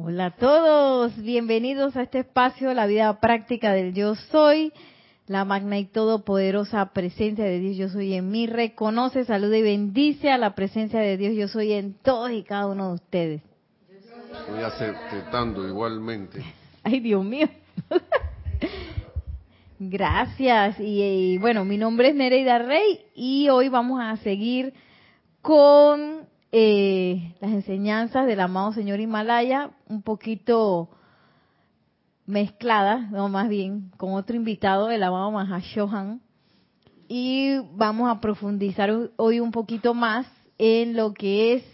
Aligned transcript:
Hola 0.00 0.26
a 0.26 0.30
todos, 0.30 1.16
bienvenidos 1.20 1.96
a 1.96 2.02
este 2.02 2.20
espacio, 2.20 2.72
la 2.72 2.86
vida 2.86 3.18
práctica 3.18 3.72
del 3.72 3.94
yo 3.94 4.14
soy, 4.14 4.72
la 5.26 5.44
magna 5.44 5.76
y 5.76 5.86
todopoderosa 5.86 6.92
presencia 6.92 7.44
de 7.44 7.58
Dios 7.58 7.76
yo 7.76 7.88
soy 7.88 8.14
en 8.14 8.30
mí, 8.30 8.46
reconoce, 8.46 9.24
saluda 9.24 9.56
y 9.56 9.62
bendice 9.62 10.30
a 10.30 10.38
la 10.38 10.54
presencia 10.54 11.00
de 11.00 11.16
Dios 11.16 11.34
yo 11.34 11.48
soy 11.48 11.72
en 11.72 11.94
todos 11.94 12.30
y 12.30 12.44
cada 12.44 12.68
uno 12.68 12.90
de 12.90 12.94
ustedes. 12.94 13.42
Estoy 14.32 14.62
aceptando 14.62 15.66
igualmente. 15.66 16.44
Ay, 16.84 17.00
Dios 17.00 17.24
mío. 17.24 17.48
Gracias. 19.80 20.78
Y, 20.78 21.02
y, 21.02 21.38
bueno, 21.38 21.64
mi 21.64 21.76
nombre 21.76 22.10
es 22.10 22.14
Nereida 22.14 22.60
Rey 22.60 23.00
y 23.16 23.48
hoy 23.48 23.68
vamos 23.68 24.00
a 24.00 24.16
seguir 24.18 24.74
con 25.42 26.28
eh, 26.50 27.34
las 27.40 27.50
enseñanzas 27.50 28.26
del 28.26 28.40
amado 28.40 28.72
señor 28.72 29.00
Himalaya, 29.00 29.70
un 29.86 30.02
poquito 30.02 30.88
mezcladas, 32.26 33.10
no 33.10 33.28
más 33.28 33.48
bien, 33.48 33.90
con 33.96 34.14
otro 34.14 34.36
invitado, 34.36 34.90
el 34.90 35.02
amado 35.02 35.30
Mahashohan. 35.30 36.20
Y 37.08 37.58
vamos 37.72 38.10
a 38.10 38.20
profundizar 38.20 38.90
hoy 39.16 39.40
un 39.40 39.50
poquito 39.50 39.94
más 39.94 40.26
en 40.58 40.94
lo 40.96 41.14
que 41.14 41.54
es 41.54 41.64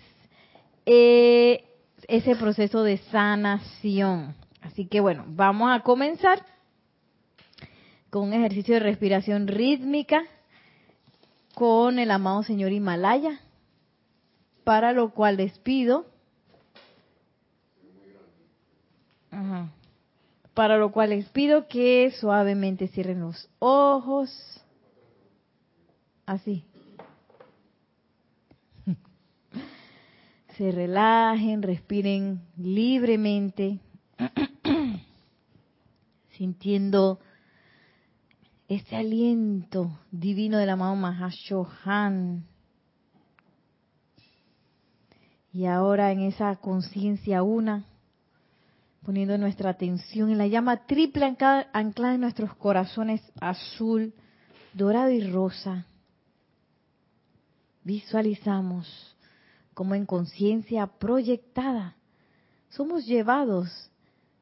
eh, 0.86 1.64
ese 2.06 2.36
proceso 2.36 2.82
de 2.82 2.98
sanación. 2.98 4.34
Así 4.60 4.86
que 4.86 5.00
bueno, 5.00 5.24
vamos 5.28 5.70
a 5.70 5.80
comenzar 5.80 6.44
con 8.10 8.28
un 8.28 8.32
ejercicio 8.32 8.74
de 8.74 8.80
respiración 8.80 9.48
rítmica 9.48 10.22
con 11.54 11.98
el 11.98 12.10
amado 12.10 12.42
señor 12.42 12.72
Himalaya 12.72 13.40
para 14.64 14.92
lo 14.92 15.10
cual 15.10 15.36
les 15.36 15.58
pido, 15.58 16.06
para 20.54 20.78
lo 20.78 20.90
cual 20.90 21.10
les 21.10 21.28
pido 21.28 21.68
que 21.68 22.12
suavemente 22.18 22.88
cierren 22.88 23.20
los 23.20 23.48
ojos, 23.58 24.30
así. 26.26 26.64
Se 30.56 30.70
relajen, 30.70 31.62
respiren 31.62 32.40
libremente, 32.56 33.80
sintiendo 36.30 37.18
este 38.68 38.94
aliento 38.94 39.98
divino 40.12 40.58
de 40.58 40.66
la 40.66 40.74
amado 40.74 40.94
Mahashohan 40.94 42.44
y 45.54 45.66
ahora 45.66 46.10
en 46.10 46.18
esa 46.18 46.56
conciencia 46.56 47.44
una, 47.44 47.84
poniendo 49.04 49.38
nuestra 49.38 49.70
atención 49.70 50.30
en 50.30 50.38
la 50.38 50.48
llama 50.48 50.84
triple 50.84 51.24
anclada 51.72 52.14
en 52.14 52.20
nuestros 52.20 52.56
corazones 52.56 53.22
azul, 53.40 54.12
dorado 54.72 55.10
y 55.10 55.30
rosa, 55.30 55.86
visualizamos 57.84 59.14
como 59.74 59.94
en 59.94 60.06
conciencia 60.06 60.88
proyectada 60.88 61.94
somos 62.70 63.06
llevados 63.06 63.70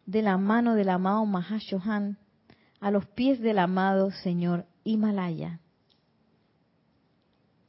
de 0.07 0.23
la 0.23 0.39
mano 0.39 0.75
del 0.75 0.89
amado 0.89 1.27
Mahashohan 1.27 2.17
a 2.81 2.91
los 2.91 3.05
pies 3.05 3.39
del 3.41 3.59
amado 3.59 4.11
Señor 4.11 4.65
Himalaya, 4.83 5.61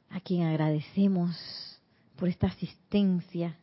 a 0.08 0.20
quien 0.20 0.46
agradecemos 0.46 1.73
por 2.16 2.28
esta 2.28 2.46
asistencia 2.48 3.58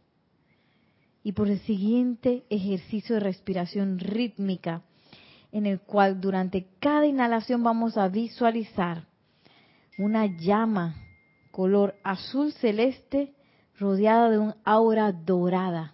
y 1.24 1.34
por 1.34 1.50
el 1.50 1.60
siguiente 1.60 2.44
ejercicio 2.50 3.16
de 3.16 3.22
respiración 3.22 4.00
rítmica 4.00 4.82
en 5.52 5.66
el 5.66 5.80
cual 5.82 6.22
durante 6.22 6.68
cada 6.80 7.06
inhalación 7.06 7.64
vamos 7.64 7.98
a 7.98 8.08
visualizar 8.08 9.06
una 9.98 10.26
llama 10.26 10.96
color 11.52 11.96
azul 12.04 12.54
celeste 12.54 13.34
rodeada 13.78 14.30
de 14.30 14.40
un 14.40 14.56
aura 14.64 15.12
dorada 15.12 15.94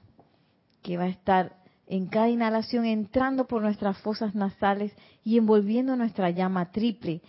que 0.81 0.98
va 0.98 1.06
a 1.06 1.10
estar 1.10 1.58
en 1.88 2.08
cada 2.08 2.30
inhalación 2.30 2.86
entrando 2.86 3.48
por 3.48 3.62
nuestras 3.62 3.98
fosas 4.00 4.36
nasales 4.36 4.94
y 5.24 5.38
envolviendo 5.38 5.96
nuestra 5.96 6.30
llama 6.30 6.72
triple 6.72 7.22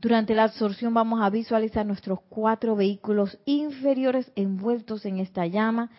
durante 0.00 0.34
la 0.34 0.44
absorción 0.44 0.92
vamos 0.92 1.20
a 1.22 1.30
visualizar 1.30 1.86
nuestros 1.86 2.20
cuatro 2.28 2.76
vehículos 2.76 3.38
inferiores 3.46 4.30
envueltos 4.36 5.06
en 5.06 5.18
esta 5.18 5.46
llama. 5.46 5.90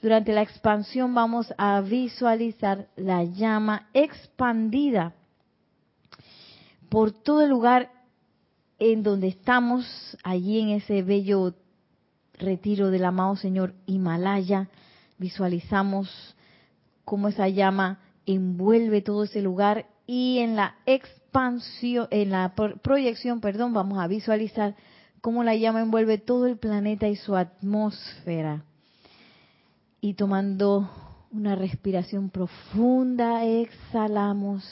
Durante 0.00 0.32
la 0.32 0.42
expansión 0.42 1.14
vamos 1.14 1.52
a 1.58 1.80
visualizar 1.80 2.88
la 2.96 3.24
llama 3.24 3.88
expandida 3.92 5.14
por 6.88 7.12
todo 7.12 7.42
el 7.42 7.50
lugar 7.50 7.90
en 8.78 9.02
donde 9.02 9.28
estamos, 9.28 9.84
allí 10.22 10.60
en 10.60 10.70
ese 10.70 11.02
bello 11.02 11.54
retiro 12.38 12.90
del 12.90 13.04
amado 13.04 13.36
Señor 13.36 13.74
Himalaya. 13.86 14.68
Visualizamos 15.18 16.36
cómo 17.04 17.28
esa 17.28 17.48
llama 17.48 18.00
envuelve 18.26 19.02
todo 19.02 19.24
ese 19.24 19.42
lugar 19.42 19.86
y 20.06 20.38
en 20.38 20.56
la 20.56 20.76
expansión, 20.86 21.19
en 22.10 22.30
la 22.30 22.54
proyección, 22.54 23.40
perdón, 23.40 23.72
vamos 23.72 23.98
a 23.98 24.06
visualizar 24.06 24.74
cómo 25.20 25.44
la 25.44 25.54
llama 25.54 25.80
envuelve 25.80 26.18
todo 26.18 26.46
el 26.46 26.56
planeta 26.56 27.08
y 27.08 27.16
su 27.16 27.36
atmósfera. 27.36 28.64
Y 30.00 30.14
tomando 30.14 30.90
una 31.30 31.54
respiración 31.54 32.30
profunda, 32.30 33.44
exhalamos. 33.44 34.64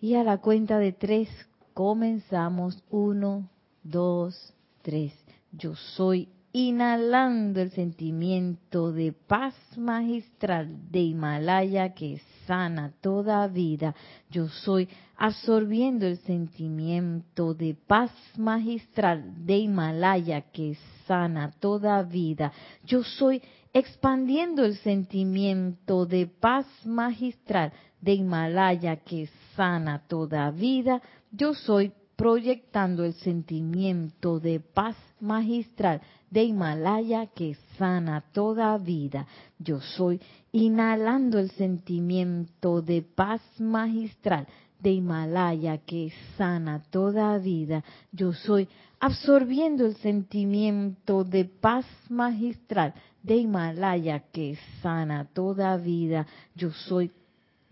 Y 0.00 0.14
a 0.14 0.24
la 0.24 0.38
cuenta 0.38 0.78
de 0.78 0.92
tres 0.92 1.28
comenzamos. 1.74 2.82
Uno, 2.90 3.48
dos, 3.82 4.54
tres. 4.82 5.12
Yo 5.52 5.74
soy 5.74 6.28
inhalando 6.58 7.60
el 7.60 7.70
sentimiento 7.72 8.90
de 8.90 9.12
paz 9.12 9.54
magistral 9.76 10.90
de 10.90 11.00
Himalaya 11.00 11.92
que 11.92 12.18
sana 12.46 12.94
toda 13.02 13.46
vida. 13.46 13.94
Yo 14.30 14.48
soy 14.48 14.88
absorbiendo 15.18 16.06
el 16.06 16.16
sentimiento 16.16 17.52
de 17.52 17.74
paz 17.74 18.10
magistral 18.38 19.44
de 19.44 19.58
Himalaya 19.58 20.40
que 20.50 20.78
sana 21.06 21.50
toda 21.60 22.02
vida. 22.02 22.52
Yo 22.86 23.02
soy 23.02 23.42
expandiendo 23.74 24.64
el 24.64 24.78
sentimiento 24.78 26.06
de 26.06 26.26
paz 26.26 26.66
magistral 26.86 27.70
de 28.00 28.14
Himalaya 28.14 28.96
que 28.96 29.28
sana 29.56 30.04
toda 30.08 30.50
vida. 30.52 31.02
Yo 31.30 31.52
soy 31.52 31.92
proyectando 32.16 33.04
el 33.04 33.12
sentimiento 33.14 34.40
de 34.40 34.58
paz 34.60 34.96
magistral 35.20 36.00
de 36.30 36.44
Himalaya 36.44 37.26
que 37.26 37.56
sana 37.78 38.24
toda 38.32 38.76
vida. 38.78 39.26
Yo 39.58 39.80
soy 39.80 40.20
inhalando 40.50 41.38
el 41.38 41.50
sentimiento 41.50 42.80
de 42.82 43.02
paz 43.02 43.42
magistral 43.58 44.46
de 44.80 44.92
Himalaya 44.92 45.78
que 45.78 46.12
sana 46.36 46.82
toda 46.90 47.38
vida. 47.38 47.84
Yo 48.12 48.32
soy 48.32 48.68
absorbiendo 48.98 49.86
el 49.86 49.96
sentimiento 49.96 51.24
de 51.24 51.44
paz 51.44 51.86
magistral 52.08 52.94
de 53.22 53.36
Himalaya 53.36 54.20
que 54.32 54.58
sana 54.82 55.26
toda 55.32 55.76
vida. 55.76 56.26
Yo 56.54 56.70
soy 56.70 57.10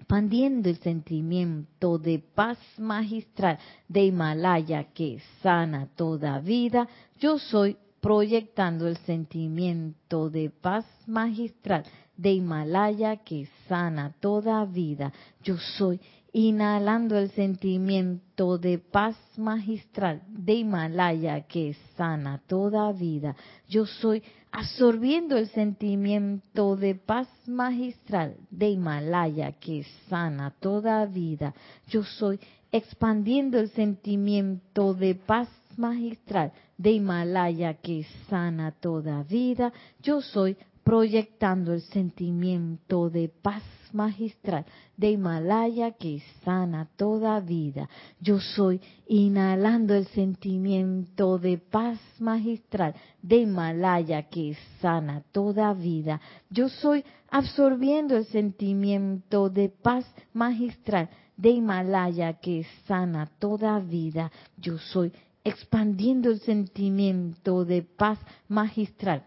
expandiendo 0.05 0.69
el 0.69 0.77
sentimiento 0.81 1.99
de 1.99 2.19
paz 2.19 2.59
magistral 2.77 3.59
de 3.89 4.05
Himalaya 4.05 4.85
que 4.93 5.19
sana 5.43 5.89
toda 5.97 6.41
vida, 6.41 6.87
yo 7.19 7.39
soy 7.39 7.79
proyectando 8.03 8.87
el 8.87 8.99
sentimiento 8.99 10.29
de 10.29 10.51
paz 10.51 10.85
magistral 11.07 11.85
de 12.19 12.35
Himalaya 12.35 13.17
que 13.17 13.49
sana 13.67 14.15
toda 14.21 14.67
vida. 14.67 15.11
Yo 15.43 15.57
soy 15.79 15.99
inhalando 16.37 17.17
el 17.17 17.31
sentimiento 17.31 18.59
de 18.59 18.79
paz 18.79 19.17
magistral 19.37 20.21
de 20.27 20.55
Himalaya 20.55 21.43
que 21.43 21.77
sana 21.97 22.43
toda 22.49 22.91
vida. 22.91 23.37
Yo 23.69 23.87
soy 23.87 24.21
absorbiendo 24.51 25.37
el 25.37 25.47
sentimiento 25.47 26.75
de 26.75 26.97
paz 26.97 27.29
magistral 27.47 28.37
de 28.51 28.71
Himalaya 28.71 29.53
que 29.53 29.87
sana 30.09 30.51
toda 30.59 31.07
vida. 31.07 31.55
Yo 31.87 32.03
soy 32.03 32.41
expandiendo 32.73 33.61
el 33.61 33.69
sentimiento 33.69 34.93
de 34.93 35.15
paz 35.15 35.49
magistral 35.77 36.53
de 36.77 36.91
Himalaya 36.91 37.75
que 37.75 38.05
sana 38.29 38.73
toda 38.73 39.23
vida. 39.23 39.73
Yo 40.03 40.21
soy 40.21 40.57
proyectando 40.83 41.73
el 41.73 41.83
sentimiento 41.83 43.09
de 43.09 43.29
paz 43.29 43.63
magistral 43.95 44.67
de 44.97 45.13
Himalaya 45.13 45.93
que 45.93 46.23
sana 46.45 46.89
toda 46.97 47.41
vida. 47.41 47.89
Yo 48.21 48.41
soy 48.41 48.81
inhalando 49.07 49.95
el 49.95 50.07
sentimiento 50.09 51.39
de 51.39 51.59
paz 51.59 51.99
magistral 52.19 52.95
de 53.23 53.39
Himalaya 53.39 54.29
que 54.29 54.57
sana 54.81 55.23
toda 55.33 55.73
vida. 55.73 56.21
Yo 56.51 56.69
soy 56.69 57.05
absorbiendo 57.31 58.17
el 58.17 58.27
sentimiento 58.27 59.49
de 59.49 59.69
paz 59.69 60.05
magistral 60.33 61.09
de 61.37 61.51
Himalaya 61.51 62.35
que 62.35 62.67
sana 62.87 63.31
toda 63.39 63.79
vida. 63.79 64.31
Yo 64.57 64.79
soy 64.79 65.13
expandiendo 65.45 66.31
el 66.31 66.41
sentimiento 66.41 67.65
de 67.65 67.83
paz 67.83 68.19
magistral. 68.49 69.25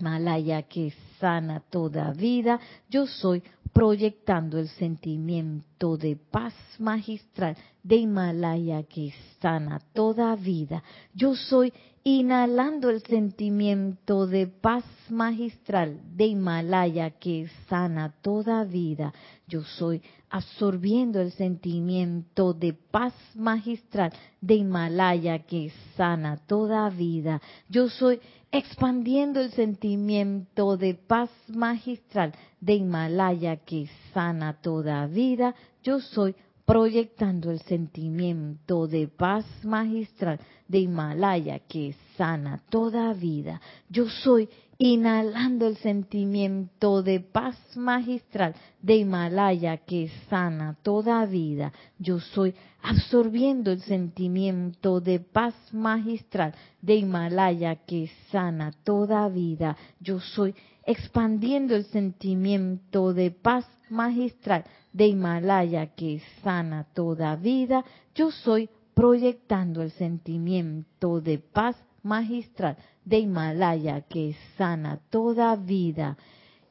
Himalaya 0.00 0.62
que 0.62 0.92
sana 1.18 1.60
toda 1.60 2.12
vida. 2.12 2.58
Yo 2.88 3.06
soy 3.06 3.42
proyectando 3.72 4.58
el 4.58 4.68
sentimiento 4.68 5.96
de 5.96 6.16
paz 6.16 6.54
magistral 6.78 7.56
de 7.82 7.96
Himalaya 7.96 8.82
que 8.82 9.12
sana 9.40 9.80
toda 9.92 10.34
vida. 10.36 10.82
Yo 11.14 11.34
soy 11.34 11.72
inhalando 12.02 12.90
el 12.90 13.02
sentimiento 13.02 14.26
de 14.26 14.46
paz 14.46 14.84
magistral 15.08 16.00
de 16.16 16.26
Himalaya 16.26 17.10
que 17.10 17.48
sana 17.68 18.14
toda 18.22 18.64
vida. 18.64 19.12
Yo 19.46 19.62
soy 19.62 20.02
absorbiendo 20.30 21.20
el 21.20 21.32
sentimiento 21.32 22.54
de 22.54 22.72
paz 22.72 23.12
magistral 23.34 24.12
de 24.40 24.54
Himalaya 24.54 25.40
que 25.40 25.72
sana 25.96 26.36
toda 26.46 26.88
vida. 26.88 27.42
Yo 27.68 27.88
soy 27.88 28.20
expandiendo 28.52 29.40
el 29.40 29.50
sentimiento 29.50 30.76
de 30.76 30.94
paz 30.94 31.30
magistral 31.48 32.32
de 32.60 32.74
Himalaya 32.74 33.56
que 33.56 33.88
sana 34.14 34.60
toda 34.60 35.06
vida. 35.06 35.54
Yo 35.82 36.00
soy 36.00 36.34
proyectando 36.64 37.50
el 37.50 37.60
sentimiento 37.62 38.86
de 38.86 39.08
paz 39.08 39.44
magistral 39.64 40.38
de 40.68 40.78
Himalaya 40.78 41.58
que 41.58 41.96
sana 42.16 42.62
toda 42.70 43.12
vida. 43.12 43.60
Yo 43.88 44.08
soy 44.08 44.48
inhalando 44.82 45.66
el 45.66 45.76
sentimiento 45.76 47.02
de 47.02 47.20
paz 47.20 47.54
magistral 47.76 48.54
de 48.80 48.96
Himalaya 48.96 49.76
que 49.76 50.10
sana 50.30 50.74
toda 50.82 51.26
vida. 51.26 51.74
Yo 51.98 52.18
soy 52.18 52.54
absorbiendo 52.80 53.72
el 53.72 53.82
sentimiento 53.82 55.02
de 55.02 55.20
paz 55.20 55.54
magistral 55.70 56.54
de 56.80 56.94
Himalaya 56.94 57.76
que 57.76 58.10
sana 58.32 58.72
toda 58.82 59.28
vida. 59.28 59.76
Yo 60.00 60.18
soy 60.18 60.54
expandiendo 60.86 61.76
el 61.76 61.84
sentimiento 61.84 63.12
de 63.12 63.32
paz 63.32 63.66
magistral 63.90 64.64
de 64.94 65.08
Himalaya 65.08 65.88
que 65.94 66.22
sana 66.42 66.84
toda 66.94 67.36
vida, 67.36 67.84
yo 68.14 68.30
soy 68.30 68.70
proyectando 68.94 69.82
el 69.82 69.90
sentimiento 69.90 71.20
de 71.20 71.38
paz 71.38 71.76
magistral 72.02 72.76
de 73.04 73.18
Himalaya 73.18 74.02
que 74.02 74.36
sana 74.56 75.00
toda 75.10 75.56
vida. 75.56 76.16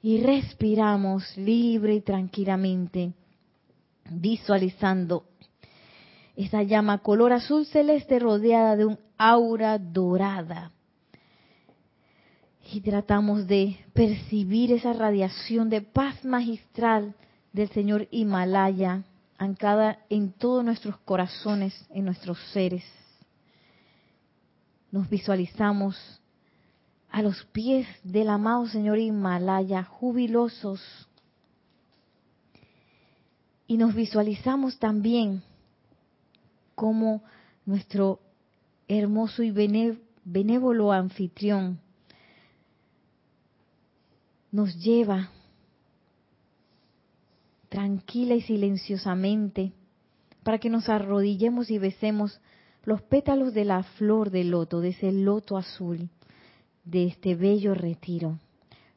Y 0.02 0.22
respiramos 0.22 1.36
libre 1.38 1.96
y 1.96 2.02
tranquilamente, 2.02 3.14
visualizando 4.10 5.26
esa 6.36 6.64
llama 6.64 7.00
color 7.00 7.34
azul 7.34 7.66
celeste 7.66 8.18
rodeada 8.18 8.78
de 8.78 8.86
un 8.86 8.98
aura 9.18 9.78
dorada. 9.78 10.72
Y 12.72 12.80
tratamos 12.80 13.46
de 13.46 13.78
percibir 13.94 14.72
esa 14.72 14.94
radiación 14.94 15.70
de 15.70 15.82
paz 15.82 16.24
magistral 16.24 17.16
del 17.52 17.68
Señor 17.70 18.08
Himalaya, 18.12 19.04
anclada 19.38 20.00
en 20.10 20.32
todos 20.32 20.64
nuestros 20.64 20.98
corazones, 21.00 21.74
en 21.90 22.06
nuestros 22.06 22.38
seres. 22.54 22.86
Nos 24.92 25.10
visualizamos 25.10 25.96
a 27.10 27.22
los 27.22 27.44
pies 27.46 27.88
del 28.04 28.30
amado 28.30 28.68
Señor 28.68 29.00
Himalaya, 29.00 29.84
jubilosos. 29.84 30.82
Y 33.68 33.78
nos 33.78 33.94
visualizamos 33.94 34.80
también 34.80 35.44
como 36.76 37.24
nuestro 37.66 38.20
hermoso 38.88 39.44
y 39.44 39.52
benévolo 39.52 40.92
anfitrión 40.92 41.80
nos 44.52 44.76
lleva 44.78 45.30
tranquila 47.70 48.36
y 48.36 48.42
silenciosamente, 48.42 49.74
para 50.44 50.58
que 50.58 50.70
nos 50.70 50.90
arrodillemos 50.90 51.70
y 51.70 51.78
besemos 51.78 52.40
los 52.90 53.04
pétalos 53.04 53.54
de 53.54 53.66
la 53.66 53.84
flor 53.84 54.32
de 54.32 54.44
loto, 54.44 54.82
de 54.82 54.90
ese 54.90 55.12
loto 55.12 55.58
azul, 55.58 56.10
de 56.84 57.06
este 57.06 57.36
bello 57.36 57.76
retiro. 57.76 58.40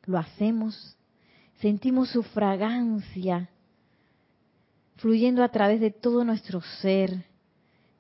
Lo 0.07 0.19
hacemos, 0.19 0.97
sentimos 1.61 2.09
su 2.09 2.23
fragancia 2.23 3.51
fluyendo 4.97 5.45
a 5.45 5.51
través 5.51 5.79
de 5.79 5.91
todo 5.91 6.25
nuestro 6.25 6.63
ser, 6.81 7.27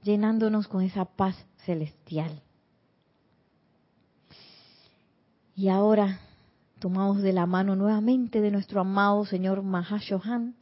llenándonos 0.02 0.66
con 0.66 0.82
esa 0.82 1.04
paz 1.04 1.36
celestial. 1.66 2.40
Y 5.54 5.68
ahora 5.68 6.20
tomados 6.78 7.20
de 7.20 7.34
la 7.34 7.44
mano 7.44 7.76
nuevamente 7.76 8.40
de 8.40 8.50
nuestro 8.50 8.80
amado 8.80 9.26
Señor 9.26 9.62
Mahashohan, 9.62 10.54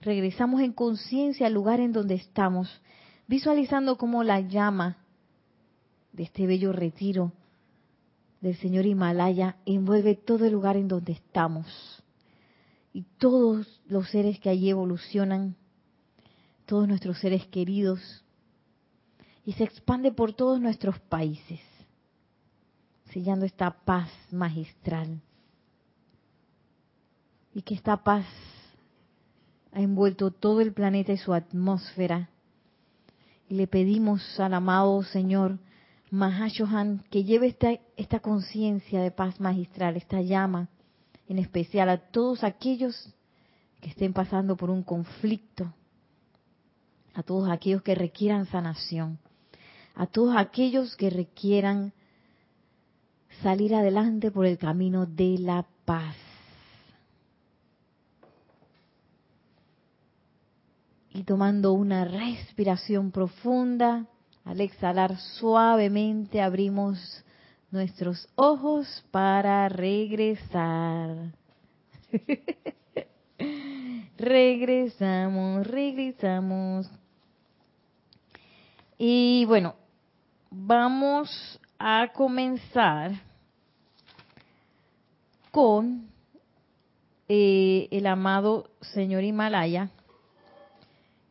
regresamos 0.00 0.62
en 0.62 0.72
conciencia 0.72 1.46
al 1.46 1.52
lugar 1.52 1.80
en 1.80 1.92
donde 1.92 2.14
estamos, 2.14 2.80
visualizando 3.30 3.96
cómo 3.96 4.24
la 4.24 4.40
llama 4.40 4.96
de 6.12 6.24
este 6.24 6.48
bello 6.48 6.72
retiro 6.72 7.30
del 8.40 8.56
Señor 8.56 8.86
Himalaya 8.86 9.54
envuelve 9.66 10.16
todo 10.16 10.46
el 10.46 10.52
lugar 10.52 10.76
en 10.76 10.88
donde 10.88 11.12
estamos. 11.12 12.02
Y 12.92 13.02
todos 13.18 13.80
los 13.86 14.10
seres 14.10 14.40
que 14.40 14.50
allí 14.50 14.68
evolucionan, 14.68 15.54
todos 16.66 16.88
nuestros 16.88 17.20
seres 17.20 17.46
queridos, 17.46 18.00
y 19.44 19.52
se 19.52 19.62
expande 19.62 20.10
por 20.10 20.32
todos 20.32 20.60
nuestros 20.60 20.98
países, 20.98 21.60
sellando 23.12 23.46
esta 23.46 23.70
paz 23.70 24.10
magistral 24.32 25.20
y 27.54 27.62
que 27.62 27.74
esta 27.74 28.02
paz 28.02 28.26
ha 29.70 29.80
envuelto 29.80 30.32
todo 30.32 30.60
el 30.60 30.72
planeta 30.72 31.12
y 31.12 31.16
su 31.16 31.32
atmósfera. 31.32 32.28
Le 33.50 33.66
pedimos 33.66 34.38
al 34.38 34.54
amado 34.54 35.02
Señor 35.02 35.58
Mahashohan 36.12 37.02
que 37.10 37.24
lleve 37.24 37.48
esta, 37.48 37.72
esta 37.96 38.20
conciencia 38.20 39.02
de 39.02 39.10
paz 39.10 39.40
magistral, 39.40 39.96
esta 39.96 40.22
llama, 40.22 40.68
en 41.28 41.40
especial 41.40 41.88
a 41.88 41.98
todos 41.98 42.44
aquellos 42.44 43.12
que 43.80 43.88
estén 43.88 44.12
pasando 44.12 44.56
por 44.56 44.70
un 44.70 44.84
conflicto, 44.84 45.74
a 47.12 47.24
todos 47.24 47.50
aquellos 47.50 47.82
que 47.82 47.96
requieran 47.96 48.46
sanación, 48.46 49.18
a 49.96 50.06
todos 50.06 50.36
aquellos 50.36 50.94
que 50.94 51.10
requieran 51.10 51.92
salir 53.42 53.74
adelante 53.74 54.30
por 54.30 54.46
el 54.46 54.58
camino 54.58 55.06
de 55.06 55.38
la 55.40 55.66
paz. 55.84 56.14
Y 61.12 61.24
tomando 61.24 61.72
una 61.72 62.04
respiración 62.04 63.10
profunda, 63.10 64.06
al 64.44 64.60
exhalar 64.60 65.16
suavemente 65.18 66.40
abrimos 66.40 67.24
nuestros 67.70 68.28
ojos 68.36 69.04
para 69.10 69.68
regresar. 69.68 71.32
regresamos, 74.18 75.66
regresamos. 75.66 76.90
Y 78.98 79.44
bueno, 79.46 79.74
vamos 80.50 81.60
a 81.78 82.08
comenzar 82.12 83.12
con 85.50 86.08
eh, 87.28 87.88
el 87.90 88.06
amado 88.06 88.70
señor 88.80 89.24
Himalaya 89.24 89.90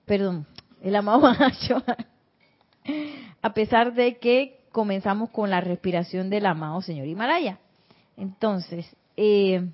perdón, 0.09 0.47
el 0.81 0.95
amado 0.95 1.27
a 3.43 3.53
pesar 3.53 3.93
de 3.93 4.17
que 4.17 4.59
comenzamos 4.71 5.29
con 5.29 5.51
la 5.51 5.61
respiración 5.61 6.31
del 6.31 6.47
amado 6.47 6.81
señor 6.81 7.05
Himalaya. 7.05 7.59
Entonces, 8.17 8.87
eh, 9.15 9.69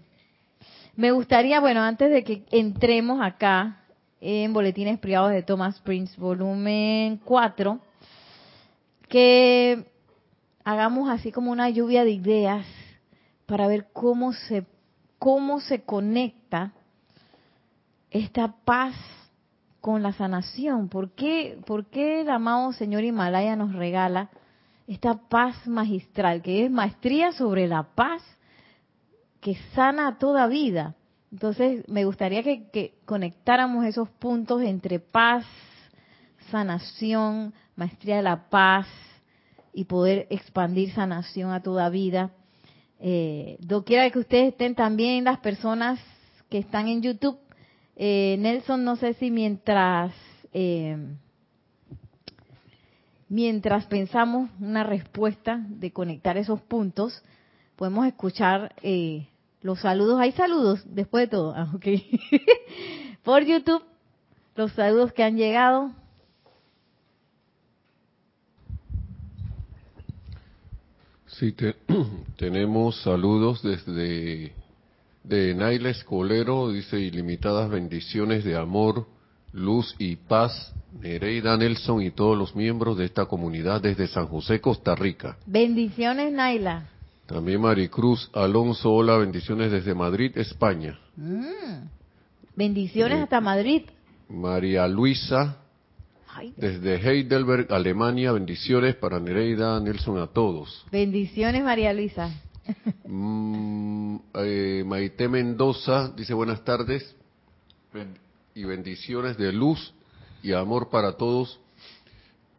me 0.98 1.12
gustaría, 1.12 1.62
bueno, 1.62 1.82
antes 1.84 2.12
de 2.12 2.25
que 2.25 2.44
entremos 2.51 3.22
acá 3.22 3.77
en 4.20 4.51
Boletines 4.51 5.00
Privados 5.00 5.32
de 5.32 5.42
Thomas 5.42 5.80
Prince, 5.80 6.20
volumen 6.20 7.22
4, 7.24 7.80
que 9.08 9.86
hagamos 10.65 11.10
así 11.10 11.32
como 11.32 11.50
una 11.50 11.70
lluvia 11.70 12.04
de 12.04 12.12
ideas 12.12 12.65
para 13.46 13.68
ver 13.68 13.88
cómo 13.94 14.34
se 14.34 14.65
cómo 15.18 15.62
se 15.62 15.84
conecta 15.84 16.74
esta 18.12 18.54
paz 18.65 18.96
con 19.86 20.01
la 20.01 20.13
sanación. 20.13 20.89
¿Por 20.89 21.12
qué, 21.12 21.60
¿Por 21.63 21.86
qué 21.86 22.22
el 22.22 22.30
amado 22.32 22.74
Señor 22.74 23.04
Himalaya 23.04 23.56
nos 23.56 23.72
regala 23.72 24.32
esta 24.88 25.13
paz 25.13 25.68
magistral, 25.68 26.42
que 26.42 26.65
es 26.65 26.72
maestría 26.72 27.34
sobre 27.34 27.68
la 27.68 27.84
paz 27.84 28.24
que 29.42 29.54
sana 29.75 30.18
toda 30.18 30.48
vida? 30.48 30.96
Entonces, 31.32 31.88
me 31.88 32.04
gustaría 32.04 32.42
que, 32.42 32.96
conectáramos 33.06 33.86
esos 33.86 34.10
puntos 34.10 34.63
entre 34.63 35.00
paz, 35.00 35.46
sanación, 36.50 37.54
maestría 37.75 38.15
de 38.15 38.24
la 38.24 38.50
paz 38.50 38.88
y 39.72 39.86
poder 39.86 40.25
expandir 40.32 40.96
sanación 40.96 41.51
a 41.51 41.62
toda 41.62 41.89
vida. 41.89 42.32
Eh, 43.00 43.60
quiera 43.86 44.10
que 44.10 44.18
ustedes 44.18 44.48
estén 44.48 44.74
también, 44.74 45.25
las 45.25 45.38
personas 45.38 46.00
que 46.50 46.58
están 46.58 46.88
en 46.88 47.04
YouTube, 47.04 47.38
eh, 47.96 48.36
Nelson, 48.40 48.84
no 48.84 48.96
sé 48.96 49.14
si 49.16 49.32
mientras 49.32 50.14
eh, 50.54 50.98
mientras 53.30 53.86
pensamos 53.88 54.50
una 54.60 54.84
respuesta 54.84 55.62
de 55.68 55.92
conectar 55.92 56.38
esos 56.38 56.62
puntos, 56.62 57.24
podemos 57.75 58.06
escuchar 58.08 58.74
eh, 58.82 59.28
los 59.62 59.80
saludos. 59.82 60.20
Hay 60.20 60.32
saludos 60.32 60.84
después 60.86 61.24
de 61.24 61.32
todo, 61.32 61.54
ah, 61.56 61.72
por 63.24 63.44
YouTube, 63.44 63.84
los 64.56 64.72
saludos 64.74 65.12
que 65.12 65.24
han 65.24 65.38
llegado. 65.38 65.92
Sí, 71.28 71.54
tenemos 72.38 73.02
saludos 73.02 73.62
desde 73.62 74.54
de 75.27 75.53
Naila 75.55 75.89
Escolero, 75.89 76.70
dice 76.70 77.00
ilimitadas 77.00 77.70
bendiciones 77.70 78.44
de 78.44 78.55
amor, 78.55 79.08
luz 79.51 79.96
y 80.00 80.15
paz. 80.15 80.74
Nereida 81.00 81.58
Nelson 81.58 82.01
y 82.01 82.12
todos 82.12 82.38
los 82.38 82.55
miembros 82.55 82.98
de 82.98 83.03
esta 83.03 83.25
comunidad 83.25 83.82
desde 83.82 84.08
San 84.08 84.27
José, 84.27 84.62
Costa 84.62 84.96
Rica. 84.96 85.38
Bendiciones, 85.46 86.32
Naila. 86.32 86.89
También 87.25 87.60
Maricruz 87.60 88.29
Alonso, 88.34 88.94
hola, 88.94 89.17
bendiciones 89.17 89.72
desde 89.72 89.94
Madrid, 89.94 90.38
España. 90.38 90.98
Mm. 91.17 91.88
Bendiciones 92.55 93.24
hasta 93.24 93.41
Madrid. 93.41 93.84
María 94.29 94.88
Luisa 94.88 95.58
desde 96.58 96.96
Heidelberg, 96.96 97.72
Alemania, 97.72 98.32
bendiciones 98.32 98.96
para 98.96 99.20
Nereida, 99.20 99.79
Nelson, 99.79 100.20
a 100.20 100.27
todos. 100.27 100.86
Bendiciones, 100.91 101.63
María 101.63 101.94
Luisa. 101.94 102.29
Mm, 103.05 104.17
eh, 104.34 104.84
Maite 104.86 105.27
Mendoza 105.27 106.12
dice 106.15 106.34
buenas 106.34 106.63
tardes 106.63 107.15
y 108.55 108.63
bendiciones 108.63 109.38
de 109.38 109.53
luz 109.53 109.93
y 110.41 110.53
amor 110.53 110.89
para 110.89 111.13
todos, 111.13 111.60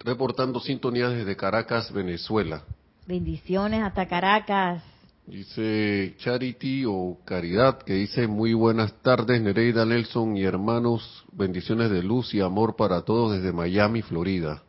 reportando 0.01 0.61
sintonía 0.61 1.09
desde 1.09 1.37
Caracas, 1.37 1.93
Venezuela. 1.93 2.63
Bendiciones 3.07 3.83
hasta 3.83 4.07
Caracas. 4.07 4.83
Dice 5.27 6.15
Charity 6.19 6.85
o 6.87 7.19
Caridad, 7.25 7.83
que 7.83 7.95
dice 7.95 8.29
muy 8.29 8.55
buenas 8.55 8.93
tardes 9.03 9.41
Nereida 9.41 9.85
Nelson 9.85 10.37
y 10.37 10.45
hermanos, 10.45 11.25
bendiciones 11.33 11.91
de 11.91 12.03
luz 12.03 12.33
y 12.33 12.41
amor 12.41 12.77
para 12.77 13.03
todos 13.03 13.33
desde 13.33 13.53
Miami, 13.53 14.03
Florida. 14.03 14.63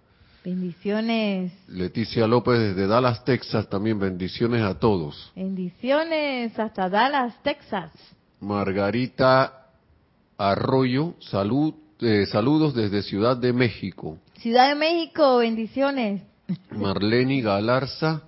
Bendiciones. 0.47 1.51
Leticia 1.67 2.25
López 2.25 2.57
desde 2.57 2.87
Dallas, 2.87 3.25
Texas, 3.25 3.67
también 3.69 3.99
bendiciones 3.99 4.61
a 4.61 4.79
todos. 4.79 5.29
Bendiciones 5.35 6.57
hasta 6.57 6.87
Dallas, 6.87 7.33
Texas. 7.43 7.91
Margarita 8.39 9.71
Arroyo, 10.37 11.15
salud, 11.19 11.73
eh, 11.99 12.25
saludos 12.27 12.73
desde 12.73 13.01
Ciudad 13.01 13.35
de 13.35 13.51
México. 13.51 14.19
Ciudad 14.39 14.69
de 14.69 14.75
México, 14.75 15.39
bendiciones. 15.39 16.21
Marlene 16.71 17.41
Galarza, 17.41 18.21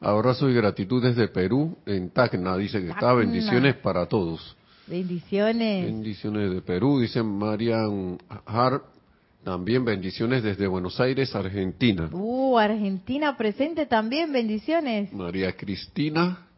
Abrazo 0.00 0.48
y 0.48 0.54
gratitud 0.54 1.02
desde 1.02 1.28
Perú, 1.28 1.76
en 1.84 2.08
Tacna, 2.08 2.56
dice 2.56 2.80
que 2.80 2.88
está. 2.88 3.12
Bendiciones 3.12 3.76
para 3.76 4.06
todos. 4.06 4.56
Bendiciones. 4.86 5.84
Bendiciones 5.84 6.54
de 6.54 6.62
Perú, 6.62 7.00
dice 7.00 7.22
Marian 7.22 8.16
Hart. 8.46 8.95
También 9.46 9.84
bendiciones 9.84 10.42
desde 10.42 10.66
Buenos 10.66 10.98
Aires, 10.98 11.32
Argentina. 11.36 12.10
Uh, 12.10 12.58
Argentina 12.58 13.36
presente 13.36 13.86
también, 13.86 14.32
bendiciones. 14.32 15.12
María 15.12 15.56
Cristina 15.56 16.48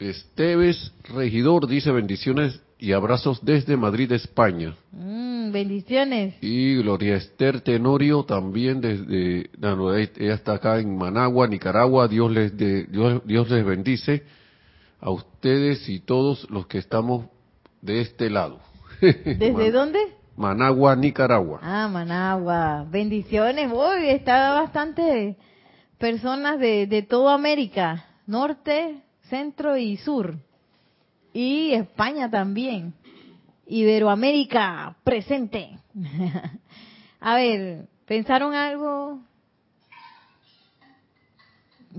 Esteves 0.00 0.92
Regidor 1.04 1.68
dice 1.68 1.92
bendiciones 1.92 2.60
y 2.76 2.90
abrazos 2.90 3.38
desde 3.44 3.76
Madrid, 3.76 4.10
España. 4.10 4.74
Mm, 4.90 5.52
bendiciones. 5.52 6.34
Y 6.40 6.74
Gloria 6.78 7.14
Esther 7.14 7.60
Tenorio 7.60 8.24
también 8.24 8.80
desde, 8.80 9.48
ella 10.18 10.34
está 10.34 10.54
acá 10.54 10.80
en 10.80 10.98
Managua, 10.98 11.46
Nicaragua. 11.46 12.08
Dios 12.08 12.32
les, 12.32 12.56
Dios, 12.56 13.22
Dios 13.24 13.48
les 13.48 13.64
bendice 13.64 14.24
a 15.00 15.08
ustedes 15.08 15.88
y 15.88 16.00
todos 16.00 16.50
los 16.50 16.66
que 16.66 16.78
estamos 16.78 17.26
de 17.80 18.00
este 18.00 18.28
lado. 18.28 18.58
¿Desde 19.00 19.70
dónde? 19.70 20.23
Managua, 20.36 20.96
Nicaragua. 20.96 21.60
Ah, 21.62 21.88
Managua. 21.88 22.84
Bendiciones. 22.90 23.70
Hoy 23.72 24.08
está 24.08 24.54
bastante 24.54 25.36
personas 25.98 26.58
de, 26.58 26.86
de 26.86 27.02
toda 27.02 27.34
América, 27.34 28.04
norte, 28.26 29.00
centro 29.28 29.76
y 29.76 29.96
sur 29.96 30.36
y 31.32 31.72
España 31.74 32.30
también. 32.30 32.94
Iberoamérica 33.66 34.96
presente. 35.04 35.78
A 37.20 37.36
ver, 37.36 37.86
¿pensaron 38.06 38.54
algo? 38.54 39.20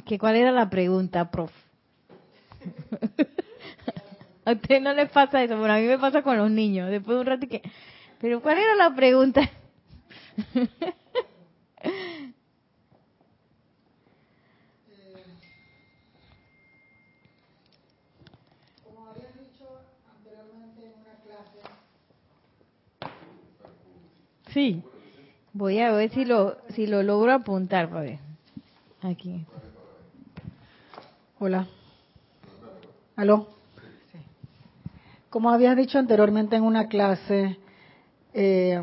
¿Que 0.06 0.20
¿Cuál 0.20 0.36
era 0.36 0.52
la 0.52 0.70
pregunta, 0.70 1.32
prof? 1.32 1.52
a 4.46 4.52
usted 4.52 4.82
no 4.82 4.94
les 4.94 5.10
pasa 5.10 5.42
eso, 5.44 5.58
pero 5.60 5.74
a 5.74 5.78
mí 5.78 5.86
me 5.86 5.98
pasa 5.98 6.22
con 6.22 6.38
los 6.38 6.52
niños. 6.52 6.90
Después 6.90 7.16
de 7.16 7.22
un 7.22 7.28
rato 7.28 7.48
que... 7.48 7.62
Pero 8.20 8.42
¿cuál 8.42 8.58
era 8.58 8.76
la 8.76 8.96
pregunta? 8.96 9.50
Sí. 24.56 24.82
Voy 25.52 25.80
a 25.80 25.92
ver 25.92 26.10
si 26.12 26.24
lo, 26.24 26.58
si 26.70 26.88
lo 26.88 27.04
logro 27.04 27.34
apuntar, 27.34 27.90
para 27.90 28.02
ver. 28.02 28.20
Aquí. 29.02 29.46
Hola. 31.40 31.68
¿Aló? 33.18 33.48
Como 35.30 35.50
habías 35.50 35.76
dicho 35.76 36.00
anteriormente 36.00 36.56
en 36.56 36.64
una 36.64 36.88
clase, 36.88 37.58
eh, 38.38 38.82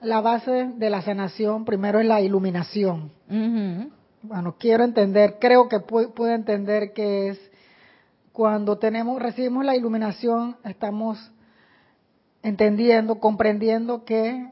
la 0.00 0.20
base 0.20 0.70
de 0.76 0.88
la 0.88 1.02
sanación 1.02 1.64
primero 1.64 1.98
es 1.98 2.06
la 2.06 2.20
iluminación. 2.20 3.10
Bueno, 4.22 4.54
quiero 4.56 4.84
entender, 4.84 5.38
creo 5.40 5.68
que 5.68 5.80
puedo 5.80 6.32
entender 6.32 6.92
que 6.92 7.30
es 7.30 7.40
cuando 8.32 8.78
tenemos, 8.78 9.20
recibimos 9.20 9.64
la 9.64 9.74
iluminación, 9.74 10.56
estamos 10.64 11.18
entendiendo, 12.42 13.16
comprendiendo 13.16 14.04
que 14.04 14.48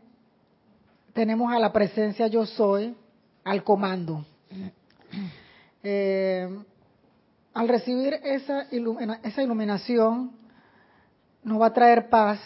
tenemos 1.12 1.52
a 1.52 1.60
la 1.60 1.72
presencia 1.72 2.26
yo 2.26 2.46
soy, 2.46 2.96
al 3.44 3.62
comando. 3.62 4.24
Eh, 5.84 6.48
al 7.54 7.68
recibir 7.68 8.14
esa, 8.24 8.66
esa 9.22 9.42
iluminación, 9.42 10.32
nos 11.44 11.60
va 11.60 11.66
a 11.66 11.72
traer 11.72 12.08
paz, 12.08 12.40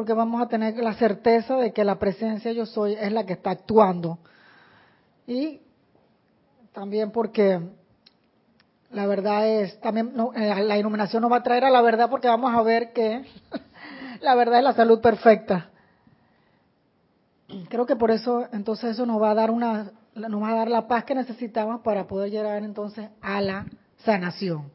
porque 0.00 0.14
vamos 0.14 0.40
a 0.40 0.48
tener 0.48 0.78
la 0.78 0.94
certeza 0.94 1.56
de 1.56 1.74
que 1.74 1.84
la 1.84 1.98
presencia 1.98 2.52
yo 2.52 2.64
soy 2.64 2.94
es 2.94 3.12
la 3.12 3.26
que 3.26 3.34
está 3.34 3.50
actuando. 3.50 4.18
Y 5.26 5.60
también 6.72 7.10
porque 7.10 7.60
la 8.90 9.06
verdad 9.06 9.46
es, 9.46 9.78
también 9.82 10.14
eh, 10.36 10.64
la 10.64 10.78
iluminación 10.78 11.20
nos 11.20 11.30
va 11.30 11.36
a 11.36 11.42
traer 11.42 11.66
a 11.66 11.70
la 11.70 11.82
verdad 11.82 12.08
porque 12.08 12.28
vamos 12.28 12.50
a 12.54 12.62
ver 12.62 12.94
que 12.94 13.26
la 14.22 14.34
verdad 14.34 14.60
es 14.60 14.64
la 14.64 14.72
salud 14.72 15.02
perfecta. 15.02 15.68
Creo 17.68 17.84
que 17.84 17.96
por 17.96 18.10
eso 18.10 18.46
entonces 18.54 18.92
eso 18.92 19.04
nos 19.04 19.20
va 19.20 19.32
a 19.32 19.34
dar 19.34 19.50
una 19.50 19.92
nos 20.14 20.42
va 20.42 20.52
a 20.52 20.54
dar 20.54 20.70
la 20.70 20.88
paz 20.88 21.04
que 21.04 21.14
necesitamos 21.14 21.82
para 21.82 22.06
poder 22.06 22.30
llegar 22.30 22.62
entonces 22.62 23.10
a 23.20 23.42
la 23.42 23.66
sanación. 23.98 24.70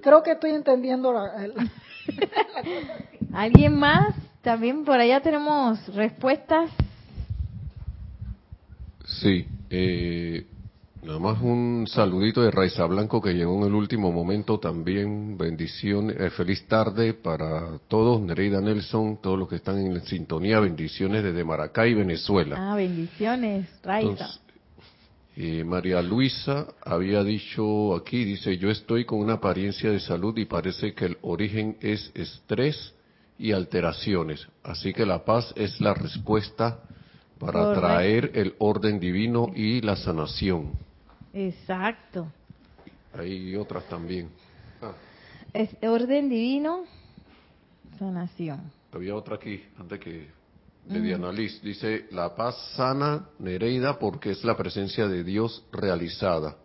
Creo 0.00 0.22
que 0.22 0.32
estoy 0.32 0.52
entendiendo 0.52 1.12
¿Alguien 3.32 3.78
más? 3.78 4.14
También 4.42 4.84
por 4.84 4.98
allá 4.98 5.20
tenemos 5.20 5.78
respuestas. 5.94 6.70
Sí. 9.04 9.46
Eh, 9.70 10.46
Nada 11.02 11.18
más 11.18 11.42
un 11.42 11.84
saludito 11.88 12.42
de 12.42 12.52
Raiza 12.52 12.86
Blanco 12.86 13.20
que 13.20 13.32
llegó 13.32 13.58
en 13.58 13.66
el 13.66 13.74
último 13.74 14.12
momento 14.12 14.60
también. 14.60 15.36
Bendiciones, 15.36 16.16
eh, 16.16 16.30
feliz 16.30 16.64
tarde 16.68 17.12
para 17.12 17.78
todos. 17.88 18.20
Nereida 18.20 18.60
Nelson, 18.60 19.18
todos 19.20 19.36
los 19.36 19.48
que 19.48 19.56
están 19.56 19.78
en 19.78 20.00
sintonía. 20.02 20.60
Bendiciones 20.60 21.24
desde 21.24 21.42
Maracay, 21.42 21.94
Venezuela. 21.94 22.56
Ah, 22.56 22.76
bendiciones, 22.76 23.68
Raiza. 23.82 24.28
Eh, 25.34 25.64
María 25.64 26.02
Luisa 26.02 26.66
había 26.84 27.24
dicho 27.24 27.94
aquí, 27.94 28.24
dice, 28.24 28.58
yo 28.58 28.70
estoy 28.70 29.06
con 29.06 29.20
una 29.20 29.34
apariencia 29.34 29.90
de 29.90 29.98
salud 29.98 30.36
y 30.36 30.44
parece 30.44 30.92
que 30.92 31.06
el 31.06 31.18
origen 31.22 31.78
es 31.80 32.10
estrés 32.14 32.94
y 33.38 33.52
alteraciones. 33.52 34.46
Así 34.62 34.92
que 34.92 35.06
la 35.06 35.24
paz 35.24 35.52
es 35.56 35.80
la 35.80 35.94
respuesta 35.94 36.80
para 37.38 37.72
traer 37.74 38.30
el 38.34 38.54
orden 38.58 39.00
divino 39.00 39.50
y 39.54 39.80
la 39.80 39.96
sanación. 39.96 40.72
Exacto. 41.32 42.30
Hay 43.14 43.56
otras 43.56 43.88
también. 43.88 44.28
Ah. 44.82 44.92
Es 45.54 45.70
orden 45.82 46.28
divino, 46.28 46.84
sanación. 47.98 48.70
Había 48.92 49.14
otra 49.14 49.36
aquí, 49.36 49.64
antes 49.78 49.98
que 49.98 50.41
de 50.84 51.00
Diana 51.00 51.32
Liz. 51.32 51.60
Dice, 51.62 52.06
la 52.10 52.34
paz 52.34 52.56
sana 52.76 53.28
Nereida 53.38 53.98
porque 53.98 54.30
es 54.30 54.44
la 54.44 54.56
presencia 54.56 55.08
de 55.08 55.24
Dios 55.24 55.64
realizada. 55.72 56.56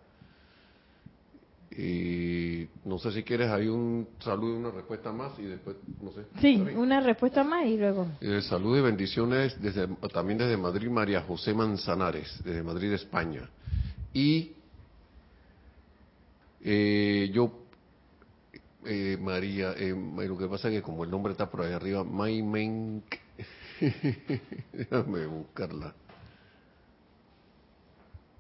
Y 1.72 2.68
no 2.86 2.98
sé 2.98 3.12
si 3.12 3.22
quieres, 3.22 3.52
hay 3.52 3.68
un 3.68 4.08
saludo 4.20 4.56
y 4.56 4.58
una 4.58 4.72
respuesta 4.72 5.12
más 5.12 5.38
y 5.38 5.44
después, 5.44 5.76
no 6.02 6.12
sé. 6.12 6.24
Sí, 6.42 6.56
una 6.76 7.02
respuesta 7.02 7.44
más 7.44 7.68
y 7.68 7.78
luego. 7.78 8.08
Eh, 8.20 8.42
salud 8.42 8.80
y 8.80 8.82
bendiciones 8.82 9.62
desde, 9.62 9.88
también 10.12 10.40
desde 10.40 10.58
Madrid, 10.58 10.90
María 10.90 11.22
José 11.22 11.54
Manzanares, 11.54 12.42
desde 12.44 12.64
Madrid, 12.64 12.94
España. 12.94 13.48
Y 14.12 14.54
eh, 16.64 17.30
yo, 17.32 17.52
eh, 18.84 19.18
María, 19.22 19.74
eh, 19.78 19.96
lo 20.28 20.38
que 20.38 20.48
pasa 20.48 20.70
es 20.70 20.76
que 20.76 20.82
como 20.82 21.04
el 21.04 21.12
nombre 21.12 21.34
está 21.34 21.50
por 21.50 21.62
ahí 21.62 21.74
arriba, 21.74 22.04
Maimen, 22.04 23.04
déjame 24.74 25.26
buscarla. 25.26 25.94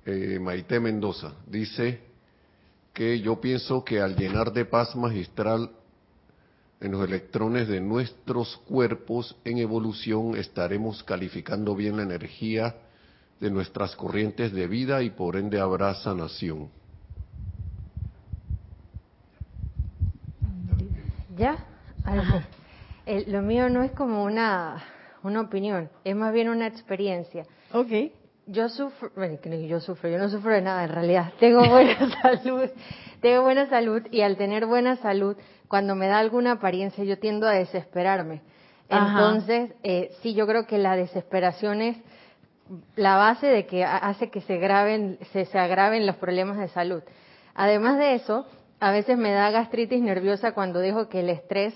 Eh, 0.05 0.39
Maite 0.39 0.79
Mendoza 0.79 1.33
dice 1.45 1.99
que 2.93 3.19
yo 3.19 3.39
pienso 3.39 3.83
que 3.83 4.01
al 4.01 4.15
llenar 4.15 4.51
de 4.53 4.65
paz 4.65 4.95
magistral 4.95 5.69
en 6.79 6.91
los 6.91 7.07
electrones 7.07 7.67
de 7.67 7.81
nuestros 7.81 8.57
cuerpos 8.67 9.35
en 9.43 9.57
evolución 9.57 10.35
estaremos 10.35 11.03
calificando 11.03 11.75
bien 11.75 11.97
la 11.97 12.03
energía 12.03 12.75
de 13.39 13.51
nuestras 13.51 13.95
corrientes 13.95 14.51
de 14.51 14.67
vida 14.67 15.01
y 15.03 15.09
por 15.09 15.35
ende 15.35 15.59
habrá 15.59 15.93
sanación. 15.95 16.69
¿Ya? 21.37 21.65
lo 23.27 23.41
mío 23.41 23.69
no 23.69 23.83
es 23.83 23.91
como 23.91 24.23
una, 24.23 24.83
una 25.23 25.41
opinión, 25.41 25.89
es 26.03 26.15
más 26.15 26.33
bien 26.33 26.49
una 26.49 26.67
experiencia. 26.67 27.45
Ok. 27.73 28.11
Yo 28.47 28.69
sufro, 28.69 29.11
bueno, 29.15 29.37
yo 29.43 29.79
sufro, 29.79 30.09
yo 30.09 30.17
no 30.17 30.29
sufro 30.29 30.51
de 30.51 30.61
nada 30.61 30.85
en 30.85 30.89
realidad. 30.89 31.33
Tengo 31.39 31.67
buena 31.67 31.97
salud, 32.21 32.69
tengo 33.21 33.41
buena 33.43 33.67
salud 33.67 34.03
y 34.11 34.21
al 34.21 34.37
tener 34.37 34.65
buena 34.65 34.95
salud, 34.97 35.35
cuando 35.67 35.95
me 35.95 36.07
da 36.07 36.19
alguna 36.19 36.53
apariencia, 36.53 37.03
yo 37.03 37.19
tiendo 37.19 37.47
a 37.47 37.51
desesperarme. 37.51 38.41
Entonces, 38.89 39.73
eh, 39.83 40.11
sí, 40.21 40.33
yo 40.33 40.47
creo 40.47 40.65
que 40.65 40.77
la 40.77 40.95
desesperación 40.95 41.81
es 41.81 41.97
la 42.95 43.17
base 43.17 43.47
de 43.47 43.65
que 43.65 43.83
hace 43.83 44.29
que 44.29 44.41
se, 44.41 44.57
graben, 44.57 45.17
se, 45.33 45.45
se 45.45 45.59
agraven 45.59 46.05
los 46.05 46.15
problemas 46.17 46.57
de 46.57 46.69
salud. 46.69 47.03
Además 47.53 47.97
de 47.97 48.15
eso, 48.15 48.45
a 48.79 48.91
veces 48.91 49.17
me 49.17 49.31
da 49.31 49.49
gastritis 49.51 50.01
nerviosa 50.01 50.53
cuando 50.53 50.79
dejo 50.79 51.09
que 51.09 51.21
el 51.21 51.29
estrés 51.29 51.73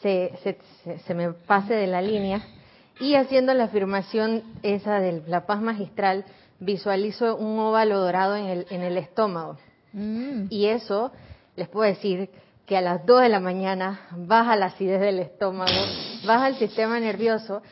se, 0.00 0.32
se, 1.04 1.14
me 1.14 1.32
pase 1.32 1.74
de 1.74 1.86
la 1.86 2.02
línea. 2.02 2.40
Y 2.98 3.14
haciendo 3.14 3.52
la 3.54 3.64
afirmación 3.64 4.42
esa 4.62 5.00
de 5.00 5.22
la 5.26 5.46
paz 5.46 5.60
magistral, 5.60 6.24
visualizo 6.60 7.36
un 7.36 7.58
óvalo 7.58 8.00
dorado 8.00 8.36
en 8.36 8.46
el, 8.46 8.66
en 8.70 8.82
el 8.82 8.96
estómago. 8.96 9.58
Mm. 9.92 10.46
Y 10.50 10.66
eso, 10.66 11.12
les 11.56 11.68
puedo 11.68 11.88
decir 11.88 12.30
que 12.66 12.76
a 12.76 12.80
las 12.80 13.04
2 13.06 13.22
de 13.22 13.28
la 13.28 13.40
mañana 13.40 14.00
baja 14.12 14.56
la 14.56 14.66
acidez 14.66 15.00
del 15.00 15.20
estómago, 15.20 15.70
baja 16.26 16.48
el 16.48 16.56
sistema 16.56 16.98
nervioso 16.98 17.62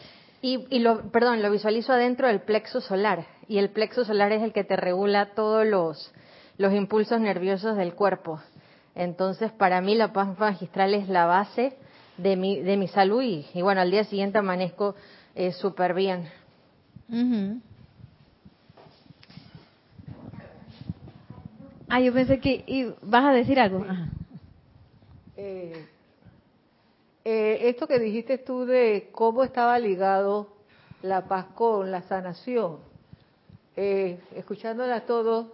y, 0.41 0.67
y, 0.71 0.81
lo, 0.81 1.11
perdón, 1.11 1.43
lo 1.43 1.51
visualizo 1.51 1.93
adentro 1.93 2.29
del 2.29 2.43
plexo 2.43 2.81
solar. 2.81 3.27
Y 3.49 3.59
el 3.59 3.71
plexo 3.71 4.05
solar 4.05 4.31
es 4.33 4.43
el 4.43 4.53
que 4.53 4.65
te 4.65 4.77
regula 4.77 5.35
todos 5.35 5.67
los, 5.67 6.13
los 6.59 6.73
impulsos 6.73 7.21
nerviosos 7.21 7.77
del 7.77 7.95
cuerpo. 7.95 8.41
Entonces, 8.95 9.51
para 9.53 9.81
mí 9.81 9.95
la 9.95 10.13
paz 10.13 10.39
magistral 10.39 10.95
es 10.95 11.09
la 11.09 11.27
base 11.27 11.77
de 12.17 12.37
mi, 12.37 12.61
de 12.61 12.77
mi 12.77 12.89
salud 12.89 13.23
y, 13.23 13.47
bueno, 13.63 13.81
al 13.81 13.91
día 13.91 14.05
siguiente 14.05 14.39
amanezco 14.39 14.95
eh, 15.35 15.53
súper 15.53 15.95
bien. 15.95 16.29
Ah, 21.89 22.01
yo 22.01 22.13
pensé 22.13 22.41
que 22.41 22.95
vas 23.03 23.25
a 23.25 23.33
decir 23.33 23.61
algo. 23.61 23.85
Eh, 25.37 25.87
eh, 27.25 27.59
esto 27.69 27.87
que 27.87 27.99
dijiste 27.99 28.39
tú 28.39 28.65
de 28.65 29.09
cómo 29.13 29.45
estaba 29.45 29.79
ligado 29.79 30.49
la 31.03 31.27
paz 31.27 31.47
con 31.55 31.91
la 31.91 32.03
sanación, 32.03 32.79
eh, 33.77 34.19
escuchándola 34.35 35.07
todos, 35.07 35.47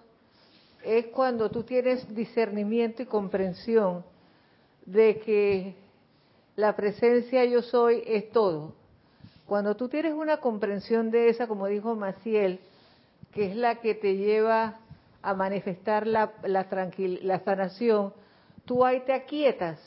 es 0.85 1.07
cuando 1.07 1.51
tú 1.51 1.63
tienes 1.63 2.13
discernimiento 2.15 3.03
y 3.03 3.07
comprensión 3.07 4.05
de 4.87 5.19
que 5.21 5.75
la 6.57 6.77
presencia 6.77 7.45
yo 7.45 7.63
soy 7.63 8.03
es 8.07 8.31
todo. 8.31 8.75
Cuando 9.47 9.75
tú 9.75 9.89
tienes 9.89 10.13
una 10.13 10.39
comprensión 10.39 11.11
de 11.11 11.29
esa, 11.29 11.49
como 11.49 11.67
dijo 11.67 11.97
Maciel, 11.97 12.61
que 13.33 13.51
es 13.51 13.57
la 13.57 13.77
que 13.77 13.95
te 13.95 14.17
lleva 14.17 14.79
a 15.23 15.35
manifestar 15.35 16.07
la, 16.07 16.33
la, 16.45 16.67
la 17.23 17.41
sanación, 17.41 18.13
tú 18.65 18.85
ahí 18.85 19.01
te 19.01 19.13
aquietas. 19.13 19.79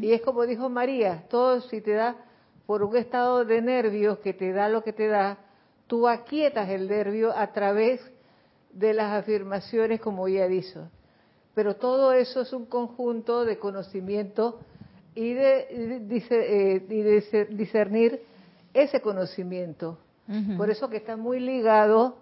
Y 0.00 0.12
es 0.12 0.22
como 0.22 0.46
dijo 0.46 0.68
María, 0.68 1.24
todo 1.28 1.60
si 1.60 1.80
te 1.80 1.92
da 1.92 2.16
por 2.66 2.82
un 2.82 2.96
estado 2.96 3.44
de 3.44 3.60
nervios 3.60 4.18
que 4.18 4.32
te 4.32 4.52
da 4.52 4.68
lo 4.68 4.82
que 4.82 4.92
te 4.92 5.06
da, 5.06 5.38
tú 5.86 6.08
aquietas 6.08 6.68
el 6.70 6.88
nervio 6.88 7.36
a 7.36 7.52
través 7.52 8.00
de 8.72 8.94
las 8.94 9.12
afirmaciones 9.12 10.00
como 10.00 10.28
ya 10.28 10.46
dicho. 10.46 10.88
Pero 11.54 11.76
todo 11.76 12.12
eso 12.12 12.40
es 12.42 12.52
un 12.52 12.66
conjunto 12.66 13.44
de 13.44 13.58
conocimiento 13.58 14.60
y 15.14 15.32
de, 15.32 15.66
eh, 16.30 17.46
discernir 17.50 18.20
ese 18.74 19.00
conocimiento. 19.00 19.98
Por 20.56 20.70
eso 20.70 20.88
que 20.88 20.96
está 20.96 21.16
muy 21.16 21.40
ligado 21.40 22.16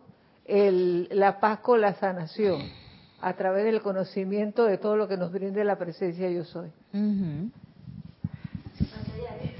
el, 0.46 1.08
la 1.10 1.40
paz 1.40 1.60
con 1.60 1.82
la 1.82 1.92
sanación, 1.94 2.62
a 3.20 3.34
través 3.34 3.64
del 3.64 3.82
conocimiento 3.82 4.64
de 4.64 4.78
todo 4.78 4.96
lo 4.96 5.08
que 5.08 5.18
nos 5.18 5.30
brinde 5.30 5.62
la 5.62 5.76
presencia 5.76 6.30
yo 6.30 6.44
soy. 6.44 6.70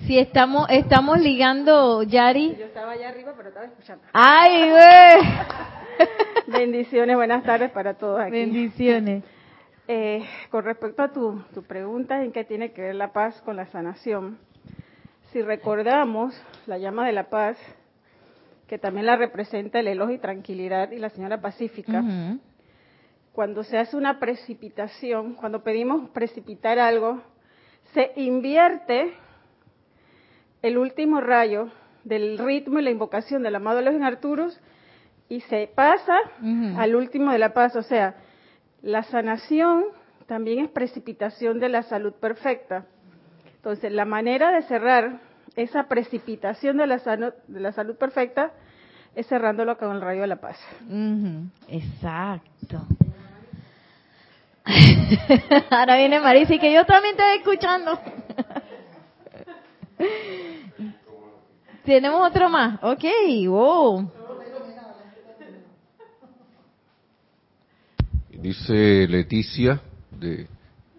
Si 0.06 0.18
estamos 0.18 0.66
estamos 0.70 1.20
ligando, 1.20 2.02
Yari. 2.02 2.56
Yo 2.58 2.64
estaba 2.64 2.92
allá 2.92 3.10
arriba, 3.10 3.34
pero 3.36 3.50
estaba 3.50 3.66
escuchando. 3.66 4.02
¡Ay, 4.14 4.70
güey! 4.70 5.32
Bendiciones, 6.58 7.16
buenas 7.16 7.44
tardes 7.44 7.70
para 7.70 7.92
todos 7.92 8.18
aquí. 8.18 8.30
Bendiciones. 8.30 9.22
Eh, 9.90 10.22
con 10.50 10.64
respecto 10.64 11.02
a 11.02 11.08
tu, 11.12 11.42
tu 11.54 11.62
pregunta 11.62 12.22
en 12.22 12.30
qué 12.30 12.44
tiene 12.44 12.72
que 12.72 12.82
ver 12.82 12.94
la 12.94 13.14
paz 13.14 13.40
con 13.40 13.56
la 13.56 13.64
sanación, 13.68 14.38
si 15.32 15.40
recordamos 15.40 16.38
la 16.66 16.76
llama 16.76 17.06
de 17.06 17.12
la 17.12 17.30
paz, 17.30 17.56
que 18.66 18.76
también 18.76 19.06
la 19.06 19.16
representa 19.16 19.80
el 19.80 19.88
elogio 19.88 20.16
y 20.16 20.18
tranquilidad 20.18 20.90
y 20.90 20.98
la 20.98 21.08
señora 21.08 21.40
pacífica, 21.40 22.04
cuando 23.32 23.64
se 23.64 23.78
hace 23.78 23.96
una 23.96 24.18
precipitación, 24.18 25.32
cuando 25.32 25.62
pedimos 25.62 26.10
precipitar 26.10 26.78
algo, 26.78 27.22
se 27.94 28.12
invierte 28.16 29.14
el 30.60 30.76
último 30.76 31.22
rayo 31.22 31.70
del 32.04 32.36
ritmo 32.36 32.78
y 32.78 32.82
la 32.82 32.90
invocación 32.90 33.42
del 33.42 33.56
amado 33.56 33.80
en 33.80 34.02
Arturus 34.02 34.60
y 35.30 35.40
se 35.40 35.70
pasa 35.74 36.18
al 36.76 36.94
último 36.94 37.32
de 37.32 37.38
la 37.38 37.54
paz. 37.54 37.74
O 37.74 37.82
sea, 37.82 38.16
la 38.82 39.02
sanación 39.04 39.84
también 40.26 40.64
es 40.64 40.70
precipitación 40.70 41.58
de 41.58 41.68
la 41.68 41.82
salud 41.82 42.12
perfecta. 42.12 42.86
Entonces, 43.56 43.92
la 43.92 44.04
manera 44.04 44.52
de 44.52 44.62
cerrar 44.62 45.20
esa 45.56 45.88
precipitación 45.88 46.76
de 46.76 46.86
la, 46.86 46.96
de 46.96 47.60
la 47.60 47.72
salud 47.72 47.96
perfecta 47.96 48.52
es 49.14 49.26
cerrándolo 49.26 49.76
con 49.78 49.96
el 49.96 50.00
rayo 50.00 50.20
de 50.20 50.26
la 50.28 50.36
paz. 50.36 50.58
Exacto. 51.66 52.86
Ahora 55.70 55.96
viene 55.96 56.20
Marisa 56.20 56.54
y 56.54 56.58
que 56.58 56.72
yo 56.72 56.84
también 56.84 57.16
estoy 57.16 57.38
escuchando. 57.38 57.98
Tenemos 61.84 62.28
otro 62.28 62.48
más. 62.50 62.78
Ok, 62.82 63.04
wow. 63.46 64.17
Dice 68.40 69.08
Leticia 69.08 69.80
de 70.12 70.46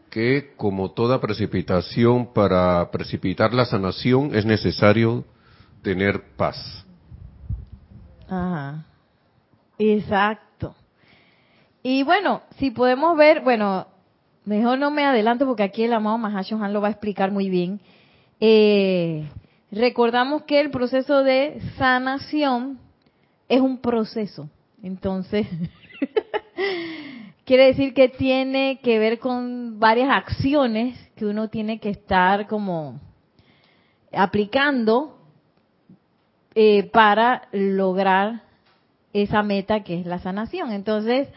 que 0.10 0.54
como 0.58 0.92
toda 0.92 1.22
precipitación 1.22 2.34
para 2.34 2.90
precipitar 2.92 3.54
la 3.54 3.66
sanación 3.66 4.36
es 4.36 4.46
necesario 4.46 5.24
tener 5.82 6.36
paz. 6.36 6.86
Ajá. 8.28 8.86
Exacto. 9.78 10.76
Y 11.82 12.04
bueno, 12.04 12.42
si 12.58 12.72
podemos 12.72 13.16
ver, 13.16 13.42
bueno, 13.42 13.88
mejor 14.44 14.78
no 14.78 14.92
me 14.92 15.06
adelanto 15.06 15.46
porque 15.46 15.64
aquí 15.64 15.84
el 15.84 15.94
amado 15.94 16.18
Mahashohan 16.18 16.74
lo 16.74 16.82
va 16.82 16.90
a 16.90 16.92
explicar 16.92 17.32
muy 17.32 17.50
bien. 17.50 17.80
Eh, 18.42 19.30
recordamos 19.72 20.44
que 20.44 20.60
el 20.60 20.72
proceso 20.72 21.24
de 21.24 21.62
sanación 21.78 22.80
es 23.48 23.62
un 23.62 23.78
proceso. 23.78 24.50
Entonces, 24.84 25.48
quiere 27.50 27.66
decir 27.66 27.96
que 27.96 28.10
tiene 28.10 28.80
que 28.84 29.00
ver 29.00 29.18
con 29.18 29.80
varias 29.80 30.12
acciones 30.12 30.96
que 31.16 31.26
uno 31.26 31.48
tiene 31.48 31.80
que 31.80 31.90
estar 31.90 32.46
como 32.46 33.00
aplicando 34.14 35.18
eh, 36.54 36.84
para 36.92 37.48
lograr 37.52 38.44
esa 39.14 39.42
meta 39.42 39.80
que 39.80 40.00
es 40.00 40.06
la 40.06 40.20
sanación. 40.20 40.72
Entonces, 40.72 41.28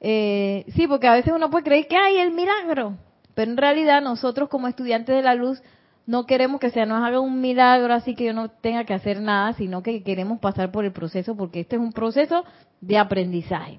eh, 0.00 0.64
sí, 0.74 0.88
porque 0.88 1.06
a 1.06 1.12
veces 1.12 1.32
uno 1.32 1.48
puede 1.48 1.62
creer 1.62 1.86
que 1.86 1.96
hay 1.96 2.16
el 2.16 2.32
milagro, 2.32 2.96
pero 3.36 3.48
en 3.48 3.56
realidad 3.56 4.02
nosotros 4.02 4.48
como 4.48 4.66
estudiantes 4.66 5.14
de 5.14 5.22
la 5.22 5.36
luz 5.36 5.62
no 6.06 6.26
queremos 6.26 6.58
que 6.58 6.70
se 6.70 6.84
nos 6.86 7.04
haga 7.04 7.20
un 7.20 7.40
milagro 7.40 7.94
así 7.94 8.16
que 8.16 8.24
yo 8.24 8.32
no 8.32 8.48
tenga 8.48 8.82
que 8.82 8.94
hacer 8.94 9.20
nada, 9.20 9.52
sino 9.52 9.80
que 9.80 10.02
queremos 10.02 10.40
pasar 10.40 10.72
por 10.72 10.84
el 10.84 10.90
proceso 10.90 11.36
porque 11.36 11.60
este 11.60 11.76
es 11.76 11.82
un 11.82 11.92
proceso 11.92 12.44
de 12.80 12.98
aprendizaje. 12.98 13.78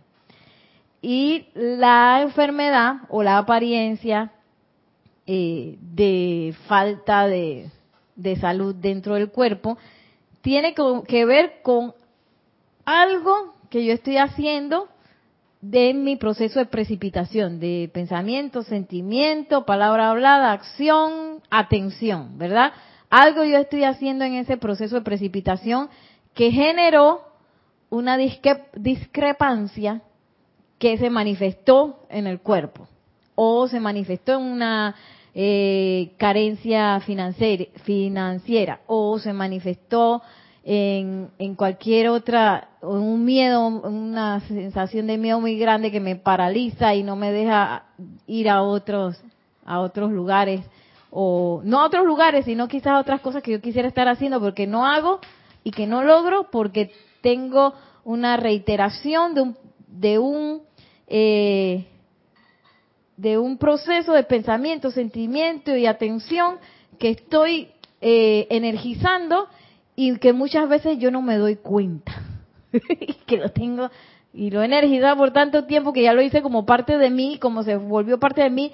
Y 1.06 1.48
la 1.54 2.22
enfermedad 2.22 3.02
o 3.10 3.24
la 3.24 3.38
apariencia 3.38 4.32
eh, 5.28 5.78
de 5.82 6.56
falta 6.66 7.28
de, 7.28 7.70
de 8.16 8.36
salud 8.38 8.74
dentro 8.74 9.16
del 9.16 9.30
cuerpo 9.30 9.78
tiene 10.40 10.74
que 10.74 11.26
ver 11.26 11.62
con 11.62 11.94
algo 12.86 13.54
que 13.70 13.84
yo 13.84 13.92
estoy 13.92 14.16
haciendo 14.16 14.88
de 15.60 15.94
mi 15.94 16.16
proceso 16.16 16.60
de 16.60 16.68
precipitación, 16.68 17.60
de 17.60 17.92
pensamiento, 17.94 18.64
sentimiento, 18.64 19.66
palabra 19.66 20.10
hablada, 20.10 20.54
acción, 20.54 21.42
atención, 21.50 22.38
¿verdad? 22.38 22.72
Algo 23.10 23.44
yo 23.44 23.58
estoy 23.58 23.84
haciendo 23.84 24.24
en 24.24 24.36
ese 24.36 24.56
proceso 24.56 24.96
de 24.96 25.02
precipitación 25.02 25.90
que 26.34 26.50
generó 26.52 27.22
una 27.90 28.18
discrepancia 28.18 30.02
que 30.84 30.98
se 30.98 31.10
manifestó 31.10 32.02
en 32.10 32.28
el 32.28 32.42
cuerpo 32.42 32.90
o 33.36 33.70
se 33.70 33.80
manifestó 33.80 34.34
en 34.34 34.42
una 34.42 34.94
eh, 35.34 36.12
carencia 36.18 37.00
financiera 37.00 38.82
o 38.88 39.18
se 39.18 39.32
manifestó 39.32 40.22
en, 40.62 41.30
en 41.40 41.56
cualquier 41.56 42.10
otra, 42.10 42.68
un 42.82 43.24
miedo, 43.24 43.66
una 43.66 44.42
sensación 44.42 45.08
de 45.08 45.18
miedo 45.18 45.40
muy 45.40 45.58
grande 45.58 45.90
que 45.90 46.02
me 46.02 46.18
paraliza 46.18 46.94
y 46.96 47.02
no 47.02 47.16
me 47.16 47.32
deja 47.32 47.86
ir 48.28 48.50
a 48.50 48.62
otros, 48.62 49.16
a 49.64 49.80
otros 49.80 50.12
lugares, 50.12 50.66
o 51.12 51.62
no 51.64 51.80
a 51.80 51.86
otros 51.86 52.06
lugares, 52.06 52.44
sino 52.44 52.68
quizás 52.68 52.88
a 52.88 53.00
otras 53.00 53.22
cosas 53.22 53.42
que 53.42 53.54
yo 53.54 53.62
quisiera 53.62 53.88
estar 53.88 54.10
haciendo 54.10 54.42
porque 54.42 54.68
no 54.68 54.86
hago 54.86 55.22
y 55.64 55.72
que 55.72 55.88
no 55.88 56.04
logro 56.04 56.50
porque 56.52 56.92
tengo 57.22 57.74
una 58.04 58.36
reiteración 58.36 59.34
de 59.34 59.42
un, 59.44 59.58
de 59.88 60.20
un, 60.20 60.64
eh, 61.08 61.86
de 63.18 63.38
un 63.38 63.58
proceso 63.58 64.14
de 64.14 64.24
pensamiento, 64.24 64.92
sentimiento 64.92 65.76
y 65.76 65.86
atención 65.86 66.58
que 67.00 67.10
estoy 67.10 67.70
eh, 68.02 68.48
energizando 68.50 69.48
y 69.96 70.18
que 70.18 70.34
muchas 70.34 70.68
veces 70.68 70.98
yo 70.98 71.12
no 71.12 71.22
me 71.22 71.38
doy 71.38 71.58
cuenta 71.58 72.14
que 73.28 73.38
lo 73.38 73.50
tengo 73.50 73.90
y 74.34 74.50
lo 74.50 74.62
he 74.62 74.66
energizado 74.66 75.18
por 75.18 75.32
tanto 75.32 75.66
tiempo 75.66 75.94
que 75.94 76.02
ya 76.02 76.14
lo 76.14 76.22
hice 76.22 76.42
como 76.42 76.66
parte 76.66 76.98
de 76.98 77.12
mí, 77.12 77.38
como 77.40 77.64
se 77.64 77.76
volvió 77.78 78.20
parte 78.20 78.42
de 78.42 78.50
mí, 78.50 78.72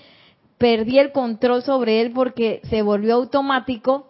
perdí 0.58 1.00
el 1.00 1.12
control 1.12 1.64
sobre 1.64 2.02
él 2.02 2.12
porque 2.14 2.62
se 2.70 2.82
volvió 2.82 3.16
automático 3.16 4.08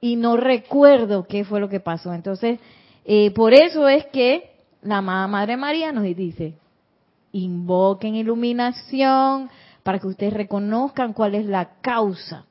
y 0.00 0.16
no 0.16 0.36
recuerdo 0.36 1.26
qué 1.26 1.44
fue 1.44 1.60
lo 1.60 1.68
que 1.68 1.80
pasó. 1.80 2.12
Entonces, 2.12 2.58
eh, 3.04 3.30
por 3.30 3.54
eso 3.54 3.88
es 3.88 4.06
que 4.06 4.50
la 4.82 5.00
Madre 5.00 5.56
María 5.56 5.92
nos 5.92 6.04
dice, 6.04 6.54
invoquen 7.32 8.14
iluminación 8.14 9.50
para 9.82 9.98
que 9.98 10.06
ustedes 10.06 10.32
reconozcan 10.32 11.12
cuál 11.12 11.34
es 11.34 11.46
la 11.46 11.80
causa 11.80 12.44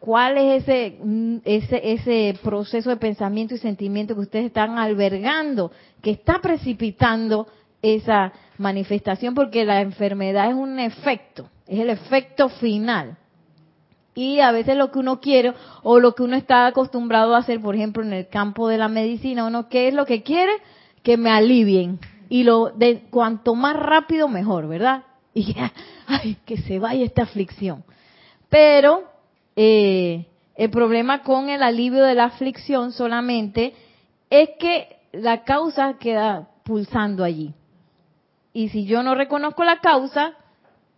cuál 0.00 0.38
es 0.38 0.62
ese, 0.62 0.98
mm, 1.02 1.36
ese, 1.44 1.92
ese 1.92 2.38
proceso 2.42 2.90
de 2.90 2.96
pensamiento 2.96 3.54
y 3.54 3.58
sentimiento 3.58 4.14
que 4.14 4.22
ustedes 4.22 4.46
están 4.46 4.78
albergando, 4.78 5.70
que 6.02 6.10
está 6.10 6.40
precipitando 6.40 7.46
esa 7.82 8.32
manifestación, 8.58 9.34
porque 9.34 9.64
la 9.64 9.80
enfermedad 9.82 10.48
es 10.48 10.54
un 10.54 10.80
efecto, 10.80 11.48
es 11.68 11.78
el 11.78 11.90
efecto 11.90 12.48
final. 12.48 13.16
Y 14.14 14.40
a 14.40 14.50
veces 14.52 14.76
lo 14.76 14.90
que 14.90 14.98
uno 14.98 15.20
quiere 15.20 15.54
o 15.82 16.00
lo 16.00 16.14
que 16.14 16.22
uno 16.22 16.36
está 16.36 16.66
acostumbrado 16.66 17.34
a 17.34 17.38
hacer, 17.38 17.60
por 17.60 17.76
ejemplo, 17.76 18.02
en 18.02 18.12
el 18.12 18.28
campo 18.28 18.68
de 18.68 18.78
la 18.78 18.88
medicina, 18.88 19.46
uno 19.46 19.68
qué 19.68 19.88
es 19.88 19.94
lo 19.94 20.04
que 20.04 20.22
quiere, 20.22 20.52
que 21.02 21.16
me 21.16 21.30
alivien. 21.30 22.00
Y 22.30 22.44
lo 22.44 22.70
de 22.70 23.02
cuanto 23.10 23.54
más 23.54 23.76
rápido 23.76 24.26
mejor, 24.28 24.66
¿verdad? 24.66 25.04
Y 25.32 25.54
ya, 25.54 25.72
ay, 26.08 26.38
que 26.44 26.56
se 26.56 26.80
vaya 26.80 27.04
esta 27.04 27.22
aflicción. 27.22 27.84
Pero 28.48 29.04
eh, 29.54 30.26
el 30.56 30.70
problema 30.70 31.22
con 31.22 31.48
el 31.48 31.62
alivio 31.62 32.02
de 32.02 32.16
la 32.16 32.24
aflicción 32.24 32.90
solamente 32.90 33.74
es 34.28 34.50
que 34.58 34.96
la 35.12 35.44
causa 35.44 35.98
queda 35.98 36.48
pulsando 36.64 37.24
allí. 37.24 37.54
Y 38.52 38.68
si 38.68 38.84
yo 38.84 39.02
no 39.02 39.14
reconozco 39.14 39.64
la 39.64 39.80
causa, 39.80 40.34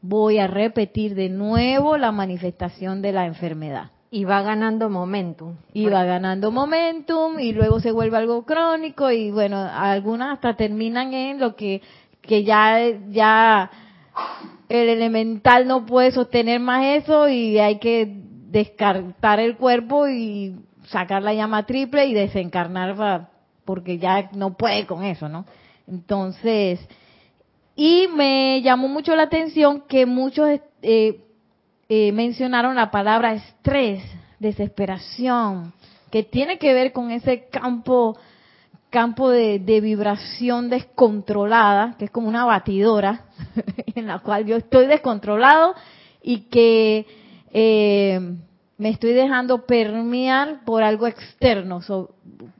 voy 0.00 0.38
a 0.38 0.48
repetir 0.48 1.14
de 1.14 1.28
nuevo 1.28 1.96
la 1.96 2.10
manifestación 2.10 3.02
de 3.02 3.12
la 3.12 3.26
enfermedad. 3.26 3.91
Y 4.14 4.24
va 4.24 4.42
ganando 4.42 4.90
momentum. 4.90 5.56
Y 5.72 5.86
va 5.86 6.04
ganando 6.04 6.52
momentum 6.52 7.40
y 7.40 7.52
luego 7.52 7.80
se 7.80 7.92
vuelve 7.92 8.18
algo 8.18 8.44
crónico 8.44 9.10
y 9.10 9.30
bueno, 9.30 9.56
algunas 9.56 10.34
hasta 10.34 10.54
terminan 10.54 11.14
en 11.14 11.40
lo 11.40 11.56
que, 11.56 11.80
que 12.20 12.44
ya, 12.44 12.78
ya 13.08 13.70
el 14.68 14.88
elemental 14.90 15.66
no 15.66 15.86
puede 15.86 16.10
sostener 16.10 16.60
más 16.60 16.84
eso 16.84 17.26
y 17.28 17.58
hay 17.58 17.78
que 17.78 18.06
descartar 18.50 19.40
el 19.40 19.56
cuerpo 19.56 20.06
y 20.06 20.56
sacar 20.88 21.22
la 21.22 21.32
llama 21.32 21.64
triple 21.64 22.04
y 22.04 22.12
desencarnar 22.12 23.30
porque 23.64 23.96
ya 23.96 24.30
no 24.34 24.58
puede 24.58 24.86
con 24.86 25.04
eso, 25.04 25.30
¿no? 25.30 25.46
Entonces, 25.86 26.80
y 27.74 28.08
me 28.14 28.60
llamó 28.62 28.88
mucho 28.88 29.16
la 29.16 29.22
atención 29.22 29.84
que 29.88 30.04
muchos 30.04 30.60
eh, 30.82 31.20
eh, 31.94 32.10
mencionaron 32.10 32.74
la 32.74 32.90
palabra 32.90 33.34
estrés, 33.34 34.02
desesperación, 34.38 35.74
que 36.10 36.22
tiene 36.22 36.56
que 36.56 36.72
ver 36.72 36.90
con 36.90 37.10
ese 37.10 37.50
campo 37.50 38.16
campo 38.88 39.28
de, 39.28 39.58
de, 39.58 39.82
vibración 39.82 40.70
descontrolada, 40.70 41.94
que 41.98 42.06
es 42.06 42.10
como 42.10 42.28
una 42.28 42.46
batidora, 42.46 43.26
en 43.94 44.06
la 44.06 44.20
cual 44.20 44.46
yo 44.46 44.56
estoy 44.56 44.86
descontrolado 44.86 45.74
y 46.22 46.48
que 46.48 47.04
eh, 47.52 48.38
me 48.78 48.88
estoy 48.88 49.12
dejando 49.12 49.66
permear 49.66 50.64
por 50.64 50.82
algo 50.82 51.06
externo. 51.06 51.80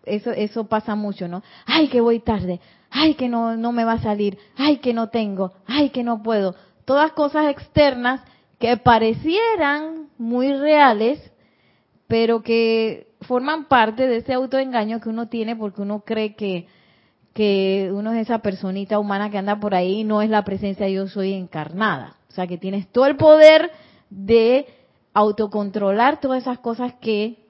eso, 0.04 0.30
eso 0.32 0.64
pasa 0.64 0.94
mucho, 0.94 1.26
¿no? 1.26 1.42
Ay, 1.64 1.88
que 1.88 2.02
voy 2.02 2.20
tarde. 2.20 2.60
Ay, 2.90 3.14
que 3.14 3.30
no, 3.30 3.56
no 3.56 3.72
me 3.72 3.84
va 3.84 3.92
a 3.92 4.02
salir. 4.02 4.36
Ay, 4.58 4.76
que 4.76 4.92
no 4.92 5.08
tengo. 5.08 5.52
Ay, 5.66 5.88
que 5.88 6.02
no 6.02 6.22
puedo. 6.22 6.54
Todas 6.84 7.12
cosas 7.12 7.46
externas 7.46 8.20
que 8.62 8.76
parecieran 8.76 10.06
muy 10.18 10.52
reales, 10.52 11.18
pero 12.06 12.44
que 12.44 13.08
forman 13.22 13.64
parte 13.64 14.06
de 14.06 14.18
ese 14.18 14.34
autoengaño 14.34 15.00
que 15.00 15.08
uno 15.08 15.26
tiene 15.26 15.56
porque 15.56 15.82
uno 15.82 16.04
cree 16.06 16.36
que, 16.36 16.68
que 17.34 17.90
uno 17.92 18.12
es 18.12 18.20
esa 18.20 18.38
personita 18.38 19.00
humana 19.00 19.32
que 19.32 19.38
anda 19.38 19.58
por 19.58 19.74
ahí 19.74 20.02
y 20.02 20.04
no 20.04 20.22
es 20.22 20.30
la 20.30 20.44
presencia 20.44 20.86
de 20.86 20.92
yo 20.92 21.08
soy 21.08 21.32
encarnada. 21.32 22.18
O 22.28 22.32
sea, 22.34 22.46
que 22.46 22.56
tienes 22.56 22.86
todo 22.92 23.06
el 23.06 23.16
poder 23.16 23.72
de 24.10 24.66
autocontrolar 25.12 26.20
todas 26.20 26.42
esas 26.42 26.60
cosas 26.60 26.94
que 27.00 27.42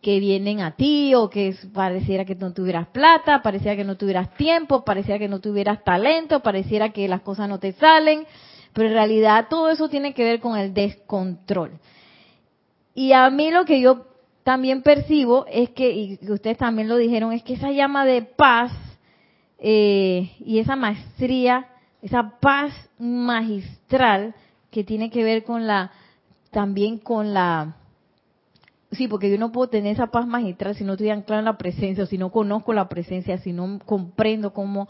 que 0.00 0.20
vienen 0.20 0.60
a 0.60 0.76
ti 0.76 1.14
o 1.14 1.28
que 1.28 1.56
pareciera 1.74 2.24
que 2.24 2.36
no 2.36 2.52
tuvieras 2.52 2.86
plata, 2.88 3.42
pareciera 3.42 3.76
que 3.76 3.82
no 3.82 3.96
tuvieras 3.96 4.32
tiempo, 4.34 4.84
pareciera 4.84 5.18
que 5.18 5.28
no 5.28 5.40
tuvieras 5.40 5.82
talento, 5.82 6.40
pareciera 6.40 6.90
que 6.90 7.08
las 7.08 7.22
cosas 7.22 7.48
no 7.48 7.58
te 7.58 7.72
salen, 7.72 8.24
pero 8.72 8.88
en 8.88 8.94
realidad 8.94 9.46
todo 9.48 9.70
eso 9.70 9.88
tiene 9.88 10.14
que 10.14 10.24
ver 10.24 10.40
con 10.40 10.56
el 10.56 10.74
descontrol. 10.74 11.72
Y 12.94 13.12
a 13.12 13.28
mí 13.30 13.50
lo 13.50 13.64
que 13.64 13.80
yo 13.80 14.06
también 14.42 14.82
percibo 14.82 15.46
es 15.46 15.70
que, 15.70 15.90
y 15.90 16.30
ustedes 16.30 16.58
también 16.58 16.88
lo 16.88 16.96
dijeron, 16.96 17.32
es 17.32 17.42
que 17.42 17.54
esa 17.54 17.70
llama 17.70 18.04
de 18.04 18.22
paz 18.22 18.72
eh, 19.58 20.30
y 20.40 20.58
esa 20.58 20.76
maestría 20.76 21.66
esa 22.02 22.38
paz 22.40 22.72
magistral 22.98 24.34
que 24.70 24.84
tiene 24.84 25.10
que 25.10 25.24
ver 25.24 25.44
con 25.44 25.66
la, 25.66 25.90
también 26.50 26.98
con 26.98 27.34
la, 27.34 27.76
sí, 28.92 29.08
porque 29.08 29.30
yo 29.30 29.38
no 29.38 29.52
puedo 29.52 29.68
tener 29.68 29.94
esa 29.94 30.08
paz 30.08 30.26
magistral 30.26 30.74
si 30.74 30.84
no 30.84 30.92
estoy 30.92 31.10
anclado 31.10 31.40
en 31.40 31.46
la 31.46 31.58
presencia, 31.58 32.06
si 32.06 32.18
no 32.18 32.30
conozco 32.30 32.72
la 32.72 32.88
presencia, 32.88 33.38
si 33.38 33.52
no 33.52 33.80
comprendo 33.84 34.52
cómo, 34.52 34.88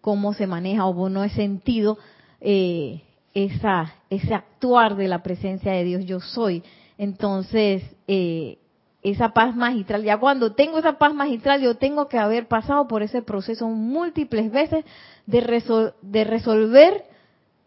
cómo 0.00 0.34
se 0.34 0.46
maneja 0.46 0.84
o 0.86 1.08
no 1.08 1.24
he 1.24 1.30
sentido 1.30 1.98
eh, 2.40 3.02
esa, 3.34 3.94
ese 4.10 4.34
actuar 4.34 4.96
de 4.96 5.08
la 5.08 5.22
presencia 5.22 5.72
de 5.72 5.84
Dios 5.84 6.04
yo 6.04 6.20
soy. 6.20 6.62
Entonces, 6.98 7.82
eh, 8.06 8.58
esa 9.02 9.30
paz 9.30 9.56
magistral, 9.56 10.04
ya 10.04 10.18
cuando 10.18 10.52
tengo 10.54 10.78
esa 10.78 10.98
paz 10.98 11.12
magistral, 11.14 11.60
yo 11.60 11.76
tengo 11.76 12.08
que 12.08 12.18
haber 12.18 12.46
pasado 12.46 12.86
por 12.86 13.02
ese 13.02 13.22
proceso 13.22 13.66
múltiples 13.68 14.52
veces 14.52 14.84
de, 15.26 15.92
de 16.02 16.24
resolver 16.24 17.04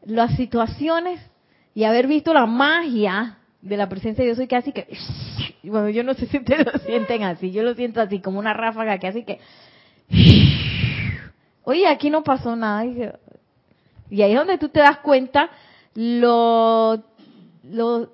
las 0.05 0.35
situaciones 0.35 1.19
y 1.73 1.83
haber 1.83 2.07
visto 2.07 2.33
la 2.33 2.45
magia 2.45 3.39
de 3.61 3.77
la 3.77 3.89
presencia 3.89 4.23
de 4.23 4.29
Dios 4.29 4.39
y 4.39 4.47
que 4.47 4.55
así 4.55 4.71
que, 4.71 4.87
bueno, 5.63 5.89
yo 5.89 6.03
no 6.03 6.13
sé 6.13 6.27
si 6.27 6.37
ustedes 6.37 6.65
lo 6.65 6.79
sienten 6.79 7.23
así, 7.23 7.51
yo 7.51 7.63
lo 7.63 7.73
siento 7.73 7.99
así 7.99 8.21
como 8.21 8.39
una 8.39 8.53
ráfaga 8.53 8.97
que 8.99 9.07
así 9.07 9.23
que, 9.23 9.39
oye, 11.63 11.87
aquí 11.87 12.09
no 12.09 12.23
pasó 12.23 12.55
nada. 12.55 12.85
Ahí 14.09 14.31
es 14.31 14.37
donde 14.37 14.57
tú 14.57 14.69
te 14.69 14.79
das 14.79 14.99
cuenta 14.99 15.49
lo, 15.95 17.01
lo, 17.63 18.09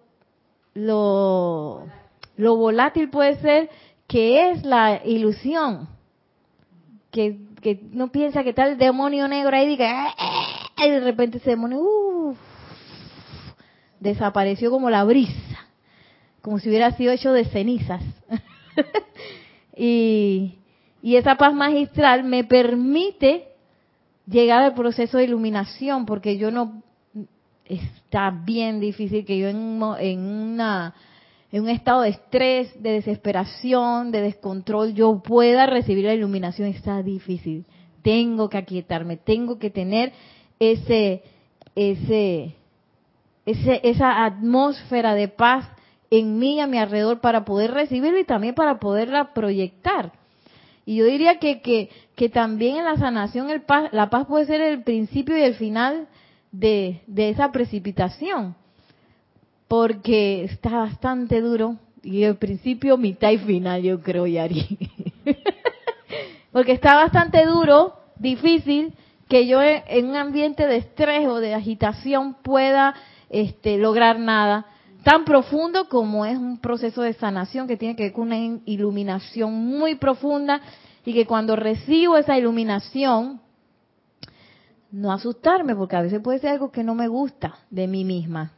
lo, 0.75 2.55
volátil 2.55 3.09
puede 3.09 3.35
ser 3.41 3.69
que 4.07 4.51
es 4.51 4.63
la 4.63 5.01
ilusión. 5.05 5.89
Que, 7.11 7.37
que 7.61 7.81
no 7.91 8.09
piensa 8.09 8.43
que 8.43 8.51
está 8.51 8.67
el 8.67 8.77
demonio 8.77 9.27
negro 9.27 9.55
ahí 9.55 9.65
y 9.65 9.69
diga, 9.69 10.09
eh, 10.09 10.13
eh", 10.77 10.87
y 10.87 10.89
de 10.91 10.99
repente 11.01 11.39
ese 11.39 11.51
demonio, 11.51 12.35
desapareció 13.99 14.71
como 14.71 14.89
la 14.89 15.03
brisa, 15.03 15.67
como 16.41 16.59
si 16.59 16.69
hubiera 16.69 16.91
sido 16.91 17.11
hecho 17.11 17.33
de 17.33 17.45
cenizas. 17.45 18.01
y, 19.75 20.55
y 21.01 21.15
esa 21.17 21.35
paz 21.35 21.53
magistral 21.53 22.23
me 22.23 22.45
permite 22.45 23.50
llegar 24.31 24.63
al 24.63 24.73
proceso 24.73 25.17
de 25.17 25.25
iluminación, 25.25 26.05
porque 26.05 26.37
yo 26.37 26.51
no, 26.51 26.81
está 27.65 28.31
bien 28.31 28.79
difícil 28.79 29.25
que 29.25 29.37
yo 29.37 29.47
en, 29.47 29.57
una, 29.57 30.93
en 31.51 31.63
un 31.63 31.69
estado 31.69 32.01
de 32.01 32.09
estrés, 32.09 32.81
de 32.81 32.93
desesperación, 32.93 34.11
de 34.11 34.21
descontrol, 34.21 34.93
yo 34.93 35.21
pueda 35.21 35.65
recibir 35.65 36.05
la 36.05 36.13
iluminación, 36.13 36.67
está 36.67 37.01
difícil. 37.01 37.65
Tengo 38.01 38.49
que 38.49 38.57
aquietarme, 38.57 39.17
tengo 39.17 39.59
que 39.59 39.69
tener 39.69 40.11
ese, 40.59 41.23
ese, 41.75 42.55
ese, 43.45 43.81
esa 43.83 44.25
atmósfera 44.25 45.13
de 45.13 45.27
paz 45.27 45.69
en 46.09 46.39
mí, 46.39 46.59
a 46.59 46.67
mi 46.67 46.77
alrededor, 46.77 47.21
para 47.21 47.45
poder 47.45 47.71
recibirla 47.71 48.19
y 48.19 48.25
también 48.25 48.55
para 48.55 48.79
poderla 48.79 49.33
proyectar. 49.33 50.11
Y 50.91 50.97
yo 50.97 51.05
diría 51.05 51.39
que, 51.39 51.61
que, 51.61 51.89
que 52.17 52.27
también 52.27 52.75
en 52.75 52.83
la 52.83 52.97
sanación 52.97 53.49
el 53.49 53.61
paz, 53.61 53.93
la 53.93 54.09
paz 54.09 54.27
puede 54.27 54.45
ser 54.45 54.59
el 54.59 54.83
principio 54.83 55.37
y 55.37 55.41
el 55.41 55.55
final 55.55 56.09
de, 56.51 56.99
de 57.07 57.29
esa 57.29 57.49
precipitación, 57.53 58.55
porque 59.69 60.43
está 60.43 60.71
bastante 60.71 61.39
duro 61.39 61.77
y 62.03 62.23
el 62.23 62.35
principio, 62.35 62.97
mitad 62.97 63.31
y 63.31 63.37
final, 63.37 63.81
yo 63.81 64.01
creo, 64.01 64.27
Yari. 64.27 64.77
porque 66.51 66.73
está 66.73 66.95
bastante 66.95 67.45
duro, 67.45 67.93
difícil, 68.17 68.93
que 69.29 69.47
yo 69.47 69.61
en 69.61 70.09
un 70.09 70.17
ambiente 70.17 70.67
de 70.67 70.75
estrés 70.75 71.25
o 71.25 71.39
de 71.39 71.53
agitación 71.53 72.33
pueda 72.43 72.95
este, 73.29 73.77
lograr 73.77 74.19
nada 74.19 74.65
tan 75.03 75.25
profundo 75.25 75.87
como 75.89 76.25
es 76.25 76.37
un 76.37 76.59
proceso 76.59 77.01
de 77.01 77.13
sanación 77.13 77.67
que 77.67 77.77
tiene 77.77 77.95
que 77.95 78.03
ver 78.03 78.13
con 78.13 78.27
una 78.27 78.59
iluminación 78.65 79.53
muy 79.53 79.95
profunda 79.95 80.61
y 81.05 81.13
que 81.13 81.25
cuando 81.25 81.55
recibo 81.55 82.17
esa 82.17 82.37
iluminación, 82.37 83.41
no 84.91 85.11
asustarme, 85.11 85.75
porque 85.75 85.95
a 85.95 86.01
veces 86.01 86.21
puede 86.21 86.39
ser 86.39 86.51
algo 86.51 86.71
que 86.71 86.83
no 86.83 86.95
me 86.95 87.07
gusta 87.07 87.55
de 87.69 87.87
mí 87.87 88.03
misma. 88.03 88.51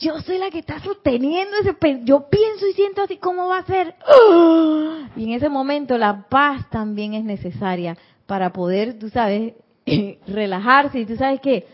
Yo 0.00 0.20
soy 0.20 0.38
la 0.38 0.50
que 0.50 0.60
está 0.60 0.80
sosteniendo 0.80 1.56
ese, 1.58 1.76
yo 2.04 2.28
pienso 2.28 2.66
y 2.66 2.72
siento 2.72 3.02
así, 3.02 3.18
¿cómo 3.18 3.48
va 3.48 3.58
a 3.58 3.66
ser? 3.66 3.94
Y 5.14 5.24
en 5.24 5.32
ese 5.32 5.48
momento 5.48 5.98
la 5.98 6.26
paz 6.28 6.68
también 6.70 7.14
es 7.14 7.24
necesaria 7.24 7.96
para 8.26 8.52
poder, 8.52 8.98
tú 8.98 9.10
sabes, 9.10 9.54
relajarse 10.26 11.00
y 11.00 11.06
tú 11.06 11.16
sabes 11.16 11.40
que 11.40 11.66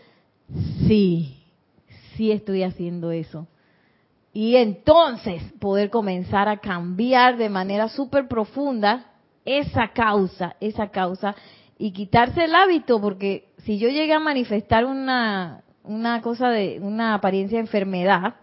sí, 0.87 1.41
sí 2.15 2.31
estoy 2.31 2.63
haciendo 2.63 3.11
eso. 3.11 3.47
Y 4.33 4.57
entonces 4.57 5.41
poder 5.59 5.89
comenzar 5.89 6.47
a 6.47 6.57
cambiar 6.57 7.37
de 7.37 7.49
manera 7.49 7.89
súper 7.89 8.27
profunda 8.27 9.10
esa 9.45 9.89
causa, 9.89 10.55
esa 10.59 10.89
causa, 10.89 11.35
y 11.77 11.91
quitarse 11.91 12.43
el 12.43 12.53
hábito, 12.53 13.01
porque 13.01 13.45
si 13.63 13.79
yo 13.79 13.89
llegué 13.89 14.13
a 14.13 14.19
manifestar 14.19 14.85
una, 14.85 15.63
una 15.83 16.21
cosa 16.21 16.49
de, 16.49 16.79
una 16.79 17.15
apariencia 17.15 17.57
de 17.57 17.63
enfermedad, 17.63 18.35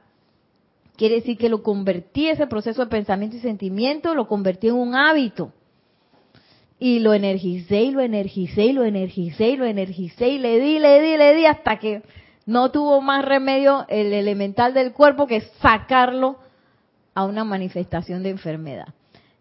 quiere 0.96 1.16
decir 1.16 1.38
que 1.38 1.48
lo 1.48 1.62
convertí, 1.62 2.28
ese 2.28 2.46
proceso 2.48 2.82
de 2.84 2.90
pensamiento 2.90 3.36
y 3.36 3.40
sentimiento, 3.40 4.14
lo 4.14 4.26
convertí 4.26 4.68
en 4.68 4.74
un 4.74 4.94
hábito. 4.94 5.52
Y 6.80 7.00
lo 7.00 7.14
energicé 7.14 7.82
y 7.82 7.90
lo 7.90 8.00
energicé 8.00 8.66
y 8.66 8.72
lo 8.72 8.84
energicé 8.84 9.50
y 9.50 9.56
lo 9.56 9.64
energicé 9.64 10.28
y 10.28 10.38
le 10.38 10.60
di, 10.60 10.78
le 10.78 11.00
di, 11.00 11.16
le 11.16 11.34
di 11.34 11.46
hasta 11.46 11.78
que 11.78 12.02
no 12.46 12.70
tuvo 12.70 13.00
más 13.00 13.24
remedio 13.24 13.84
el 13.88 14.12
elemental 14.12 14.74
del 14.74 14.92
cuerpo 14.92 15.26
que 15.26 15.42
sacarlo 15.60 16.38
a 17.14 17.24
una 17.24 17.44
manifestación 17.44 18.22
de 18.22 18.30
enfermedad. 18.30 18.94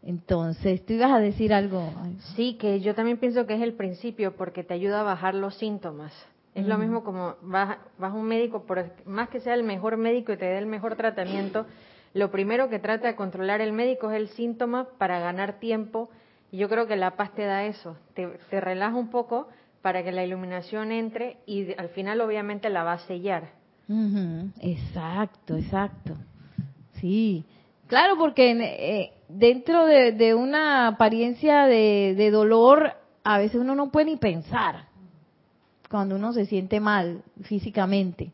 Entonces, 0.08 0.86
tú 0.86 0.93
ibas 0.93 1.12
a 1.12 1.20
decir 1.20 1.54
algo. 1.54 1.91
Sí, 2.38 2.54
que 2.54 2.80
yo 2.80 2.96
también 2.96 3.17
pienso 3.17 3.46
que 3.46 3.56
es 3.56 3.62
el 3.62 3.74
principio 3.74 4.38
porque 4.38 4.63
te 4.63 4.74
ayuda 4.74 5.02
a 5.02 5.04
bajar 5.04 5.36
los 5.36 5.56
síntomas. 5.56 6.13
Es 6.56 6.65
lo 6.65 6.78
mismo 6.78 7.04
como 7.04 7.36
vas, 7.41 7.78
vas 8.00 8.13
a 8.13 8.15
un 8.15 8.26
médico, 8.26 8.63
por 8.63 8.84
más 9.06 9.28
que 9.28 9.41
sea 9.41 9.54
el 9.54 9.63
mejor 9.63 9.98
médico 9.98 10.32
y 10.32 10.38
te 10.38 10.46
dé 10.46 10.58
el 10.58 10.65
mejor 10.65 10.96
tratamiento, 10.96 11.65
lo 12.13 12.32
primero 12.32 12.70
que 12.70 12.80
trata 12.80 13.10
de 13.10 13.15
controlar 13.15 13.60
el 13.60 13.74
médico 13.74 14.10
es 14.10 14.15
el 14.15 14.30
síntoma 14.30 14.88
para 14.98 15.20
ganar 15.20 15.60
tiempo. 15.60 16.10
Y 16.52 16.58
yo 16.58 16.70
creo 16.70 16.88
que 16.88 16.96
la 16.96 17.17
paz 17.17 17.34
te 17.36 17.43
da 17.43 17.65
eso, 17.65 17.98
te, 18.13 18.28
te 18.50 18.62
relaja 18.62 18.96
un 18.96 19.10
poco 19.10 19.50
para 19.82 20.06
que 20.06 20.13
la 20.13 20.24
iluminación 20.24 20.93
entre 20.93 21.36
y 21.46 21.74
al 21.78 21.89
final 21.89 22.22
obviamente 22.22 22.70
la 22.70 22.84
va 22.84 22.93
a 22.93 23.00
sellar. 23.00 23.50
Exacto, 24.62 25.58
exacto. 25.58 26.13
Sí, 26.93 27.43
claro, 27.88 28.17
porque 28.17 28.52
eh, 28.52 29.17
dentro 29.30 29.86
de, 29.86 30.34
una 30.34 30.88
apariencia 30.88 31.66
de, 31.66 32.30
dolor, 32.32 32.94
a 33.24 33.38
veces 33.38 33.60
uno 33.60 33.76
no 33.76 33.92
puede 33.92 34.08
ni 34.08 34.18
pensar 34.18 34.86
cuando 35.90 36.16
uno 36.16 36.34
se 36.34 36.46
siente 36.46 36.80
mal 36.80 37.24
físicamente. 37.44 38.32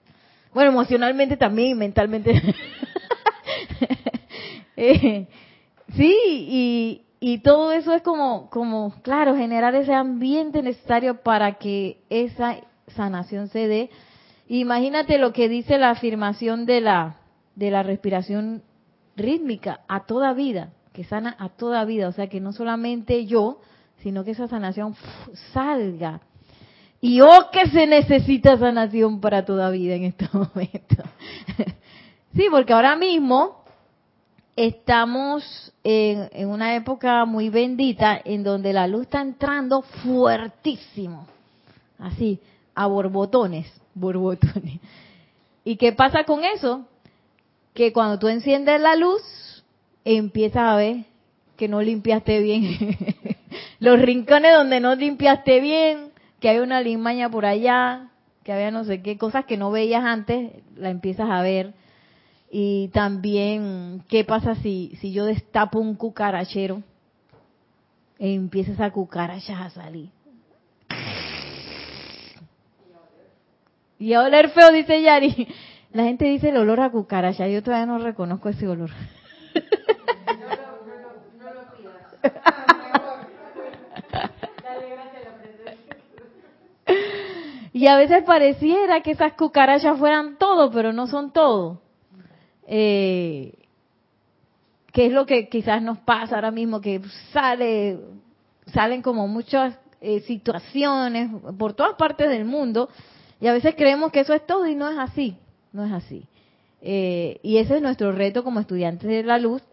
Bueno, 0.54 0.72
emocionalmente 0.72 1.38
también 1.38 1.78
mentalmente. 1.78 2.34
eh, 4.76 5.28
sí, 5.96 6.16
y, 6.28 7.02
y 7.20 7.40
todo 7.40 7.72
eso 7.72 7.94
es 7.94 8.02
como, 8.02 8.50
como, 8.50 8.96
claro, 9.02 9.36
generar 9.36 9.74
ese 9.76 9.94
ambiente 9.94 10.62
necesario 10.62 11.22
para 11.22 11.54
que 11.54 11.98
esa 12.10 12.58
sanación 12.88 13.48
se 13.48 13.68
dé. 13.68 13.90
Imagínate 14.48 15.18
lo 15.18 15.32
que 15.32 15.48
dice 15.48 15.78
la 15.78 15.92
afirmación 15.92 16.66
de 16.66 16.82
la, 16.82 17.16
de 17.56 17.72
la 17.72 17.82
respiración 17.82 18.62
rítmica 19.16 19.82
a 19.88 20.06
toda 20.06 20.34
vida, 20.34 20.74
que 20.94 21.04
sana 21.04 21.36
a 21.40 21.50
toda 21.50 21.84
vida, 21.86 22.08
o 22.08 22.12
sea 22.12 22.28
que 22.28 22.40
no 22.40 22.54
solamente 22.54 23.26
yo, 23.26 23.60
sino 24.02 24.24
que 24.24 24.32
esa 24.32 24.48
sanación 24.48 24.96
salga. 25.52 26.22
Y 27.02 27.20
oh 27.20 27.50
que 27.52 27.68
se 27.68 27.86
necesita 27.86 28.58
sanación 28.58 29.20
para 29.20 29.44
toda 29.44 29.70
vida 29.70 29.96
en 29.96 30.04
este 30.06 30.30
momento. 30.34 31.04
sí, 32.34 32.46
porque 32.50 32.74
ahora 32.74 32.96
mismo 32.96 33.64
estamos 34.56 35.74
en, 35.84 36.48
una 36.48 36.76
época 36.76 37.26
muy 37.26 37.50
bendita 37.50 38.22
en 38.24 38.44
donde 38.44 38.72
la 38.72 38.88
luz 38.88 39.04
está 39.04 39.22
entrando 39.22 39.82
fuertísimo, 39.82 41.28
así, 41.98 42.40
a 42.76 42.88
borbotones, 42.88 43.72
borbotones. 43.94 44.80
¿Y 45.64 45.76
qué 45.78 45.92
pasa 45.94 46.24
con 46.24 46.44
eso? 46.44 46.86
Que 47.74 47.92
cuando 47.92 48.20
tú 48.20 48.28
enciendes 48.28 48.80
la 48.80 48.96
luz, 48.96 49.22
empiezas 50.06 50.64
a 50.64 50.76
ver 50.76 51.06
que 51.58 51.68
no 51.68 51.82
limpiaste 51.82 52.40
bien 52.42 52.64
los 53.80 54.02
rincones 54.02 54.54
donde 54.54 54.80
no 54.80 54.96
limpiaste 54.96 55.60
bien, 55.60 56.12
que 56.40 56.50
hay 56.50 56.60
una 56.60 56.82
limaña 56.82 57.30
por 57.30 57.46
allá, 57.46 58.10
que 58.44 58.52
había 58.52 58.72
no 58.72 58.84
sé 58.84 59.02
qué 59.02 59.18
cosas 59.18 59.46
que 59.46 59.58
no 59.58 59.72
veías 59.72 60.04
antes, 60.04 60.52
la 60.76 60.90
empiezas 60.90 61.30
a 61.30 61.42
ver 61.42 61.74
y 62.56 62.90
también, 62.90 64.04
¿qué 64.08 64.24
pasa 64.24 64.54
si, 64.54 64.96
si 65.02 65.12
yo 65.12 65.26
destapo 65.26 65.80
un 65.80 65.96
cucarachero 65.96 66.84
e 68.20 68.32
empieza 68.36 68.74
esa 68.74 68.92
cucaracha 68.92 69.66
a 69.66 69.72
salir? 69.72 70.10
Y 73.98 74.14
a 74.14 74.22
oler 74.22 74.50
feo, 74.50 74.72
dice 74.72 75.02
Yari. 75.02 75.48
La 75.94 76.04
gente 76.04 76.26
dice 76.26 76.50
el 76.50 76.58
olor 76.58 76.82
a 76.82 76.92
cucaracha. 76.92 77.48
Yo 77.48 77.64
todavía 77.64 77.88
no 77.88 77.98
reconozco 77.98 78.50
ese 78.50 78.68
olor. 78.68 78.92
Y 87.74 87.88
a 87.88 87.98
veces 87.98 88.24
pareciera 88.24 89.02
que 89.02 89.12
esas 89.12 89.34
cucarachas 89.34 89.98
fueran 89.98 90.38
todo, 90.38 90.72
pero 90.72 90.94
no 90.94 91.08
son 91.08 91.32
todo. 91.34 91.82
Eh, 92.68 93.54
¿Qué 94.94 95.08
es 95.08 95.12
lo 95.12 95.26
que 95.26 95.50
quizás 95.50 95.82
nos 95.82 95.98
pasa 95.98 96.36
ahora 96.36 96.52
mismo? 96.52 96.80
Que 96.80 97.02
sale, 97.32 98.00
salen 98.68 99.02
como 99.02 99.28
muchas 99.28 99.76
eh, 100.00 100.22
situaciones 100.22 101.32
por 101.58 101.74
todas 101.74 101.96
partes 101.96 102.30
del 102.30 102.46
mundo 102.46 102.90
y 103.42 103.48
a 103.48 103.54
veces 103.54 103.74
creemos 103.76 104.12
que 104.12 104.20
eso 104.20 104.34
es 104.34 104.46
todo 104.46 104.68
y 104.68 104.76
no 104.76 104.90
es 104.90 104.98
así, 105.00 105.36
no 105.72 105.84
es 105.84 105.92
así. 105.92 106.28
Eh, 106.86 107.40
y 107.44 107.58
ese 107.58 107.78
es 107.78 107.82
nuestro 107.82 108.12
reto 108.12 108.44
como 108.44 108.60
estudiantes 108.60 109.10
de 109.10 109.24
la 109.24 109.40
luz, 109.40 109.64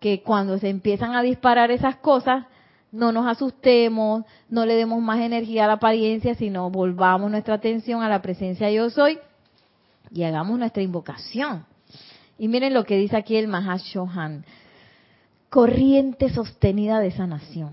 que 0.00 0.22
cuando 0.22 0.58
se 0.58 0.68
empiezan 0.68 1.14
a 1.14 1.22
disparar 1.22 1.70
esas 1.70 1.96
cosas, 1.96 2.44
no 2.92 3.10
nos 3.10 3.26
asustemos, 3.26 4.24
no 4.50 4.66
le 4.66 4.74
demos 4.74 5.00
más 5.02 5.20
energía 5.20 5.64
a 5.64 5.66
la 5.66 5.72
apariencia, 5.74 6.34
sino 6.34 6.70
volvamos 6.70 7.30
nuestra 7.30 7.54
atención 7.54 8.02
a 8.02 8.08
la 8.08 8.20
presencia 8.20 8.70
yo 8.70 8.90
soy 8.90 9.18
y 10.10 10.22
hagamos 10.24 10.58
nuestra 10.58 10.82
invocación. 10.82 11.64
Y 12.38 12.48
miren 12.48 12.74
lo 12.74 12.84
que 12.84 12.96
dice 12.96 13.16
aquí 13.16 13.36
el 13.36 13.48
Mahashohan. 13.48 14.44
Corriente 15.50 16.28
sostenida 16.28 17.00
de 17.00 17.10
sanación. 17.10 17.72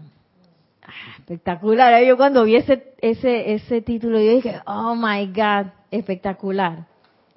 Ah, 0.81 1.17
espectacular. 1.19 2.01
Yo 2.03 2.15
cuando 2.15 2.45
vi 2.45 2.55
ese, 2.55 2.93
ese, 3.01 3.53
ese 3.53 3.81
título, 3.81 4.19
yo 4.19 4.31
dije, 4.31 4.61
oh 4.65 4.95
my 4.95 5.27
God, 5.27 5.71
espectacular. 5.91 6.87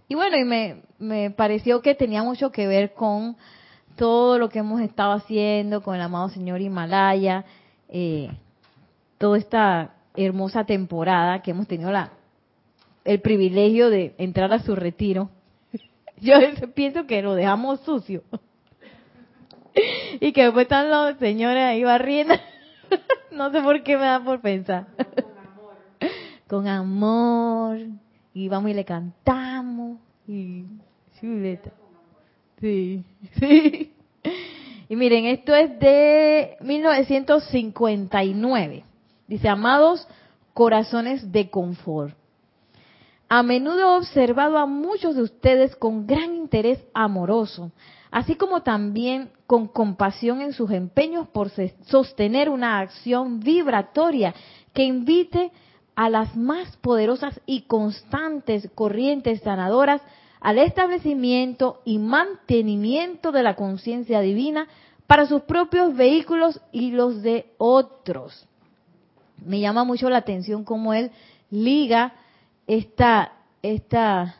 Y 0.09 0.15
bueno, 0.15 0.39
y 0.39 0.45
me, 0.45 0.83
me 0.99 1.31
pareció 1.31 1.83
que 1.83 1.95
tenía 1.95 2.23
mucho 2.23 2.51
que 2.51 2.67
ver 2.67 2.95
con 2.95 3.37
todo 3.97 4.39
lo 4.39 4.49
que 4.49 4.61
hemos 4.61 4.81
estado 4.81 5.13
haciendo 5.13 5.83
con 5.83 5.95
el 5.95 6.01
amado 6.01 6.31
Señor 6.31 6.61
Himalaya, 6.61 7.45
eh, 7.89 8.31
toda 9.19 9.37
esta 9.37 9.95
hermosa 10.17 10.65
temporada 10.65 11.43
que 11.43 11.51
hemos 11.51 11.67
tenido 11.67 11.91
la, 11.91 12.13
el 13.05 13.21
privilegio 13.21 13.91
de 13.91 14.15
entrar 14.17 14.53
a 14.53 14.61
su 14.61 14.75
retiro. 14.75 15.29
Yo 16.21 16.35
pienso 16.75 17.07
que 17.07 17.21
lo 17.21 17.35
dejamos 17.35 17.81
sucio. 17.81 18.23
y 20.21 20.33
que 20.33 20.45
después 20.45 20.65
están 20.65 20.89
los 20.89 21.19
señores 21.19 21.65
ahí 21.65 21.85
barriendo. 21.85 22.35
no 23.31 23.51
sé 23.51 23.61
por 23.61 23.83
qué 23.83 23.97
me 23.97 24.05
da 24.05 24.25
por 24.25 24.41
pensar. 24.41 24.87
Con 24.97 25.07
amor. 25.47 25.77
Con 26.49 26.69
amor. 26.69 28.08
Y 28.39 28.49
vamos 28.49 28.71
y 28.71 28.75
le 28.75 28.85
cantamos. 28.85 29.99
Y. 30.29 30.65
Sí, 32.61 33.03
sí. 33.41 33.93
Y 34.89 34.95
miren, 34.95 35.25
esto 35.25 35.57
es 35.57 35.77
de 35.81 36.57
1959. 36.61 38.85
Dice, 39.27 39.49
amados 39.49 40.07
corazones 40.55 41.33
de 41.33 41.51
confort. 41.51 42.15
A 43.29 43.43
menudo 43.43 43.81
he 43.81 43.97
observado 43.97 44.57
a 44.57 44.67
muchos 44.67 45.17
de 45.17 45.23
ustedes 45.23 45.75
con 45.75 46.07
gran 46.07 46.37
interés 46.37 46.79
amoroso, 46.95 47.73
así 48.13 48.37
como 48.37 48.63
también 48.63 49.33
con 49.49 49.67
compasión 49.67 50.43
en 50.43 50.53
sus 50.53 50.71
empeños 50.71 51.27
por 51.27 51.51
sostener 51.87 52.51
una 52.51 52.79
acción 52.79 53.41
vibratoria 53.41 54.33
que 54.73 54.85
invite 54.85 55.47
a 55.47 55.51
las 56.09 56.37
más 56.37 56.77
poderosas 56.77 57.41
y 57.45 57.63
constantes 57.63 58.71
corrientes 58.77 59.41
sanadoras 59.41 60.01
al 60.41 60.59
establecimiento 60.59 61.81
y 61.85 61.99
mantenimiento 61.99 63.33
de 63.33 63.43
la 63.43 63.57
conciencia 63.57 64.21
divina 64.21 64.69
para 65.09 65.27
sus 65.27 65.43
propios 65.43 65.97
vehículos 65.97 66.61
y 66.71 66.93
los 66.93 67.23
de 67.23 67.47
otros. 67.59 68.47
Me 69.45 69.59
llama 69.59 69.83
mucho 69.83 70.09
la 70.09 70.19
atención 70.19 70.63
cómo 70.63 70.95
él 70.95 71.11
liga 71.51 72.13
esta, 72.69 73.33
esta, 73.63 74.37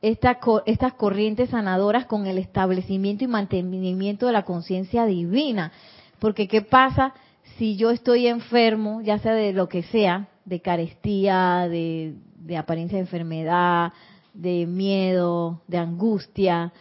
estas 0.00 0.92
corrientes 0.94 1.50
sanadoras 1.50 2.06
con 2.06 2.26
el 2.26 2.38
establecimiento 2.38 3.24
y 3.24 3.28
mantenimiento 3.28 4.26
de 4.26 4.32
la 4.32 4.44
conciencia 4.44 5.04
divina. 5.04 5.72
Porque 6.20 6.46
¿qué 6.46 6.62
pasa 6.62 7.14
si 7.58 7.76
yo 7.76 7.90
estoy 7.90 8.26
enfermo, 8.26 9.00
ya 9.02 9.18
sea 9.18 9.34
de 9.34 9.52
lo 9.52 9.68
que 9.68 9.82
sea, 9.84 10.28
de 10.44 10.60
carestía, 10.60 11.68
de, 11.68 12.14
apariencia 12.56 12.96
de 12.96 13.02
enfermedad, 13.02 13.92
de 14.34 14.66
miedo, 14.66 15.60
de 15.68 15.78
angustia, 15.78 16.72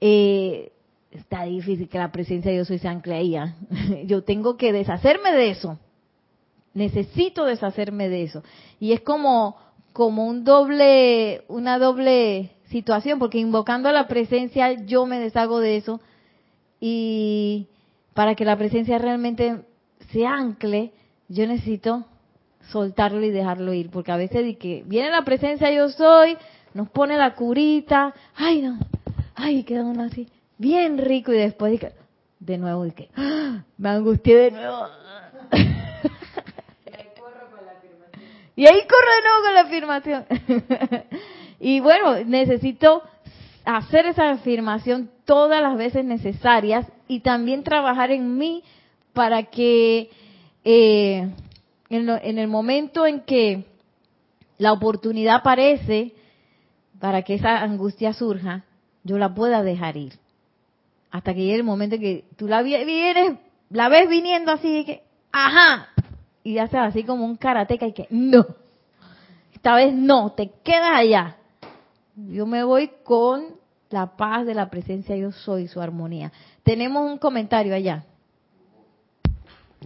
eh, 0.00 0.72
está 1.10 1.44
difícil 1.44 1.88
que 1.88 1.98
la 1.98 2.12
presencia 2.12 2.50
de 2.50 2.58
Dios 2.58 2.68
soy 2.68 2.78
se 2.78 2.88
ancle. 2.88 3.38
¿ah? 3.38 3.54
Yo 4.04 4.22
tengo 4.22 4.56
que 4.56 4.72
deshacerme 4.72 5.32
de 5.32 5.50
eso. 5.50 5.78
Necesito 6.74 7.44
deshacerme 7.44 8.08
de 8.08 8.24
eso. 8.24 8.42
Y 8.80 8.92
es 8.92 9.00
como, 9.00 9.56
como 9.92 10.26
un 10.26 10.44
doble, 10.44 11.44
una 11.48 11.78
doble 11.78 12.50
situación, 12.64 13.18
porque 13.18 13.38
invocando 13.38 13.88
a 13.88 13.92
la 13.92 14.08
presencia 14.08 14.72
yo 14.72 15.06
me 15.06 15.20
deshago 15.20 15.60
de 15.60 15.76
eso. 15.76 16.00
Y 16.80 17.68
para 18.12 18.34
que 18.34 18.44
la 18.44 18.58
presencia 18.58 18.98
realmente 18.98 19.60
se 20.10 20.26
ancle, 20.26 20.92
yo 21.28 21.46
necesito 21.46 22.04
soltarlo 22.70 23.24
y 23.24 23.30
dejarlo 23.30 23.72
ir, 23.72 23.90
porque 23.90 24.12
a 24.12 24.16
veces 24.16 24.44
de 24.44 24.56
que 24.56 24.82
viene 24.86 25.10
la 25.10 25.22
presencia 25.22 25.70
yo 25.70 25.88
soy, 25.90 26.36
nos 26.72 26.88
pone 26.88 27.16
la 27.16 27.34
curita, 27.34 28.14
ay 28.34 28.62
no, 28.62 28.78
ay 29.34 29.64
queda 29.64 29.84
uno 29.84 30.04
así, 30.04 30.28
bien 30.58 30.98
rico 30.98 31.32
y 31.32 31.36
después 31.36 31.80
de, 31.80 31.92
de 32.40 32.58
nuevo 32.58 32.86
y 32.86 32.92
que 32.92 33.08
¡ah! 33.16 33.62
me 33.76 33.88
angustié 33.90 34.36
de 34.36 34.50
nuevo. 34.50 34.88
y 38.56 38.66
ahí 38.66 38.80
corro 38.82 39.10
de 39.10 39.22
nuevo 39.22 39.42
con 39.44 39.54
la 39.54 39.60
afirmación. 39.60 40.24
y 41.60 41.80
bueno, 41.80 42.24
necesito 42.24 43.02
hacer 43.64 44.06
esa 44.06 44.30
afirmación 44.30 45.10
todas 45.24 45.62
las 45.62 45.76
veces 45.76 46.04
necesarias 46.04 46.86
y 47.08 47.20
también 47.20 47.64
trabajar 47.64 48.10
en 48.10 48.36
mí 48.36 48.62
para 49.14 49.44
que 49.44 50.10
eh, 50.64 51.30
en, 51.88 52.38
el 52.38 52.48
momento 52.48 53.06
en 53.06 53.20
que 53.20 53.64
la 54.58 54.72
oportunidad 54.72 55.36
aparece, 55.36 56.12
para 57.00 57.22
que 57.22 57.34
esa 57.34 57.62
angustia 57.62 58.12
surja, 58.12 58.64
yo 59.04 59.16
la 59.16 59.34
pueda 59.34 59.62
dejar 59.62 59.96
ir. 59.96 60.14
Hasta 61.10 61.32
que 61.32 61.40
llegue 61.40 61.56
el 61.56 61.64
momento 61.64 61.94
en 61.94 62.02
que 62.02 62.24
tú 62.36 62.48
la 62.48 62.62
vienes, 62.62 63.38
la 63.70 63.88
ves 63.88 64.08
viniendo 64.08 64.52
así, 64.52 64.84
que, 64.84 65.02
ajá, 65.32 65.88
y 66.42 66.54
sea 66.54 66.84
así 66.84 67.04
como 67.04 67.24
un 67.24 67.36
karateca 67.36 67.86
y 67.86 67.92
que, 67.92 68.06
no, 68.10 68.44
esta 69.54 69.76
vez 69.76 69.94
no, 69.94 70.32
te 70.32 70.50
quedas 70.62 70.92
allá. 70.92 71.36
Yo 72.16 72.46
me 72.46 72.64
voy 72.64 72.90
con 73.02 73.56
la 73.90 74.16
paz 74.16 74.44
de 74.44 74.54
la 74.54 74.70
presencia 74.70 75.16
yo 75.16 75.32
soy, 75.32 75.68
su 75.68 75.80
armonía. 75.80 76.32
Tenemos 76.62 77.10
un 77.10 77.18
comentario 77.18 77.74
allá. 77.74 78.04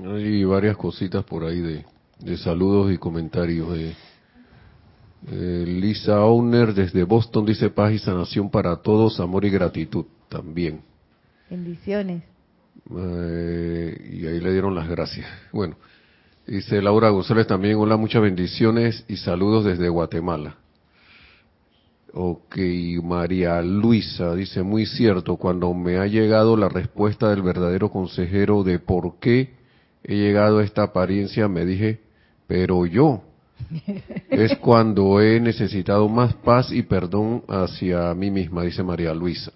Hay 0.04 0.44
varias 0.44 0.76
cositas 0.76 1.24
por 1.24 1.44
ahí 1.44 1.60
de, 1.60 1.84
de 2.20 2.36
saludos 2.36 2.92
y 2.92 2.98
comentarios. 2.98 3.72
De, 3.72 3.94
eh, 5.26 5.64
Lisa 5.66 6.24
Owner 6.24 6.72
desde 6.72 7.02
Boston 7.02 7.44
dice 7.44 7.70
paz 7.70 7.92
y 7.92 7.98
sanación 7.98 8.50
para 8.50 8.76
todos, 8.76 9.18
amor 9.18 9.44
y 9.44 9.50
gratitud 9.50 10.06
también. 10.28 10.82
Bendiciones. 11.50 12.22
Eh, 12.96 14.10
y 14.12 14.26
ahí 14.26 14.40
le 14.40 14.52
dieron 14.52 14.74
las 14.74 14.88
gracias. 14.88 15.26
Bueno, 15.52 15.76
dice 16.46 16.80
Laura 16.80 17.10
González 17.10 17.46
también, 17.48 17.76
hola, 17.76 17.96
muchas 17.96 18.22
bendiciones 18.22 19.04
y 19.08 19.16
saludos 19.16 19.64
desde 19.64 19.88
Guatemala. 19.88 20.56
Ok, 22.14 22.56
María 23.02 23.60
Luisa 23.62 24.34
dice, 24.34 24.62
muy 24.62 24.86
cierto, 24.86 25.36
cuando 25.36 25.74
me 25.74 25.98
ha 25.98 26.06
llegado 26.06 26.56
la 26.56 26.68
respuesta 26.68 27.30
del 27.30 27.42
verdadero 27.42 27.90
consejero 27.90 28.62
de 28.62 28.78
por 28.78 29.18
qué 29.18 29.57
he 30.04 30.14
llegado 30.14 30.58
a 30.58 30.64
esta 30.64 30.84
apariencia, 30.84 31.48
me 31.48 31.64
dije, 31.64 32.00
pero 32.46 32.86
yo, 32.86 33.22
es 34.30 34.56
cuando 34.58 35.20
he 35.20 35.40
necesitado 35.40 36.08
más 36.08 36.34
paz 36.34 36.72
y 36.72 36.82
perdón 36.82 37.42
hacia 37.48 38.14
mí 38.14 38.30
misma, 38.30 38.62
dice 38.62 38.82
María 38.82 39.14
Luisa. 39.14 39.52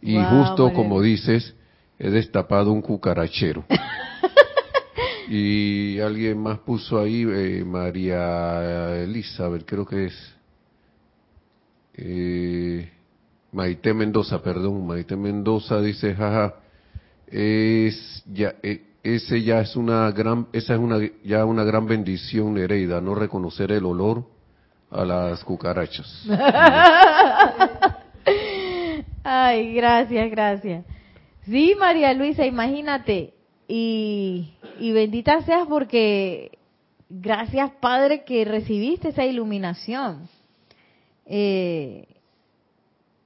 Y 0.00 0.16
justo 0.16 0.72
como 0.72 1.00
dices, 1.00 1.54
he 1.98 2.10
destapado 2.10 2.72
un 2.72 2.82
cucarachero. 2.82 3.64
y 5.28 6.00
alguien 6.00 6.38
más 6.38 6.58
puso 6.58 7.00
ahí, 7.00 7.22
eh, 7.22 7.64
María 7.64 8.96
Elizabeth, 9.02 9.64
creo 9.64 9.86
que 9.86 10.06
es. 10.06 10.34
Eh, 11.94 12.90
Maite 13.52 13.94
Mendoza, 13.94 14.42
perdón, 14.42 14.86
Maite 14.86 15.14
Mendoza 15.14 15.80
dice, 15.80 16.14
jaja, 16.14 16.54
es 17.28 18.24
ya, 18.26 18.56
eh, 18.62 18.82
ese 19.02 19.42
ya 19.42 19.60
es 19.60 19.74
una 19.76 20.10
gran, 20.12 20.46
esa 20.52 20.74
es 20.74 20.80
una, 20.80 20.98
ya 21.24 21.44
una 21.44 21.64
gran 21.64 21.86
bendición, 21.86 22.54
Nereida, 22.54 23.00
no 23.00 23.14
reconocer 23.14 23.72
el 23.72 23.84
olor 23.84 24.24
a 24.90 25.04
las 25.04 25.42
cucarachas. 25.44 26.24
Ay, 29.24 29.74
gracias, 29.74 30.30
gracias. 30.30 30.84
Sí, 31.44 31.74
María 31.78 32.12
Luisa, 32.14 32.46
imagínate. 32.46 33.34
Y, 33.66 34.54
y 34.78 34.92
bendita 34.92 35.42
seas 35.42 35.66
porque 35.66 36.58
gracias, 37.08 37.70
Padre, 37.80 38.24
que 38.24 38.44
recibiste 38.44 39.08
esa 39.08 39.24
iluminación. 39.24 40.28
Eh, 41.26 42.06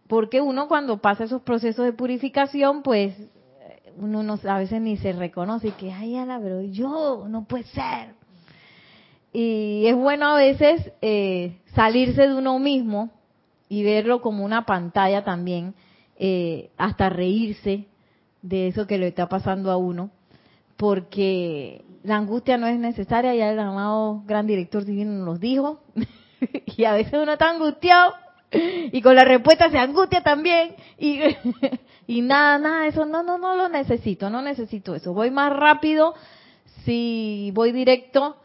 porque 0.09 0.41
uno 0.41 0.69
cuando 0.69 0.99
pasa 0.99 1.25
esos 1.25 1.43
procesos 1.43 1.85
de 1.85 1.93
purificación, 1.93 2.83
pues 2.83 3.15
uno 3.99 4.23
no, 4.23 4.39
a 4.49 4.59
veces 4.59 4.81
ni 4.81 4.97
se 4.97 5.13
reconoce 5.13 5.69
y 5.69 5.73
que, 5.73 5.93
ay, 5.93 6.17
Ana, 6.17 6.39
pero 6.41 6.63
yo, 6.63 7.27
no 7.29 7.45
puede 7.45 7.65
ser. 7.65 8.15
Y 9.33 9.85
es 9.87 9.95
bueno 9.95 10.27
a 10.27 10.37
veces 10.39 10.93
eh, 11.03 11.59
salirse 11.75 12.29
de 12.29 12.35
uno 12.35 12.59
mismo 12.59 13.11
y 13.69 13.83
verlo 13.83 14.23
como 14.23 14.45
una 14.45 14.65
pantalla 14.65 15.25
también, 15.25 15.75
eh, 16.19 16.71
hasta 16.77 17.11
reírse 17.11 17.87
de 18.43 18.69
eso 18.69 18.87
que 18.87 18.99
le 18.99 19.09
está 19.09 19.29
pasando 19.29 19.71
a 19.71 19.77
uno, 19.77 20.11
porque 20.77 21.85
la 22.03 22.17
angustia 22.17 22.57
no 22.57 22.67
es 22.67 22.79
necesaria, 22.79 23.35
ya 23.35 23.51
el 23.51 23.59
amado 23.59 24.23
gran 24.27 24.47
director 24.47 24.85
divino 24.85 25.13
nos 25.25 25.41
dijo, 25.41 25.81
y 26.77 26.85
a 26.85 26.93
veces 26.93 27.15
uno 27.15 27.33
está 27.33 27.51
angustiado 27.51 28.15
y 28.51 29.03
con 29.03 29.15
la 29.15 29.25
respuesta 29.25 29.71
se 29.71 29.79
angustia 29.79 30.23
también 30.23 30.75
y, 30.99 31.21
y 32.07 32.23
nada, 32.23 32.59
nada, 32.59 32.87
eso 32.87 33.05
no, 33.05 33.23
no, 33.23 33.39
no 33.39 33.55
lo 33.55 33.69
necesito, 33.69 34.31
no 34.31 34.43
necesito 34.43 34.95
eso. 34.95 35.13
Voy 35.13 35.31
más 35.31 35.53
rápido 35.53 36.15
si 36.85 37.51
voy 37.53 37.73
directo 37.73 38.37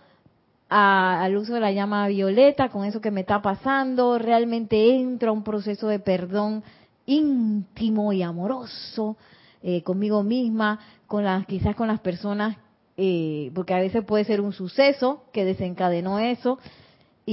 al 0.70 1.36
uso 1.36 1.54
de 1.54 1.60
la 1.60 1.74
llama 1.74 2.08
violeta, 2.08 2.70
con 2.70 2.86
eso 2.86 3.02
que 3.02 3.12
me 3.12 3.22
está 3.22 3.42
pasando, 3.42 4.18
realmente 4.18 4.96
entro 4.96 5.30
a 5.30 5.34
un 5.34 5.44
proceso 5.44 5.88
de 5.90 6.00
perdón 6.00 6.64
íntimo 7.06 8.14
y 8.14 8.24
amoroso 8.24 9.18
eh, 9.64 9.84
conmigo 9.84 10.24
misma, 10.24 10.80
con 11.08 11.26
las, 11.26 11.46
quizás 11.46 11.76
con 11.76 11.90
las 11.90 12.00
personas, 12.00 12.56
eh, 12.96 13.52
porque 13.54 13.74
a 13.74 13.80
veces 13.80 14.06
puede 14.06 14.24
ser 14.24 14.40
un 14.40 14.54
suceso 14.54 15.26
que 15.34 15.44
desencadenó 15.44 16.20
eso, 16.20 16.58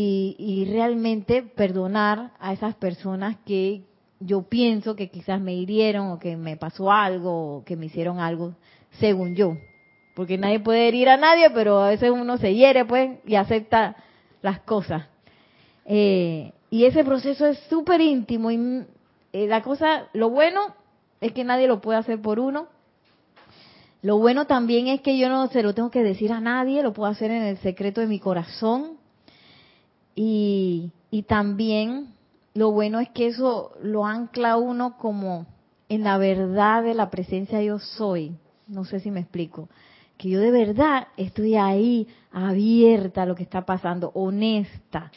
y, 0.00 0.36
y 0.38 0.64
realmente 0.66 1.42
perdonar 1.42 2.30
a 2.38 2.52
esas 2.52 2.76
personas 2.76 3.36
que 3.44 3.82
yo 4.20 4.42
pienso 4.42 4.94
que 4.94 5.10
quizás 5.10 5.40
me 5.40 5.54
hirieron 5.54 6.12
o 6.12 6.20
que 6.20 6.36
me 6.36 6.56
pasó 6.56 6.92
algo 6.92 7.56
o 7.56 7.64
que 7.64 7.74
me 7.74 7.86
hicieron 7.86 8.20
algo 8.20 8.54
según 9.00 9.34
yo. 9.34 9.56
Porque 10.14 10.38
nadie 10.38 10.60
puede 10.60 10.86
herir 10.86 11.08
a 11.08 11.16
nadie, 11.16 11.50
pero 11.50 11.80
a 11.80 11.88
veces 11.88 12.12
uno 12.12 12.38
se 12.38 12.54
hiere 12.54 12.84
pues 12.84 13.18
y 13.26 13.34
acepta 13.34 13.96
las 14.40 14.60
cosas. 14.60 15.06
Eh, 15.84 16.52
y 16.70 16.84
ese 16.84 17.02
proceso 17.02 17.46
es 17.46 17.58
súper 17.68 18.00
íntimo 18.00 18.52
y 18.52 18.84
eh, 19.32 19.48
la 19.48 19.62
cosa, 19.62 20.06
lo 20.12 20.30
bueno 20.30 20.74
es 21.20 21.32
que 21.32 21.42
nadie 21.42 21.66
lo 21.66 21.80
puede 21.80 21.98
hacer 21.98 22.22
por 22.22 22.38
uno. 22.38 22.68
Lo 24.02 24.18
bueno 24.18 24.46
también 24.46 24.86
es 24.86 25.00
que 25.00 25.18
yo 25.18 25.28
no 25.28 25.48
se 25.48 25.64
lo 25.64 25.74
tengo 25.74 25.90
que 25.90 26.04
decir 26.04 26.32
a 26.32 26.40
nadie, 26.40 26.84
lo 26.84 26.92
puedo 26.92 27.10
hacer 27.10 27.32
en 27.32 27.42
el 27.42 27.58
secreto 27.58 28.00
de 28.00 28.06
mi 28.06 28.20
corazón. 28.20 28.97
Y, 30.20 30.90
también 31.28 32.14
lo 32.52 32.72
bueno 32.72 32.98
es 32.98 33.08
que 33.10 33.28
eso 33.28 33.70
lo 33.80 34.04
ancla 34.04 34.56
uno 34.56 34.98
como 34.98 35.46
en 35.88 36.02
la 36.02 36.18
verdad 36.18 36.82
de 36.82 36.94
la 36.94 37.08
presencia 37.08 37.62
yo 37.62 37.78
soy. 37.78 38.34
No 38.66 38.84
sé 38.84 38.98
si 38.98 39.12
me 39.12 39.20
explico. 39.20 39.68
Que 40.16 40.30
yo 40.30 40.40
de 40.40 40.50
verdad 40.50 41.06
estoy 41.16 41.54
ahí, 41.54 42.08
abierta 42.32 43.22
a 43.22 43.26
lo 43.26 43.36
que 43.36 43.44
está 43.44 43.64
pasando, 43.64 44.10
honesta, 44.14 45.12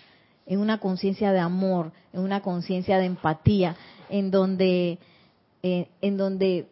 en 0.45 0.60
una 0.60 0.80
conciencia 0.80 1.32
de 1.32 1.39
amor, 1.39 1.91
en 2.14 2.22
una 2.22 2.41
conciencia 2.41 2.99
de 2.99 3.06
empatía, 3.06 3.76
en 4.08 4.30
donde, 4.30 4.99
eh, 5.64 5.89
en 6.02 6.18
donde 6.18 6.68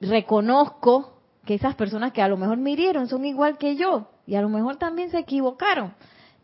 reconozco 0.00 1.12
que 1.44 1.54
esas 1.54 1.76
personas 1.76 2.12
que 2.12 2.22
a 2.22 2.28
lo 2.28 2.36
mejor 2.36 2.56
me 2.56 2.72
hirieron 2.72 3.06
son 3.06 3.24
igual 3.24 3.58
que 3.58 3.76
yo 3.76 4.08
y 4.26 4.34
a 4.34 4.42
lo 4.42 4.48
mejor 4.48 4.76
también 4.76 5.10
se 5.12 5.20
equivocaron 5.20 5.94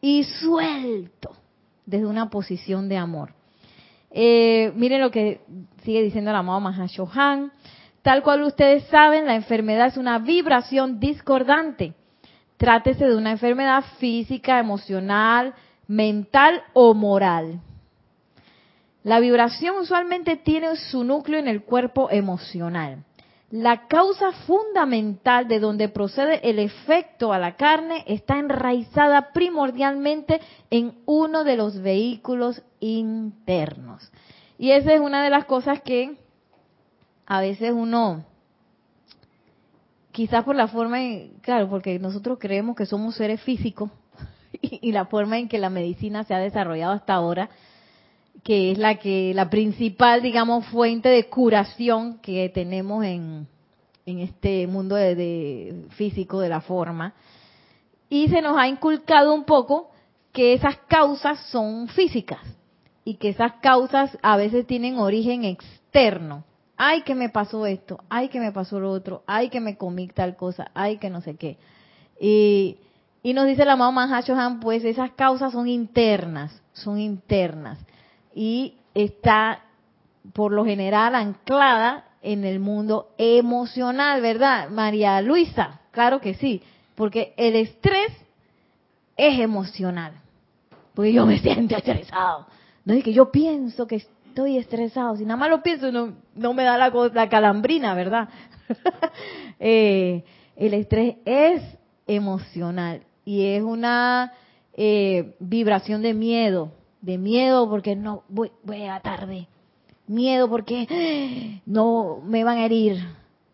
y 0.06 0.22
suelto 0.22 1.32
desde 1.84 2.06
una 2.06 2.30
posición 2.30 2.88
de 2.88 2.96
amor. 2.96 3.34
Eh, 4.12 4.72
miren 4.76 5.00
lo 5.00 5.10
que 5.10 5.40
sigue 5.82 6.00
diciendo 6.00 6.30
el 6.30 6.36
amado 6.36 6.60
Mahashohan. 6.60 7.50
Tal 8.02 8.22
cual 8.22 8.42
ustedes 8.42 8.84
saben, 8.84 9.26
la 9.26 9.34
enfermedad 9.34 9.88
es 9.88 9.96
una 9.96 10.20
vibración 10.20 11.00
discordante. 11.00 11.94
Trátese 12.56 13.04
de 13.04 13.16
una 13.16 13.32
enfermedad 13.32 13.82
física, 13.98 14.60
emocional, 14.60 15.54
mental 15.88 16.62
o 16.72 16.94
moral. 16.94 17.60
La 19.02 19.18
vibración 19.18 19.74
usualmente 19.74 20.36
tiene 20.36 20.76
su 20.76 21.02
núcleo 21.02 21.40
en 21.40 21.48
el 21.48 21.64
cuerpo 21.64 22.08
emocional. 22.12 23.02
La 23.56 23.86
causa 23.86 24.32
fundamental 24.46 25.48
de 25.48 25.60
donde 25.60 25.88
procede 25.88 26.46
el 26.46 26.58
efecto 26.58 27.32
a 27.32 27.38
la 27.38 27.56
carne 27.56 28.04
está 28.06 28.38
enraizada 28.38 29.32
primordialmente 29.32 30.42
en 30.68 30.98
uno 31.06 31.42
de 31.42 31.56
los 31.56 31.80
vehículos 31.80 32.62
internos. 32.80 34.12
Y 34.58 34.72
esa 34.72 34.92
es 34.92 35.00
una 35.00 35.24
de 35.24 35.30
las 35.30 35.46
cosas 35.46 35.80
que 35.80 36.18
a 37.24 37.40
veces 37.40 37.72
uno, 37.72 38.26
quizás 40.12 40.44
por 40.44 40.54
la 40.54 40.68
forma, 40.68 40.98
claro, 41.40 41.70
porque 41.70 41.98
nosotros 41.98 42.36
creemos 42.38 42.76
que 42.76 42.84
somos 42.84 43.14
seres 43.14 43.40
físicos 43.40 43.90
y, 44.60 44.92
la 44.92 45.06
forma 45.06 45.38
en 45.38 45.48
que 45.48 45.56
la 45.56 45.70
medicina 45.70 46.24
se 46.24 46.34
ha 46.34 46.38
desarrollado 46.38 46.92
hasta 46.92 47.14
ahora, 47.14 47.48
que 48.46 48.70
es 48.70 48.78
la 48.78 48.94
que 48.94 49.32
la 49.34 49.50
principal, 49.50 50.22
digamos, 50.22 50.64
fuente 50.66 51.08
de 51.08 51.28
curación 51.28 52.20
que 52.20 52.48
tenemos 52.48 53.04
en, 53.04 53.48
en 54.06 54.20
este 54.20 54.68
mundo 54.68 54.94
de, 54.94 55.86
físico 55.96 56.38
de 56.38 56.48
la 56.48 56.60
forma. 56.60 57.12
Y 58.08 58.28
se 58.28 58.40
nos 58.40 58.56
ha 58.56 58.68
inculcado 58.68 59.34
un 59.34 59.42
poco 59.42 59.90
que 60.32 60.52
esas 60.52 60.76
causas 60.86 61.40
son 61.50 61.88
físicas 61.88 62.38
y 63.04 63.14
que 63.14 63.30
esas 63.30 63.54
causas 63.54 64.16
a 64.22 64.36
veces 64.36 64.64
tienen 64.64 65.00
origen 65.00 65.42
externo. 65.42 66.44
Ay, 66.76 67.02
que 67.02 67.16
me 67.16 67.30
pasó 67.30 67.66
esto, 67.66 67.98
ay, 68.08 68.28
que 68.28 68.38
me 68.38 68.52
pasó 68.52 68.78
lo 68.78 68.92
otro, 68.92 69.24
ay, 69.26 69.48
que 69.48 69.58
me 69.58 69.76
comí 69.76 70.06
tal 70.06 70.36
cosa, 70.36 70.70
ay, 70.72 70.98
que 70.98 71.10
no 71.10 71.20
sé 71.20 71.34
qué. 71.34 71.58
Y, 72.20 72.76
y 73.24 73.32
nos 73.32 73.48
dice 73.48 73.64
la 73.64 73.74
mamá 73.74 74.06
Mahashohan, 74.06 74.60
pues 74.60 74.84
esas 74.84 75.10
causas 75.14 75.52
son 75.52 75.66
internas, 75.66 76.62
son 76.74 77.00
internas 77.00 77.80
y 78.36 78.74
está 78.94 79.62
por 80.34 80.52
lo 80.52 80.64
general 80.66 81.14
anclada 81.14 82.04
en 82.22 82.44
el 82.44 82.60
mundo 82.60 83.08
emocional, 83.16 84.20
¿verdad? 84.20 84.68
María 84.68 85.20
Luisa, 85.22 85.80
claro 85.90 86.20
que 86.20 86.34
sí, 86.34 86.62
porque 86.94 87.32
el 87.38 87.56
estrés 87.56 88.12
es 89.16 89.40
emocional. 89.40 90.12
Porque 90.94 91.14
yo 91.14 91.24
me 91.24 91.38
siento 91.40 91.76
estresado. 91.76 92.46
No 92.84 92.92
es 92.92 93.02
que 93.02 93.14
yo 93.14 93.32
pienso 93.32 93.86
que 93.86 93.96
estoy 93.96 94.58
estresado, 94.58 95.16
si 95.16 95.24
nada 95.24 95.38
más 95.38 95.48
lo 95.48 95.62
pienso 95.62 95.90
no, 95.90 96.12
no 96.34 96.52
me 96.52 96.62
da 96.64 96.76
la, 96.76 96.92
la 97.14 97.28
calambrina, 97.30 97.94
¿verdad? 97.94 98.28
eh, 99.58 100.24
el 100.56 100.74
estrés 100.74 101.16
es 101.24 101.62
emocional 102.06 103.02
y 103.24 103.46
es 103.46 103.62
una 103.62 104.34
eh, 104.74 105.34
vibración 105.38 106.02
de 106.02 106.12
miedo, 106.12 106.72
de 107.06 107.18
miedo 107.18 107.70
porque 107.70 107.94
no 107.94 108.24
voy, 108.28 108.50
voy 108.64 108.82
a 108.82 108.98
tarde, 108.98 109.46
miedo 110.08 110.48
porque 110.50 111.62
no 111.66 112.20
me 112.24 112.42
van 112.42 112.58
a 112.58 112.64
herir 112.64 112.96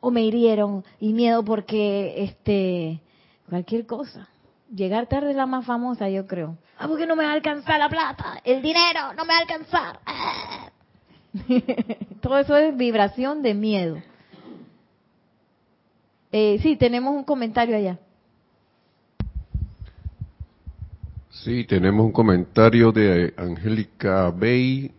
o 0.00 0.10
me 0.10 0.22
hirieron 0.22 0.84
y 0.98 1.12
miedo 1.12 1.44
porque 1.44 2.14
este 2.24 3.02
cualquier 3.48 3.84
cosa. 3.84 4.28
Llegar 4.74 5.06
tarde 5.06 5.32
es 5.32 5.36
la 5.36 5.44
más 5.44 5.66
famosa, 5.66 6.08
yo 6.08 6.26
creo. 6.26 6.56
Ah, 6.78 6.88
porque 6.88 7.06
no 7.06 7.14
me 7.14 7.24
va 7.24 7.30
a 7.30 7.34
alcanzar 7.34 7.78
la 7.78 7.90
plata, 7.90 8.40
el 8.42 8.62
dinero 8.62 9.12
no 9.14 9.26
me 9.26 9.34
va 9.34 9.38
a 9.38 9.42
alcanzar. 9.42 10.00
Todo 12.22 12.38
eso 12.38 12.56
es 12.56 12.74
vibración 12.74 13.42
de 13.42 13.52
miedo. 13.52 13.98
Eh, 16.32 16.58
sí, 16.62 16.76
tenemos 16.76 17.14
un 17.14 17.24
comentario 17.24 17.76
allá. 17.76 17.98
Sí, 21.44 21.64
tenemos 21.64 22.06
un 22.06 22.12
comentario 22.12 22.92
de 22.92 23.34
Angélica 23.36 24.30
Bey 24.30 24.92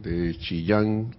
de 0.00 0.36
Chillán. 0.38 1.12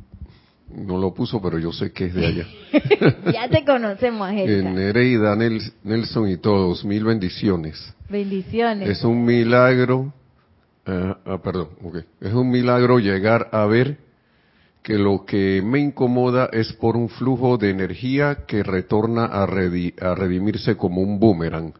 No 0.74 0.97
lo 0.97 1.14
puso, 1.14 1.41
pero 1.41 1.60
yo 1.60 1.74
sé 1.74 1.91
que 1.91 2.06
es 2.06 2.14
de 2.14 2.26
allá. 2.26 2.47
ya 3.34 3.49
te 3.49 3.66
conocemos, 3.66 4.30
Angélica. 4.30 4.70
Nereida, 4.70 5.36
Nelson 5.36 6.30
y 6.30 6.38
todos, 6.38 6.86
mil 6.86 7.03
bendiciones. 7.03 7.93
Bendiciones. 8.08 8.88
Es 8.88 9.03
un 9.03 9.26
milagro, 9.26 10.14
ah, 10.86 11.18
ah 11.26 11.41
perdón, 11.43 11.72
okay. 11.84 12.03
es 12.22 12.34
un 12.34 12.49
milagro 12.49 12.99
llegar 12.99 13.49
a 13.51 13.66
ver 13.66 13.97
que 14.84 14.97
lo 14.97 15.26
que 15.26 15.62
me 15.66 15.80
incomoda 15.80 16.49
es 16.53 16.72
por 16.72 16.95
un 16.95 17.10
flujo 17.10 17.58
de 17.58 17.72
energía 17.72 18.45
que 18.47 18.64
retorna 18.64 19.26
a, 19.26 19.43
a 19.43 20.16
redimirse 20.16 20.78
como 20.78 21.01
un 21.01 21.20
boomerang. 21.20 21.74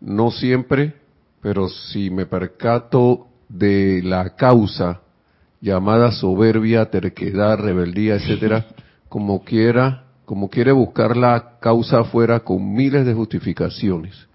No 0.00 0.30
siempre 0.30 0.94
pero 1.40 1.68
si 1.68 2.10
me 2.10 2.26
percato 2.26 3.28
de 3.48 4.02
la 4.02 4.34
causa 4.36 5.00
llamada 5.60 6.12
soberbia, 6.12 6.90
terquedad, 6.90 7.58
rebeldía, 7.58 8.16
etcétera, 8.16 8.66
como 9.08 9.42
quiera, 9.44 10.04
como 10.24 10.48
quiere 10.48 10.72
buscar 10.72 11.16
la 11.16 11.58
causa 11.60 12.00
afuera 12.00 12.40
con 12.40 12.74
miles 12.74 13.06
de 13.06 13.14
justificaciones. 13.14 14.28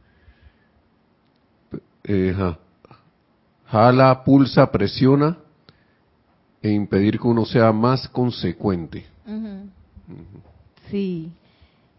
Eh, 2.04 2.36
jala, 3.66 4.24
pulsa, 4.24 4.70
presiona 4.72 5.38
e 6.62 6.72
impedir 6.72 7.20
que 7.20 7.28
uno 7.28 7.45
sea 7.45 7.72
más 7.72 8.08
consecuente. 8.10 9.06
Sí. 10.89 11.32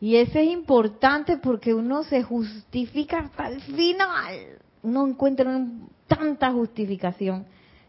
Y 0.01 0.17
eso 0.17 0.39
es 0.39 0.51
importante 0.51 1.39
porque 1.39 1.73
uno 1.73 2.03
se 2.03 2.23
justifica 2.23 3.21
hasta 3.21 3.49
el 3.49 3.61
final. 3.63 4.64
Uno 4.85 5.07
encuentra 5.07 5.66
tanta 6.07 6.53
justificación. 6.53 7.47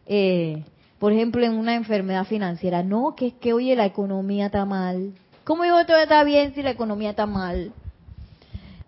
Eh, 0.08 0.64
por 0.98 1.14
ejemplo, 1.14 1.44
en 1.44 1.54
una 1.54 1.76
enfermedad 1.76 2.26
financiera. 2.26 2.82
No, 2.82 3.16
que 3.16 3.28
es 3.28 3.34
que, 3.34 3.54
oye, 3.54 3.76
la 3.76 3.86
economía 3.86 4.48
está 4.48 4.66
mal. 4.66 5.14
¿Cómo 5.44 5.64
yo 5.64 5.86
todo 5.86 5.98
está 6.00 6.24
bien 6.24 6.56
si 6.56 6.64
la 6.64 6.72
economía 6.72 7.12
está 7.12 7.28
mal? 7.28 7.72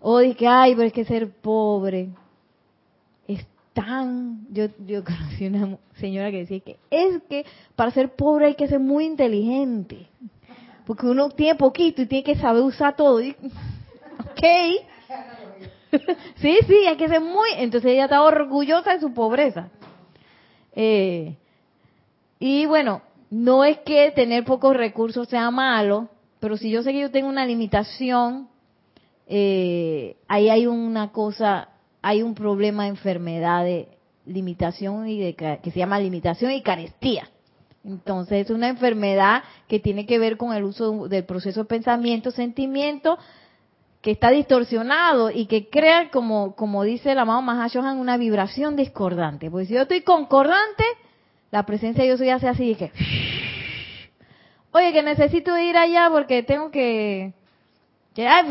O 0.00 0.18
que, 0.36 0.48
ay, 0.48 0.74
pero 0.74 0.88
es 0.88 0.92
que 0.92 1.04
ser 1.04 1.30
pobre 1.30 2.08
es 3.28 3.46
tan... 3.72 4.46
Yo, 4.50 4.66
yo 4.86 5.04
conocí 5.04 5.46
una 5.46 5.78
señora 5.96 6.30
que 6.30 6.38
decía 6.38 6.60
que 6.60 6.78
es 6.90 7.22
que 7.28 7.44
para 7.76 7.90
ser 7.90 8.14
pobre 8.14 8.46
hay 8.46 8.54
que 8.54 8.68
ser 8.68 8.80
muy 8.80 9.04
inteligente. 9.04 10.08
Porque 10.86 11.06
uno 11.06 11.28
tiene 11.28 11.54
poquito 11.56 12.02
y 12.02 12.06
tiene 12.06 12.24
que 12.24 12.36
saber 12.36 12.62
usar 12.62 12.96
todo. 12.96 13.20
Ok. 14.18 14.42
sí, 16.36 16.58
sí, 16.66 16.86
hay 16.86 16.96
que 16.96 17.08
ser 17.08 17.20
muy... 17.20 17.50
Entonces 17.56 17.92
ella 17.92 18.04
está 18.04 18.22
orgullosa 18.22 18.94
de 18.94 19.00
su 19.00 19.12
pobreza. 19.12 19.68
Eh, 20.74 21.36
y 22.38 22.66
bueno, 22.66 23.02
no 23.30 23.64
es 23.64 23.78
que 23.78 24.10
tener 24.12 24.44
pocos 24.44 24.76
recursos 24.76 25.28
sea 25.28 25.50
malo, 25.50 26.08
pero 26.40 26.56
si 26.56 26.70
yo 26.70 26.82
sé 26.82 26.92
que 26.92 27.00
yo 27.00 27.10
tengo 27.10 27.28
una 27.28 27.46
limitación, 27.46 28.48
eh, 29.26 30.16
ahí 30.28 30.48
hay 30.48 30.66
una 30.66 31.10
cosa, 31.12 31.70
hay 32.00 32.22
un 32.22 32.34
problema 32.34 32.84
de 32.84 32.90
enfermedad 32.90 33.64
de 33.64 33.88
limitación 34.24 35.08
y 35.08 35.18
de 35.18 35.34
que 35.34 35.70
se 35.70 35.78
llama 35.78 35.98
limitación 35.98 36.52
y 36.52 36.62
carestía. 36.62 37.28
Entonces 37.84 38.46
es 38.46 38.50
una 38.50 38.68
enfermedad 38.68 39.42
que 39.66 39.80
tiene 39.80 40.04
que 40.04 40.18
ver 40.18 40.36
con 40.36 40.52
el 40.52 40.64
uso 40.64 41.08
del 41.08 41.24
proceso 41.24 41.60
de 41.60 41.66
pensamiento, 41.66 42.30
sentimiento, 42.30 43.18
que 44.08 44.12
está 44.12 44.30
distorsionado 44.30 45.30
y 45.30 45.44
que 45.44 45.68
crea, 45.68 46.08
como, 46.10 46.56
como 46.56 46.82
dice 46.82 47.12
el 47.12 47.18
amado 47.18 47.42
Mahashohan, 47.42 47.98
una 47.98 48.16
vibración 48.16 48.74
discordante. 48.74 49.50
Pues 49.50 49.68
si 49.68 49.74
yo 49.74 49.82
estoy 49.82 50.00
concordante, 50.00 50.82
la 51.50 51.66
presencia 51.66 52.04
de 52.04 52.08
yo 52.08 52.16
soy 52.16 52.30
hace 52.30 52.48
así 52.48 52.70
y 52.70 52.74
que, 52.74 52.90
oye, 54.72 54.94
que 54.94 55.02
necesito 55.02 55.58
ir 55.58 55.76
allá 55.76 56.08
porque 56.10 56.42
tengo 56.42 56.70
que, 56.70 57.34
que 58.14 58.26
hay 58.26 58.46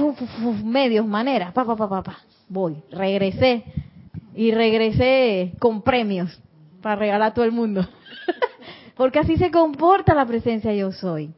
medios, 0.64 1.08
maneras, 1.08 1.54
pa, 1.54 1.66
pa, 1.66 1.76
pa, 1.76 1.90
pa, 1.90 2.04
pa, 2.04 2.20
voy, 2.48 2.84
regresé 2.92 3.64
y 4.36 4.52
regresé 4.52 5.54
con 5.58 5.82
premios 5.82 6.40
para 6.84 6.98
regalar 6.98 7.32
a 7.32 7.34
todo 7.34 7.46
el 7.46 7.52
mundo. 7.52 7.84
porque 8.96 9.18
así 9.18 9.38
se 9.38 9.50
comporta 9.50 10.14
la 10.14 10.28
presencia 10.28 10.72
yo 10.76 10.92
soy. 10.92 11.34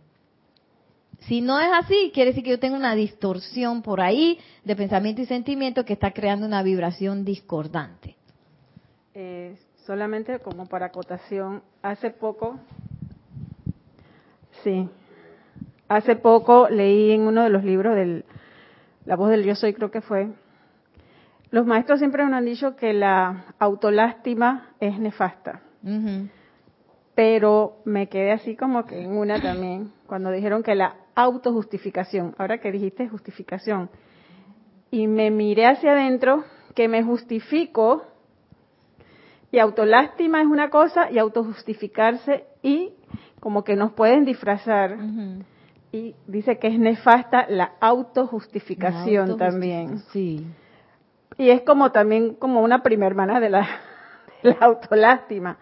Si 1.29 1.41
no 1.41 1.59
es 1.59 1.69
así, 1.71 2.09
quiere 2.11 2.31
decir 2.31 2.43
que 2.43 2.49
yo 2.49 2.59
tengo 2.59 2.75
una 2.75 2.95
distorsión 2.95 3.83
por 3.83 4.01
ahí 4.01 4.39
de 4.63 4.75
pensamiento 4.75 5.21
y 5.21 5.27
sentimiento 5.27 5.85
que 5.85 5.93
está 5.93 6.09
creando 6.09 6.47
una 6.47 6.63
vibración 6.63 7.23
discordante. 7.23 8.15
Eh, 9.13 9.55
solamente 9.85 10.39
como 10.39 10.65
para 10.65 10.87
acotación, 10.87 11.61
hace 11.83 12.09
poco, 12.09 12.57
sí, 14.63 14.89
hace 15.87 16.15
poco 16.15 16.67
leí 16.67 17.11
en 17.11 17.21
uno 17.21 17.43
de 17.43 17.49
los 17.51 17.63
libros 17.63 17.95
del 17.95 18.25
La 19.05 19.15
voz 19.15 19.29
del 19.29 19.43
yo 19.43 19.53
soy, 19.53 19.75
creo 19.75 19.91
que 19.91 20.01
fue, 20.01 20.29
los 21.51 21.63
maestros 21.67 21.99
siempre 21.99 22.25
nos 22.25 22.33
han 22.33 22.45
dicho 22.45 22.75
que 22.75 22.91
la 22.91 23.53
autolástima 23.59 24.71
es 24.79 24.97
nefasta. 24.97 25.61
Pero 27.13 27.77
me 27.85 28.09
quedé 28.09 28.31
así 28.31 28.55
como 28.55 28.87
que 28.87 29.03
en 29.03 29.11
una 29.11 29.39
también, 29.39 29.91
cuando 30.07 30.31
dijeron 30.31 30.63
que 30.63 30.73
la 30.73 30.95
autojustificación, 31.23 32.35
ahora 32.37 32.59
que 32.59 32.71
dijiste 32.71 33.09
justificación, 33.09 33.89
y 34.91 35.07
me 35.07 35.31
miré 35.31 35.67
hacia 35.67 35.91
adentro, 35.91 36.43
que 36.75 36.87
me 36.87 37.03
justifico 37.03 38.03
y 39.51 39.59
autolástima 39.59 40.41
es 40.41 40.47
una 40.47 40.69
cosa 40.69 41.11
y 41.11 41.17
autojustificarse 41.17 42.45
y 42.61 42.93
como 43.39 43.63
que 43.63 43.75
nos 43.75 43.93
pueden 43.93 44.25
disfrazar. 44.25 44.97
Y 45.91 46.15
dice 46.27 46.59
que 46.59 46.67
es 46.67 46.79
nefasta 46.79 47.47
la 47.49 47.73
autojustificación 47.81 49.37
también. 49.37 49.99
Sí. 50.11 50.45
Y 51.37 51.49
es 51.49 51.61
como 51.61 51.91
también 51.91 52.35
como 52.35 52.61
una 52.61 52.83
prima 52.83 53.07
hermana 53.07 53.39
de 53.39 53.49
la, 53.49 53.67
la 54.43 54.57
autolástima. 54.61 55.57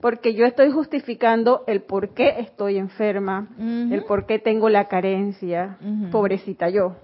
Porque 0.00 0.34
yo 0.34 0.44
estoy 0.44 0.70
justificando 0.70 1.64
el 1.66 1.82
por 1.82 2.10
qué 2.10 2.40
estoy 2.40 2.76
enferma, 2.76 3.48
el 3.58 4.04
por 4.04 4.26
qué 4.26 4.38
tengo 4.38 4.68
la 4.68 4.88
carencia, 4.88 5.78
pobrecita 6.12 6.68
yo. 6.68 6.96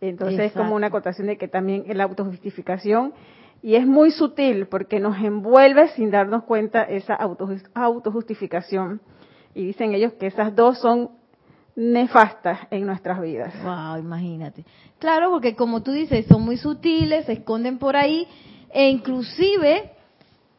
Entonces 0.00 0.40
es 0.40 0.52
como 0.52 0.74
una 0.76 0.88
acotación 0.88 1.26
de 1.26 1.36
que 1.36 1.48
también 1.48 1.84
la 1.88 2.04
autojustificación 2.04 3.12
y 3.62 3.76
es 3.76 3.86
muy 3.86 4.10
sutil 4.10 4.66
porque 4.66 5.00
nos 5.00 5.16
envuelve 5.18 5.88
sin 5.88 6.10
darnos 6.10 6.44
cuenta 6.44 6.82
esa 6.82 7.14
autojustificación. 7.74 9.00
Y 9.54 9.64
dicen 9.64 9.94
ellos 9.94 10.12
que 10.14 10.26
esas 10.26 10.54
dos 10.54 10.78
son 10.80 11.10
nefastas 11.74 12.58
en 12.70 12.86
nuestras 12.86 13.20
vidas. 13.20 13.54
Wow, 13.64 13.96
imagínate. 13.98 14.64
Claro, 14.98 15.30
porque 15.30 15.56
como 15.56 15.82
tú 15.82 15.92
dices, 15.92 16.26
son 16.26 16.42
muy 16.42 16.56
sutiles, 16.56 17.24
se 17.26 17.32
esconden 17.32 17.78
por 17.78 17.96
ahí 17.96 18.28
e 18.70 18.90
inclusive, 18.90 19.92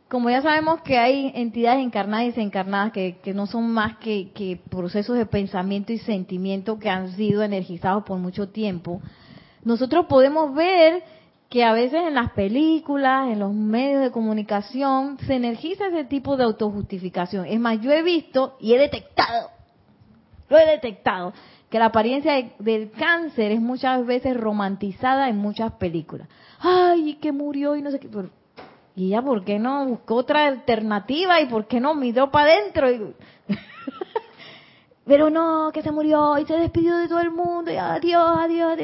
como 0.07 0.29
ya 0.29 0.41
sabemos 0.41 0.81
que 0.81 0.97
hay 0.97 1.31
entidades 1.35 1.83
encarnadas 1.83 2.25
y 2.25 2.29
desencarnadas 2.29 2.91
que, 2.91 3.33
no 3.33 3.47
son 3.47 3.69
más 3.71 3.97
que 3.97 4.61
procesos 4.69 5.17
de 5.17 5.25
pensamiento 5.25 5.91
y 5.93 5.97
sentimiento 5.97 6.77
que 6.79 6.89
han 6.89 7.13
sido 7.13 7.43
energizados 7.43 8.03
por 8.03 8.19
mucho 8.19 8.49
tiempo, 8.49 9.01
nosotros 9.63 10.05
podemos 10.05 10.53
ver 10.53 11.03
que 11.49 11.63
a 11.63 11.73
veces 11.73 12.01
en 12.07 12.13
las 12.15 12.31
películas, 12.31 13.29
en 13.29 13.39
los 13.39 13.53
medios 13.53 14.01
de 14.01 14.11
comunicación, 14.11 15.17
se 15.25 15.35
energiza 15.35 15.87
ese 15.87 16.05
tipo 16.05 16.37
de 16.37 16.43
autojustificación. 16.43 17.45
Es 17.45 17.59
más, 17.59 17.81
yo 17.81 17.91
he 17.91 18.03
visto 18.03 18.57
y 18.59 18.73
he 18.73 18.77
detectado, 18.77 19.49
lo 20.49 20.57
he 20.57 20.65
detectado, 20.65 21.33
que 21.69 21.79
la 21.79 21.85
apariencia 21.85 22.33
del 22.59 22.91
cáncer 22.91 23.51
es 23.51 23.61
muchas 23.61 24.05
veces 24.05 24.37
romantizada 24.37 25.29
en 25.29 25.37
muchas 25.37 25.73
películas. 25.73 26.27
Ay, 26.59 27.15
que 27.15 27.31
murió 27.31 27.75
y 27.75 27.81
no 27.81 27.91
sé 27.91 27.99
qué. 27.99 28.09
¿Y 28.95 29.09
ya 29.09 29.21
por 29.21 29.43
qué 29.43 29.59
no 29.59 29.85
buscó 29.85 30.15
otra 30.15 30.47
alternativa 30.47 31.41
y 31.41 31.47
por 31.47 31.67
qué 31.67 31.79
no 31.79 31.95
miró 31.95 32.31
para 32.31 32.53
adentro? 32.53 33.13
Pero 35.05 35.29
no, 35.29 35.69
que 35.73 35.81
se 35.81 35.91
murió 35.91 36.37
y 36.39 36.45
se 36.45 36.57
despidió 36.57 36.97
de 36.97 37.07
todo 37.07 37.19
el 37.19 37.31
mundo 37.31 37.71
y 37.71 37.75
adiós, 37.75 38.37
adiós. 38.37 38.79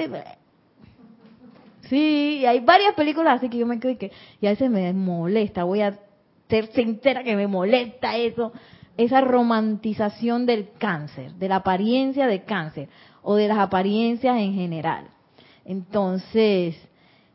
Sí, 1.90 2.46
hay 2.46 2.60
varias 2.60 2.94
películas 2.94 3.38
así 3.38 3.50
que 3.50 3.58
yo 3.58 3.66
me 3.66 3.80
creo 3.80 3.98
que 3.98 4.12
y 4.40 4.48
a 4.48 4.52
veces 4.52 4.70
me 4.70 4.94
molesta, 4.94 5.64
voy 5.64 5.82
a 5.82 5.98
ser 6.50 6.68
sincera 6.74 7.24
que 7.24 7.36
me 7.36 7.48
molesta 7.48 8.18
eso, 8.18 8.52
esa 8.98 9.22
romantización 9.22 10.46
del 10.46 10.70
cáncer, 10.78 11.34
de 11.34 11.48
la 11.48 11.58
apariencia 11.58 12.28
de 12.28 12.44
cáncer 12.44 12.90
o 13.24 13.36
de 13.36 13.48
las 13.48 13.58
apariencias 13.58 14.38
en 14.38 14.54
general. 14.54 15.08
Entonces, 15.64 16.76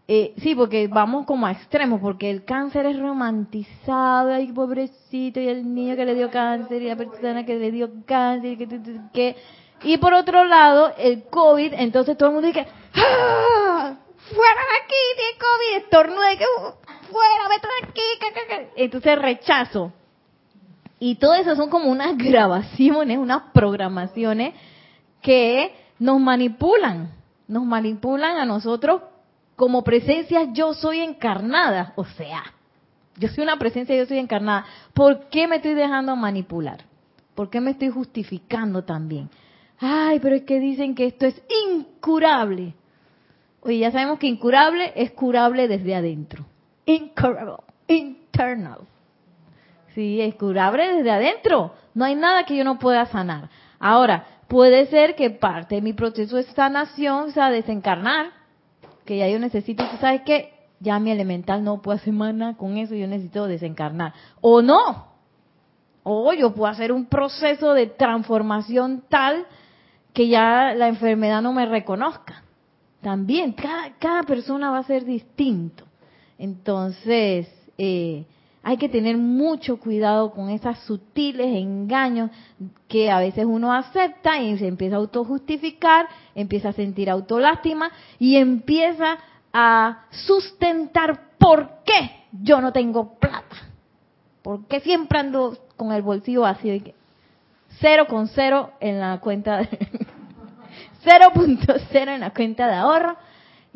eh, 0.09 0.35
sí, 0.39 0.55
porque 0.55 0.87
vamos 0.87 1.27
como 1.27 1.47
a 1.47 1.53
extremos, 1.53 2.01
porque 2.01 2.31
el 2.31 2.45
cáncer 2.45 2.87
es 2.87 2.99
romantizado, 2.99 4.33
ay, 4.33 4.53
pobrecito, 4.53 5.41
y 5.41 5.49
el 5.49 5.75
niño 5.75 5.97
que 5.97 6.05
le 6.05 6.15
dio 6.15 6.31
cáncer, 6.31 6.81
y 6.81 6.87
la 6.89 6.97
persona 6.97 7.45
que 7.45 7.57
le 7.57 7.73
dio 7.73 7.91
cáncer, 8.07 8.53
y 8.53 8.57
que, 8.57 8.69
que, 9.13 9.37
y 9.83 9.97
por 9.97 10.15
otro 10.15 10.45
lado, 10.45 10.93
el 10.97 11.25
COVID, 11.25 11.73
entonces 11.75 12.17
todo 12.17 12.29
el 12.29 12.35
mundo 12.35 12.47
dice, 12.47 12.67
¡ah! 12.95 13.97
fuera 14.17 14.61
de 14.61 14.77
aquí, 14.85 15.05
de 15.17 15.39
COVID, 15.39 15.85
estornude, 15.85 16.39
que 16.39 16.45
uh, 16.45 17.11
fuera, 17.11 17.49
vete 17.49 17.67
de 17.67 17.89
aquí, 17.89 18.73
entonces 18.77 19.19
rechazo. 19.19 19.93
Y 21.01 21.17
todo 21.17 21.35
eso 21.35 21.57
son 21.57 21.69
como 21.69 21.91
unas 21.91 22.17
grabaciones, 22.17 23.19
unas 23.19 23.43
programaciones 23.53 24.55
que 25.21 25.75
nos 25.99 26.21
manipulan, 26.21 27.11
nos 27.49 27.65
manipulan 27.65 28.39
a 28.39 28.45
nosotros 28.45 29.03
como 29.57 29.83
presencia 29.83 30.53
yo 30.53 30.75
soy 30.75 31.01
encarnada, 31.01 31.95
o 31.97 32.05
sea, 32.05 32.45
yo 33.17 33.29
soy 33.29 33.45
una 33.45 33.59
presencia, 33.59 33.97
yo 33.97 34.07
soy 34.07 34.19
encarnada. 34.19 34.67
¿Por 34.93 35.29
qué 35.29 35.49
me 35.49 35.57
estoy 35.57 35.75
dejando 35.75 36.15
manipular? 36.15 36.85
¿Por 37.35 37.51
qué 37.51 37.61
me 37.61 37.73
estoy 37.73 37.89
justificando 37.89 38.85
también? 38.85 39.31
Ay, 39.79 40.21
pero 40.21 40.37
es 40.37 40.43
que 40.43 40.61
dicen 40.61 40.95
que 40.95 41.07
esto 41.07 41.27
es 41.27 41.43
incurable. 41.73 42.75
Oye, 43.63 43.79
ya 43.79 43.91
sabemos 43.91 44.19
que 44.19 44.27
incurable 44.27 44.93
es 44.95 45.11
curable 45.13 45.67
desde 45.69 45.95
adentro. 45.95 46.45
Incurable, 46.85 47.65
internal. 47.89 48.81
Sí, 49.95 50.21
es 50.21 50.35
curable 50.35 50.97
desde 50.97 51.11
adentro. 51.11 51.75
No 51.95 52.05
hay 52.05 52.15
nada 52.15 52.45
que 52.45 52.57
yo 52.57 52.65
no 52.65 52.79
pueda 52.79 53.07
sanar. 53.07 53.49
Ahora, 53.79 54.27
puede 54.47 54.87
ser 54.87 55.17
que 55.17 55.31
parte 55.31 55.77
de 55.77 55.83
mi 55.83 55.95
proceso 55.95 56.37
de 56.37 56.45
sanación 56.45 57.33
sea 57.33 57.51
desencarnar, 57.51 58.31
que 59.07 59.17
ya 59.17 59.29
yo 59.29 59.39
necesito, 59.39 59.85
tú 59.89 59.97
sabes 59.97 60.23
que 60.23 60.53
ya 60.81 60.99
mi 60.99 61.11
elemental 61.11 61.65
no 61.65 61.81
puede 61.81 61.99
hacer 61.99 62.13
nada 62.13 62.55
con 62.57 62.77
eso, 62.77 62.95
yo 62.95 63.07
necesito 63.07 63.47
desencarnar. 63.47 64.13
O 64.41 64.61
no. 64.61 65.07
O 66.03 66.33
yo 66.35 66.53
puedo 66.53 66.71
hacer 66.71 66.93
un 66.93 67.07
proceso 67.07 67.73
de 67.73 67.87
transformación 67.87 69.05
tal 69.09 69.47
que 70.13 70.29
ya 70.29 70.75
la 70.75 70.89
enfermedad 70.89 71.43
no 71.43 71.53
me 71.53 71.67
reconozca. 71.67 72.43
También, 73.01 73.53
cada, 73.53 73.95
cada 73.99 74.23
persona 74.23 74.71
va 74.71 74.79
a 74.79 74.83
ser 74.85 75.05
distinto. 75.05 75.85
Entonces, 76.39 77.49
eh, 77.79 78.25
hay 78.63 78.79
que 78.79 78.89
tener 78.89 79.17
mucho 79.17 79.79
cuidado 79.79 80.33
con 80.33 80.51
esos 80.51 80.77
sutiles 80.81 81.55
engaños 81.55 82.31
que 82.89 83.11
a 83.11 83.21
veces 83.21 83.45
uno 83.45 83.73
acepta 83.73 84.41
y 84.41 84.59
se 84.59 84.67
empieza 84.67 84.97
a 84.97 84.99
autojustificar, 84.99 86.09
empieza 86.37 86.69
a 86.69 86.73
sentir 86.73 87.11
autolástima 87.11 87.91
y 88.21 88.37
empieza 88.37 89.19
a 89.53 90.05
sustentar 90.11 91.31
por 91.39 91.83
qué 91.85 92.27
yo 92.31 92.61
no 92.61 92.73
tengo 92.73 93.19
plata. 93.19 93.57
¿Por 94.43 94.67
qué 94.67 94.79
siempre 94.79 95.19
ando 95.19 95.59
con 95.77 95.93
el 95.93 96.03
bolsillo 96.03 96.43
vacío? 96.43 96.75
Y 96.75 96.81
que 96.81 96.95
cero 97.81 98.07
con 98.09 98.29
cero 98.29 98.71
en 98.79 99.01
la 99.01 99.19
cuenta, 99.19 99.63
0.0 101.05 102.09
en 102.15 102.21
la 102.21 102.31
cuenta 102.31 102.69
de 102.69 102.75
ahorro 102.75 103.17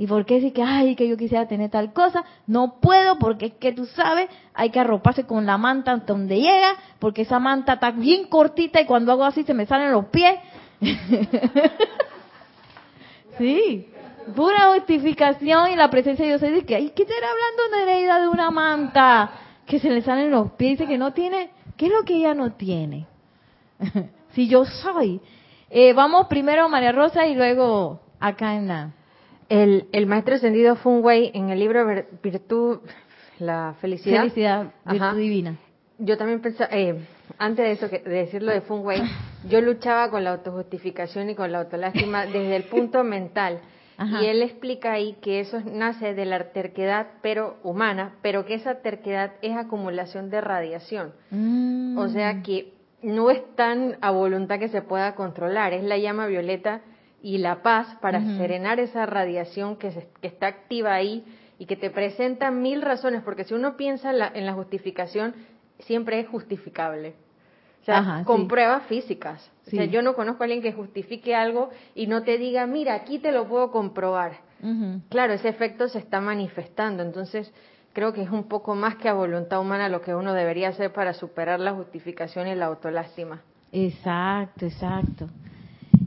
¿Y 0.00 0.06
por 0.06 0.24
qué 0.24 0.36
decir 0.36 0.54
que, 0.54 0.62
ay, 0.62 0.96
que 0.96 1.06
yo 1.06 1.18
quisiera 1.18 1.46
tener 1.46 1.68
tal 1.68 1.92
cosa? 1.92 2.24
No 2.46 2.80
puedo 2.80 3.18
porque 3.18 3.44
es 3.48 3.52
que 3.56 3.72
tú 3.72 3.84
sabes, 3.84 4.30
hay 4.54 4.70
que 4.70 4.80
arroparse 4.80 5.26
con 5.26 5.44
la 5.44 5.58
manta 5.58 5.92
hasta 5.92 6.14
donde 6.14 6.40
llega, 6.40 6.74
porque 6.98 7.20
esa 7.20 7.38
manta 7.38 7.74
está 7.74 7.90
bien 7.90 8.24
cortita 8.28 8.80
y 8.80 8.86
cuando 8.86 9.12
hago 9.12 9.24
así 9.24 9.42
se 9.42 9.52
me 9.52 9.66
salen 9.66 9.92
los 9.92 10.06
pies. 10.06 10.40
sí, 13.38 13.88
pura 14.34 14.74
justificación 14.74 15.70
y 15.70 15.76
la 15.76 15.90
presencia 15.90 16.24
de 16.24 16.30
Dios 16.30 16.40
dice 16.40 16.66
que, 16.66 16.76
ay, 16.76 16.92
¿qué 16.94 17.02
estará 17.02 17.28
hablando 17.30 17.76
Nereida 17.76 18.20
de 18.20 18.28
una 18.28 18.50
manta? 18.50 19.30
Que 19.66 19.78
se 19.78 19.90
le 19.90 20.02
salen 20.02 20.30
los 20.30 20.52
pies, 20.52 20.78
dice 20.78 20.86
que 20.86 20.98
no 20.98 21.12
tiene, 21.12 21.50
¿qué 21.76 21.86
es 21.86 21.92
lo 21.92 22.04
que 22.04 22.14
ella 22.14 22.34
no 22.34 22.52
tiene? 22.52 23.06
si 24.32 24.48
yo 24.48 24.64
soy. 24.64 25.20
Eh, 25.70 25.92
vamos 25.92 26.26
primero 26.26 26.68
María 26.68 26.92
Rosa 26.92 27.26
y 27.26 27.34
luego 27.34 28.00
acá 28.18 28.56
en 28.56 28.68
la... 28.68 28.90
El, 29.48 29.88
el 29.90 30.06
maestro 30.06 30.36
ascendido 30.36 30.76
Fung 30.76 31.04
Wei 31.04 31.32
en 31.34 31.50
el 31.50 31.58
libro 31.58 31.84
Virtud, 32.22 32.78
la 33.40 33.74
felicidad. 33.80 34.20
Felicidad, 34.20 34.72
virtud 34.84 35.16
divina. 35.16 35.56
Yo 35.98 36.16
también 36.16 36.40
pensaba, 36.40 36.70
eh, 36.72 37.04
antes 37.36 37.64
de 37.64 37.72
eso, 37.72 37.88
de 37.88 38.08
decirlo 38.08 38.52
de 38.52 38.60
Fung 38.60 38.84
Wei, 38.84 39.02
yo 39.48 39.60
luchaba 39.60 40.10
con 40.10 40.24
la 40.24 40.32
autojustificación 40.32 41.30
y 41.30 41.34
con 41.34 41.52
la 41.52 41.58
autolástima 41.60 42.26
desde 42.26 42.56
el 42.56 42.64
punto 42.64 43.04
mental. 43.04 43.60
Y 44.22 44.24
él 44.24 44.40
explica 44.40 44.92
ahí 44.92 45.18
que 45.20 45.40
eso 45.40 45.60
nace 45.60 46.14
de 46.14 46.24
la 46.24 46.52
terquedad 46.52 47.08
pero 47.20 47.58
humana, 47.62 48.14
pero 48.22 48.46
que 48.46 48.54
esa 48.54 48.76
terquedad 48.76 49.32
es 49.42 49.54
acumulación 49.54 50.30
de 50.30 50.40
radiación. 50.40 51.12
Mm. 51.30 51.98
O 51.98 52.08
sea 52.08 52.42
que 52.42 52.72
no 53.02 53.30
es 53.30 53.42
tan 53.56 53.98
a 54.00 54.10
voluntad 54.10 54.58
que 54.58 54.68
se 54.68 54.80
pueda 54.80 55.14
controlar, 55.14 55.74
es 55.74 55.84
la 55.84 55.98
llama 55.98 56.26
violeta 56.28 56.80
y 57.22 57.38
la 57.38 57.62
paz 57.62 57.86
para 58.00 58.20
serenar 58.38 58.80
esa 58.80 59.04
radiación 59.04 59.76
que, 59.76 59.90
que, 60.20 60.26
está 60.26 60.46
activa 60.46 60.94
ahí 60.94 61.24
y 61.58 61.66
que 61.66 61.76
te 61.76 61.90
presenta 61.90 62.50
mil 62.50 62.80
razones, 62.80 63.22
porque 63.22 63.44
si 63.44 63.52
uno 63.52 63.76
piensa 63.76 64.10
en 64.10 64.46
la, 64.46 64.52
justificación, 64.54 65.34
siempre 65.80 66.20
es 66.20 66.28
justificable. 66.28 67.14
O 67.80 67.84
sea, 67.84 68.22
con 68.24 68.46
pruebas 68.46 68.84
físicas. 68.86 69.50
O 69.66 69.70
sea, 69.70 69.84
yo 69.84 70.02
no 70.02 70.14
conozco 70.14 70.42
a 70.42 70.44
alguien 70.44 70.62
que 70.62 70.72
justifique 70.72 71.34
algo 71.34 71.70
y 71.94 72.06
no 72.06 72.22
te 72.22 72.38
diga, 72.38 72.66
mira, 72.66 72.94
aquí 72.94 73.18
te 73.18 73.32
lo 73.32 73.48
puedo 73.48 73.70
comprobar. 73.70 74.32
Claro, 75.08 75.32
ese 75.32 75.48
efecto 75.48 75.88
se 75.88 75.98
está 75.98 76.20
manifestando. 76.20 77.02
Entonces, 77.02 77.52
creo 77.92 78.12
que 78.12 78.22
es 78.22 78.30
un 78.30 78.44
poco 78.44 78.74
más 78.74 78.96
que 78.96 79.08
a 79.08 79.14
voluntad 79.14 79.60
humana 79.60 79.88
lo 79.88 80.02
que 80.02 80.14
uno 80.14 80.34
debería 80.34 80.68
hacer 80.68 80.92
para 80.92 81.14
superar 81.14 81.60
la 81.60 81.72
justificación 81.72 82.48
y 82.48 82.54
la 82.54 82.66
autolástima. 82.66 83.42
Exacto, 83.72 84.66
exacto. 84.66 85.28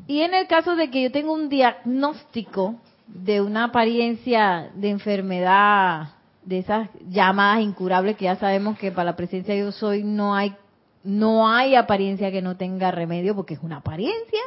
Y 0.07 0.21
en 0.21 0.33
el 0.33 0.47
caso 0.47 0.75
de 0.75 0.91
que 0.91 1.01
yo 1.01 1.11
tenga 1.11 1.31
un 1.31 1.49
diagnóstico 1.49 2.75
de 3.07 3.41
una 3.41 3.65
apariencia 3.65 4.69
de 4.75 4.89
enfermedad, 4.89 6.09
de 6.43 6.59
esas 6.59 6.89
llamadas 7.07 7.61
incurables 7.61 8.17
que 8.17 8.25
ya 8.25 8.35
sabemos 8.35 8.77
que 8.77 8.91
para 8.91 9.11
la 9.11 9.15
presencia 9.15 9.53
de 9.53 9.61
yo 9.61 9.71
soy 9.71 10.03
no 10.03 10.35
hay 10.35 10.55
no 11.03 11.49
hay 11.49 11.75
apariencia 11.75 12.31
que 12.31 12.41
no 12.41 12.57
tenga 12.57 12.91
remedio 12.91 13.35
porque 13.35 13.55
es 13.55 13.59
una 13.61 13.77
apariencia. 13.77 14.39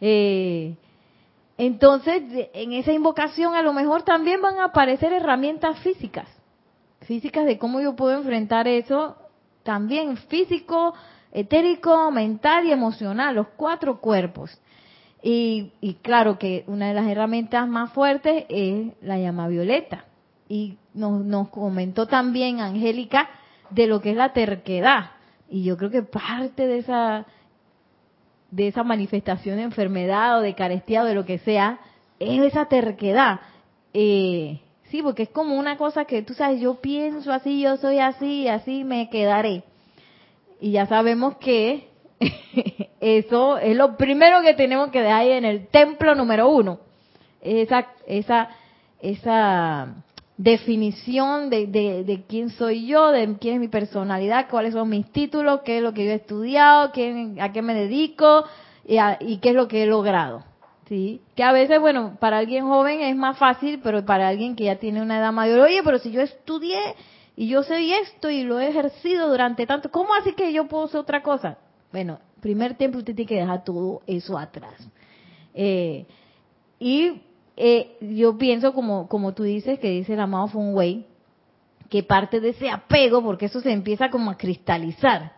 Eh, 0.00 0.76
entonces, 1.56 2.22
en 2.54 2.72
esa 2.72 2.92
invocación 2.92 3.54
a 3.54 3.62
lo 3.62 3.72
mejor 3.72 4.02
también 4.02 4.40
van 4.40 4.58
a 4.58 4.66
aparecer 4.66 5.12
herramientas 5.12 5.80
físicas, 5.80 6.28
físicas 7.00 7.46
de 7.46 7.58
cómo 7.58 7.80
yo 7.80 7.96
puedo 7.96 8.16
enfrentar 8.16 8.68
eso, 8.68 9.16
también 9.64 10.16
físico, 10.16 10.94
etérico, 11.32 12.10
mental 12.10 12.66
y 12.66 12.72
emocional, 12.72 13.34
los 13.34 13.48
cuatro 13.56 14.00
cuerpos. 14.00 14.56
Y, 15.20 15.72
claro 16.02 16.38
que 16.38 16.62
una 16.68 16.88
de 16.88 16.94
las 16.94 17.08
herramientas 17.08 17.66
más 17.68 17.92
fuertes 17.92 18.44
es 18.48 18.92
la 19.02 19.18
llama 19.18 19.48
violeta. 19.48 20.04
Y 20.48 20.78
nos, 20.94 21.24
nos 21.24 21.48
comentó 21.48 22.06
también 22.06 22.60
Angélica 22.60 23.28
de 23.70 23.88
lo 23.88 24.00
que 24.00 24.12
es 24.12 24.16
la 24.16 24.32
terquedad. 24.32 25.10
Y 25.48 25.64
yo 25.64 25.76
creo 25.76 25.90
que 25.90 26.02
parte 26.02 26.66
de 26.66 26.78
esa 26.78 27.26
de 28.50 28.68
esa 28.68 28.82
manifestación 28.82 29.56
de 29.56 29.62
enfermedad 29.64 30.38
o 30.38 30.42
de 30.42 30.54
carestía 30.54 31.02
o 31.02 31.04
de 31.04 31.14
lo 31.14 31.24
que 31.24 31.38
sea 31.38 31.80
es 32.18 32.40
esa 32.42 32.66
terquedad. 32.66 33.40
Eh, 33.92 34.60
sí, 34.84 35.02
porque 35.02 35.24
es 35.24 35.28
como 35.28 35.58
una 35.58 35.76
cosa 35.76 36.04
que 36.04 36.22
tú 36.22 36.34
sabes, 36.34 36.60
yo 36.60 36.80
pienso 36.80 37.32
así, 37.32 37.60
yo 37.60 37.76
soy 37.76 37.98
así, 37.98 38.48
así 38.48 38.84
me 38.84 39.10
quedaré. 39.10 39.64
Y 40.60 40.72
ya 40.72 40.86
sabemos 40.86 41.36
que 41.36 41.88
eso 43.00 43.58
es 43.58 43.76
lo 43.76 43.96
primero 43.96 44.42
que 44.42 44.54
tenemos 44.54 44.90
que 44.90 45.02
dejar 45.02 45.20
ahí 45.20 45.32
en 45.32 45.44
el 45.44 45.68
templo 45.68 46.14
número 46.14 46.48
uno. 46.48 46.80
Esa, 47.40 47.88
esa, 48.06 48.48
esa 49.00 49.94
definición 50.38 51.50
de, 51.50 51.66
de, 51.66 52.24
quién 52.28 52.50
soy 52.50 52.86
yo, 52.86 53.10
de 53.10 53.36
quién 53.40 53.54
es 53.54 53.60
mi 53.60 53.68
personalidad, 53.68 54.48
cuáles 54.48 54.72
son 54.72 54.88
mis 54.88 55.10
títulos, 55.10 55.60
qué 55.64 55.78
es 55.78 55.82
lo 55.82 55.92
que 55.92 56.04
yo 56.06 56.12
he 56.12 56.14
estudiado, 56.14 56.92
qué, 56.92 57.34
a 57.40 57.52
qué 57.52 57.60
me 57.60 57.74
dedico 57.74 58.44
y, 58.86 58.98
y 59.20 59.38
qué 59.38 59.50
es 59.50 59.54
lo 59.56 59.66
que 59.66 59.82
he 59.82 59.86
logrado. 59.86 60.44
¿sí? 60.88 61.20
Que 61.34 61.42
a 61.42 61.50
veces, 61.50 61.80
bueno, 61.80 62.16
para 62.20 62.38
alguien 62.38 62.66
joven 62.66 63.00
es 63.00 63.16
más 63.16 63.36
fácil, 63.36 63.80
pero 63.82 64.06
para 64.06 64.28
alguien 64.28 64.54
que 64.54 64.64
ya 64.64 64.76
tiene 64.76 65.02
una 65.02 65.18
edad 65.18 65.32
mayor, 65.32 65.58
oye, 65.58 65.82
pero 65.82 65.98
si 65.98 66.12
yo 66.12 66.20
estudié 66.20 66.78
y 67.36 67.48
yo 67.48 67.64
sé 67.64 67.92
esto 68.00 68.30
y 68.30 68.44
lo 68.44 68.60
he 68.60 68.68
ejercido 68.68 69.28
durante 69.28 69.66
tanto, 69.66 69.90
¿cómo 69.90 70.14
así 70.14 70.32
que 70.34 70.52
yo 70.52 70.68
puedo 70.68 70.84
hacer 70.84 71.00
otra 71.00 71.20
cosa? 71.20 71.58
Bueno, 71.90 72.20
primer 72.40 72.74
tiempo 72.74 72.98
usted 72.98 73.14
tiene 73.14 73.28
que 73.28 73.40
dejar 73.40 73.64
todo 73.64 74.02
eso 74.06 74.38
atrás. 74.38 74.88
Eh, 75.52 76.06
y 76.78 77.22
eh, 77.60 77.96
yo 78.00 78.38
pienso, 78.38 78.72
como, 78.72 79.08
como 79.08 79.34
tú 79.34 79.42
dices, 79.42 79.80
que 79.80 79.90
dice 79.90 80.14
el 80.14 80.20
amado 80.20 80.46
Wei, 80.46 81.06
que 81.90 82.04
parte 82.04 82.40
de 82.40 82.50
ese 82.50 82.70
apego, 82.70 83.22
porque 83.22 83.46
eso 83.46 83.60
se 83.60 83.72
empieza 83.72 84.10
como 84.10 84.30
a 84.30 84.36
cristalizar 84.36 85.32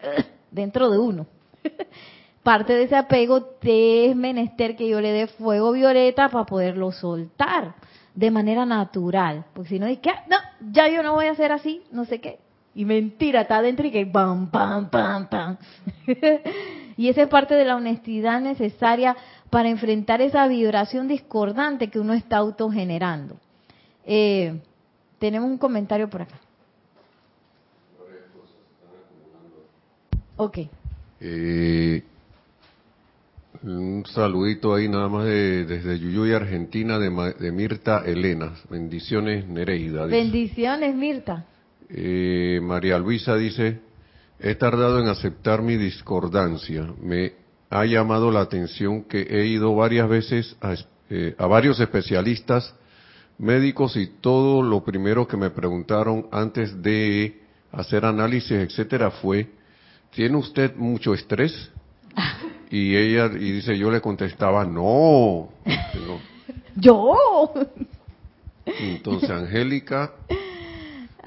dentro 0.50 0.90
de 0.90 0.98
uno. 0.98 1.26
parte 2.42 2.74
de 2.74 2.84
ese 2.84 2.96
apego 2.96 3.56
es 3.60 4.16
menester 4.16 4.74
que 4.74 4.88
yo 4.88 5.00
le 5.00 5.12
dé 5.12 5.26
fuego 5.26 5.72
violeta 5.72 6.28
para 6.28 6.46
poderlo 6.46 6.92
soltar 6.92 7.74
de 8.14 8.30
manera 8.30 8.64
natural. 8.64 9.44
Porque 9.52 9.70
si 9.70 9.78
no, 9.78 9.86
que 9.86 10.10
no, 10.28 10.36
ya 10.72 10.88
yo 10.88 11.02
no 11.02 11.12
voy 11.12 11.26
a 11.26 11.32
hacer 11.32 11.52
así, 11.52 11.82
no 11.92 12.04
sé 12.06 12.20
qué. 12.20 12.38
Y 12.74 12.84
mentira, 12.84 13.42
está 13.42 13.58
adentro 13.58 13.86
y 13.86 13.90
que 13.90 14.06
pam, 14.06 14.50
pam, 14.50 14.88
pam, 14.90 15.28
pam. 15.28 15.56
y 16.96 17.08
esa 17.08 17.22
es 17.22 17.28
parte 17.28 17.54
de 17.54 17.64
la 17.64 17.76
honestidad 17.76 18.40
necesaria 18.40 19.16
para 19.50 19.68
enfrentar 19.68 20.20
esa 20.20 20.46
vibración 20.48 21.08
discordante 21.08 21.88
que 21.88 21.98
uno 21.98 22.12
está 22.14 22.38
autogenerando. 22.38 23.36
Eh, 24.04 24.60
tenemos 25.18 25.50
un 25.50 25.58
comentario 25.58 26.08
por 26.08 26.22
acá. 26.22 26.38
Ok. 30.36 30.58
Eh, 31.20 32.02
un 33.62 34.04
saludito 34.06 34.74
ahí 34.74 34.88
nada 34.88 35.08
más 35.08 35.24
de, 35.24 35.64
desde 35.64 35.98
Yuyuy, 35.98 36.32
Argentina, 36.32 36.98
de, 36.98 37.52
Mirta 37.52 38.02
Elena. 38.04 38.52
Bendiciones, 38.68 39.46
Nereida. 39.46 40.06
Bendiciones, 40.06 40.94
Mirta. 40.94 41.46
Eh, 41.88 42.60
María 42.62 42.98
Luisa 42.98 43.34
dice, 43.36 43.80
he 44.38 44.54
tardado 44.56 45.00
en 45.00 45.08
aceptar 45.08 45.62
mi 45.62 45.76
discordancia. 45.76 46.92
Me 47.00 47.32
ha 47.70 47.84
llamado 47.84 48.30
la 48.30 48.40
atención 48.40 49.04
que 49.04 49.22
he 49.22 49.46
ido 49.46 49.74
varias 49.74 50.08
veces 50.08 50.56
a, 50.60 50.74
eh, 51.10 51.34
a 51.38 51.46
varios 51.46 51.80
especialistas 51.80 52.74
médicos 53.38 53.96
y 53.96 54.06
todo 54.20 54.62
lo 54.62 54.84
primero 54.84 55.26
que 55.26 55.36
me 55.36 55.50
preguntaron 55.50 56.26
antes 56.30 56.82
de 56.82 57.40
hacer 57.72 58.04
análisis, 58.04 58.52
etcétera, 58.52 59.10
fue, 59.10 59.48
¿tiene 60.10 60.36
usted 60.36 60.74
mucho 60.76 61.14
estrés? 61.14 61.70
Y 62.68 62.96
ella, 62.96 63.26
y 63.26 63.52
dice, 63.52 63.78
yo 63.78 63.92
le 63.92 64.00
contestaba, 64.00 64.64
no. 64.64 65.50
no. 65.64 66.20
Yo. 66.74 67.52
Entonces, 68.64 69.30
Angélica 69.30 70.14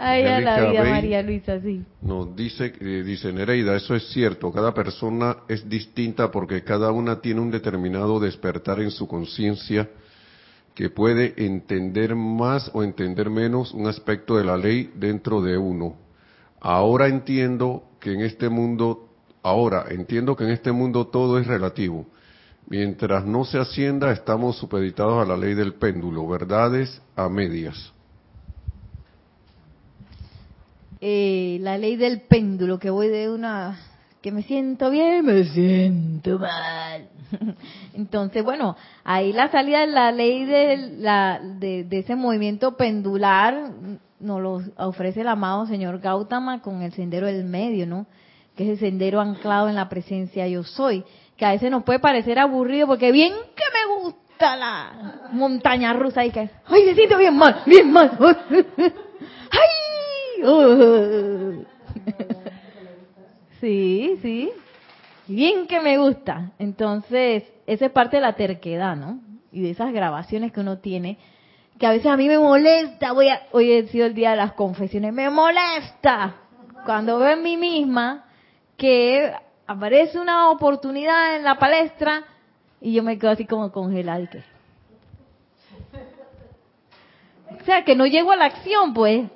Ay, 0.01 0.23
a 0.23 0.39
la 0.39 0.69
vida. 0.69 0.83
María 0.85 1.21
Luisa, 1.21 1.59
sí. 1.59 1.83
nos 2.01 2.33
dice, 2.33 2.73
eh, 2.79 3.03
dice 3.03 3.33
Nereida, 3.33 3.75
eso 3.75 3.93
es 3.95 4.07
cierto, 4.09 4.49
cada 4.49 4.73
persona 4.73 5.39
es 5.49 5.67
distinta 5.67 6.31
porque 6.31 6.63
cada 6.63 6.91
una 6.93 7.19
tiene 7.19 7.41
un 7.41 7.51
determinado 7.51 8.17
despertar 8.17 8.79
en 8.79 8.91
su 8.91 9.09
conciencia 9.09 9.89
que 10.73 10.89
puede 10.89 11.33
entender 11.45 12.15
más 12.15 12.71
o 12.73 12.81
entender 12.81 13.29
menos 13.29 13.73
un 13.73 13.87
aspecto 13.87 14.37
de 14.37 14.45
la 14.45 14.55
ley 14.55 14.89
dentro 14.95 15.41
de 15.41 15.57
uno. 15.57 15.97
Ahora 16.61 17.07
entiendo 17.07 17.83
que 17.99 18.13
en 18.13 18.21
este 18.21 18.47
mundo, 18.47 19.09
ahora 19.43 19.87
entiendo 19.89 20.37
que 20.37 20.45
en 20.45 20.51
este 20.51 20.71
mundo 20.71 21.07
todo 21.07 21.37
es 21.39 21.45
relativo. 21.45 22.07
Mientras 22.69 23.25
no 23.25 23.43
se 23.43 23.57
ascienda, 23.57 24.13
estamos 24.13 24.57
supeditados 24.57 25.21
a 25.21 25.27
la 25.27 25.35
ley 25.35 25.55
del 25.55 25.73
péndulo, 25.73 26.25
verdades 26.25 27.01
a 27.17 27.27
medias. 27.27 27.93
Eh, 31.01 31.59
la 31.61 31.77
ley 31.77 31.95
del 31.95 32.21
péndulo, 32.21 32.77
que 32.77 32.89
voy 32.89 33.07
de 33.07 33.29
una 33.29 33.79
que 34.21 34.31
me 34.31 34.43
siento 34.43 34.89
bien, 34.89 35.25
me 35.25 35.45
siento 35.45 36.39
mal. 36.39 37.07
Entonces, 37.93 38.43
bueno, 38.43 38.75
ahí 39.05 39.31
la 39.31 39.49
salida 39.49 39.79
de 39.81 39.87
la 39.87 40.11
ley 40.11 40.43
de, 40.45 40.77
la, 40.97 41.39
de, 41.41 41.85
de 41.85 41.99
ese 41.99 42.15
movimiento 42.15 42.75
pendular 42.75 43.71
nos 44.19 44.41
lo 44.41 44.61
ofrece 44.77 45.21
el 45.21 45.27
amado 45.27 45.65
señor 45.67 45.99
Gautama 45.99 46.61
con 46.61 46.81
el 46.81 46.91
sendero 46.91 47.27
del 47.27 47.45
medio, 47.45 47.87
¿no? 47.87 48.05
Que 48.55 48.63
es 48.63 48.69
el 48.71 48.79
sendero 48.79 49.21
anclado 49.21 49.69
en 49.69 49.75
la 49.75 49.87
presencia 49.87 50.47
yo 50.47 50.63
soy, 50.63 51.05
que 51.37 51.45
a 51.45 51.51
veces 51.51 51.71
nos 51.71 51.83
puede 51.83 51.99
parecer 51.99 52.39
aburrido 52.39 52.87
porque 52.87 53.13
bien 53.13 53.33
que 53.55 53.63
me 53.73 54.03
gusta 54.03 54.57
la 54.57 55.29
montaña 55.31 55.93
rusa 55.93 56.25
y 56.25 56.31
que, 56.31 56.49
ay, 56.65 56.85
me 56.85 56.95
siento 56.95 57.17
bien 57.17 57.37
mal, 57.37 57.61
bien 57.65 57.91
mal. 57.91 58.17
ay, 58.19 59.88
Sí, 63.59 64.17
sí. 64.21 64.51
Bien 65.27 65.67
que 65.67 65.81
me 65.81 65.97
gusta. 65.97 66.51
Entonces, 66.59 67.43
esa 67.67 67.85
es 67.87 67.91
parte 67.91 68.17
de 68.17 68.21
la 68.21 68.33
terquedad, 68.33 68.95
¿no? 68.95 69.19
Y 69.51 69.61
de 69.61 69.71
esas 69.71 69.91
grabaciones 69.91 70.51
que 70.51 70.61
uno 70.61 70.77
tiene, 70.77 71.17
que 71.77 71.85
a 71.85 71.91
veces 71.91 72.07
a 72.07 72.17
mí 72.17 72.27
me 72.27 72.39
molesta. 72.39 73.11
Voy 73.11 73.29
a, 73.29 73.41
hoy 73.51 73.77
ha 73.77 73.87
sido 73.87 74.05
el 74.05 74.13
día 74.13 74.31
de 74.31 74.37
las 74.37 74.53
confesiones. 74.53 75.13
Me 75.13 75.29
molesta 75.29 76.35
cuando 76.85 77.19
veo 77.19 77.31
en 77.31 77.43
mí 77.43 77.57
misma 77.57 78.25
que 78.77 79.31
aparece 79.67 80.19
una 80.19 80.49
oportunidad 80.49 81.35
en 81.35 81.43
la 81.43 81.59
palestra 81.59 82.23
y 82.81 82.93
yo 82.93 83.03
me 83.03 83.19
quedo 83.19 83.31
así 83.31 83.45
como 83.45 83.71
congelada 83.71 84.21
y. 84.21 84.29
O 87.61 87.65
sea, 87.65 87.83
que 87.83 87.95
no 87.95 88.05
llego 88.05 88.31
a 88.31 88.37
la 88.37 88.45
acción, 88.45 88.93
pues. 88.93 89.29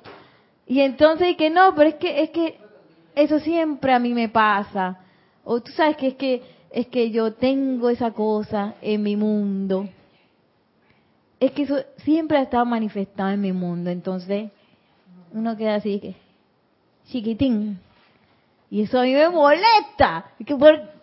Y 0.66 0.80
entonces, 0.80 1.28
y 1.28 1.36
que 1.36 1.50
no, 1.50 1.74
pero 1.74 1.90
es 1.90 1.96
que, 1.96 2.22
es 2.22 2.30
que 2.30 2.58
eso 3.14 3.38
siempre 3.40 3.92
a 3.92 3.98
mí 3.98 4.14
me 4.14 4.28
pasa. 4.28 4.98
O 5.44 5.60
tú 5.60 5.70
sabes 5.72 5.96
que 5.96 6.08
es 6.08 6.14
que 6.14 6.42
es 6.74 6.88
que 6.88 7.12
yo 7.12 7.34
tengo 7.34 7.88
esa 7.88 8.10
cosa 8.10 8.74
en 8.82 9.00
mi 9.04 9.14
mundo. 9.14 9.88
Es 11.38 11.52
que 11.52 11.62
eso 11.62 11.76
siempre 11.98 12.36
ha 12.38 12.42
estado 12.42 12.64
manifestado 12.64 13.30
en 13.30 13.40
mi 13.40 13.52
mundo. 13.52 13.90
Entonces, 13.90 14.50
uno 15.32 15.56
queda 15.56 15.76
así 15.76 16.00
que 16.00 16.16
chiquitín. 17.06 17.78
Y 18.70 18.82
eso 18.82 18.98
a 18.98 19.04
mí 19.04 19.12
me 19.12 19.28
molesta. 19.28 20.32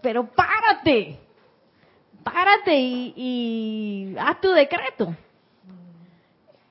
Pero 0.01 0.30
párate. 0.30 1.20
Párate 2.22 2.78
y, 2.78 3.14
y 3.16 4.16
haz 4.20 4.41
tu 4.41 4.49
decreto. 4.49 5.16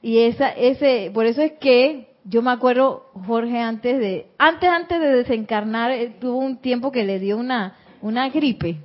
Y 0.03 0.18
esa, 0.18 0.51
ese, 0.51 1.11
por 1.14 1.24
eso 1.24 1.41
es 1.41 1.53
que 1.53 2.09
yo 2.25 2.43
me 2.43 2.51
acuerdo, 2.51 3.07
Jorge, 3.27 3.59
antes 3.59 3.99
de, 3.99 4.27
antes, 4.39 4.68
antes 4.68 5.01
de 5.01 5.09
desencarnar, 5.16 5.91
él 5.91 6.14
tuvo 6.21 6.39
un 6.39 6.59
tiempo 6.59 6.93
que 6.93 7.05
le 7.05 7.18
dio 7.18 7.37
una, 7.39 7.77
una 8.03 8.29
gripe. 8.29 8.79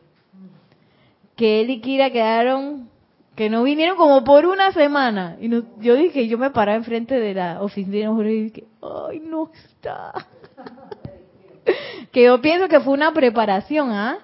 Que 1.36 1.62
él 1.62 1.70
y 1.70 1.82
Kira 1.82 2.10
quedaron, 2.12 2.90
que 3.36 3.50
no 3.50 3.64
vinieron 3.64 3.98
como 3.98 4.24
por 4.24 4.46
una 4.46 4.72
semana. 4.72 5.36
Y 5.42 5.50
no- 5.50 5.64
yo 5.80 5.96
dije, 5.96 6.28
yo 6.28 6.38
me 6.38 6.52
paraba 6.52 6.78
enfrente 6.78 7.20
de 7.20 7.34
la 7.34 7.62
oficina 7.62 8.10
Jorge 8.10 8.32
y 8.32 8.44
dije, 8.44 8.64
ay, 8.82 9.20
no 9.20 9.52
está. 9.54 10.14
que 12.12 12.24
yo 12.24 12.42
pienso 12.42 12.68
que 12.70 12.80
fue 12.80 12.94
una 12.94 13.14
preparación, 13.14 13.92
¿ah? 13.92 14.20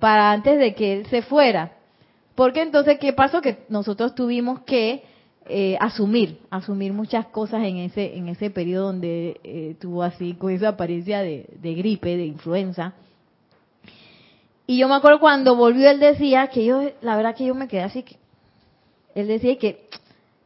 Para 0.00 0.32
antes 0.32 0.58
de 0.58 0.74
que 0.74 0.94
él 0.94 1.06
se 1.06 1.22
fuera. 1.22 1.72
Porque 2.34 2.62
entonces, 2.62 2.98
¿qué 2.98 3.12
pasó? 3.12 3.40
Que 3.40 3.64
nosotros 3.68 4.14
tuvimos 4.14 4.60
que 4.62 5.04
eh, 5.52 5.76
asumir, 5.80 6.38
asumir 6.48 6.92
muchas 6.92 7.26
cosas 7.26 7.64
en 7.64 7.78
ese 7.78 8.16
en 8.16 8.28
ese 8.28 8.50
periodo 8.50 8.86
donde 8.86 9.40
eh, 9.42 9.76
tuvo 9.80 10.04
así 10.04 10.34
con 10.34 10.52
esa 10.52 10.68
apariencia 10.68 11.22
de, 11.22 11.46
gripe, 11.60 12.16
de 12.16 12.24
influenza. 12.24 12.94
Y 14.66 14.78
yo 14.78 14.86
me 14.86 14.94
acuerdo 14.94 15.18
cuando 15.18 15.56
volvió 15.56 15.90
él 15.90 15.98
decía 15.98 16.46
que 16.46 16.64
yo, 16.64 16.80
la 17.02 17.16
verdad 17.16 17.34
que 17.34 17.46
yo 17.46 17.56
me 17.56 17.66
quedé 17.66 17.82
así 17.82 18.04
que 18.04 18.16
él 19.16 19.26
decía 19.26 19.58
que 19.58 19.88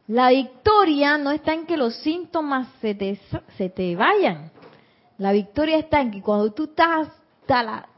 la 0.07 0.29
victoria 0.29 1.19
no 1.19 1.29
está 1.29 1.53
en 1.53 1.67
que 1.67 1.77
los 1.77 1.95
síntomas 1.97 2.67
se 2.81 2.95
te, 2.95 3.19
se 3.57 3.69
te 3.69 3.95
vayan. 3.95 4.51
La 5.19 5.31
victoria 5.31 5.77
está 5.77 6.01
en 6.01 6.09
que 6.09 6.21
cuando 6.23 6.51
tú 6.51 6.63
estás 6.63 7.09
hasta 7.41 7.61
la 7.61 7.89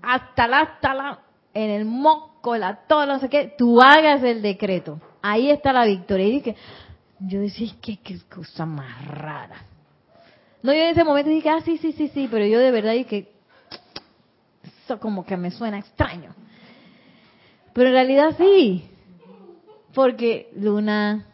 hasta 0.00 0.46
la 0.46 0.60
hasta 0.60 0.94
la 0.94 1.18
en 1.52 1.70
el 1.70 1.84
moco, 1.84 2.56
la 2.56 2.86
todo, 2.86 3.04
no 3.06 3.18
sé 3.18 3.28
qué, 3.28 3.52
tú 3.58 3.80
hagas 3.80 4.22
el 4.22 4.42
decreto. 4.42 5.00
Ahí 5.26 5.50
está 5.50 5.72
la 5.72 5.86
victoria. 5.86 6.26
Y 6.26 6.32
dije, 6.32 6.56
yo 7.18 7.40
decía, 7.40 7.72
¿qué, 7.80 7.96
qué 7.96 8.18
cosa 8.28 8.66
más 8.66 9.06
rara. 9.06 9.56
No, 10.62 10.70
yo 10.74 10.80
en 10.80 10.88
ese 10.88 11.02
momento 11.02 11.30
dije, 11.30 11.48
ah, 11.48 11.62
sí, 11.64 11.78
sí, 11.78 11.92
sí, 11.92 12.08
sí, 12.08 12.28
pero 12.30 12.44
yo 12.44 12.58
de 12.58 12.70
verdad 12.70 12.92
dije, 12.92 13.32
eso 14.84 15.00
como 15.00 15.24
que 15.24 15.38
me 15.38 15.50
suena 15.50 15.78
extraño. 15.78 16.34
Pero 17.72 17.88
en 17.88 17.94
realidad 17.94 18.34
sí, 18.36 18.86
porque 19.94 20.50
Luna, 20.56 21.24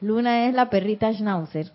Luna 0.00 0.46
es 0.46 0.54
la 0.54 0.70
perrita 0.70 1.12
Schnauzer, 1.12 1.72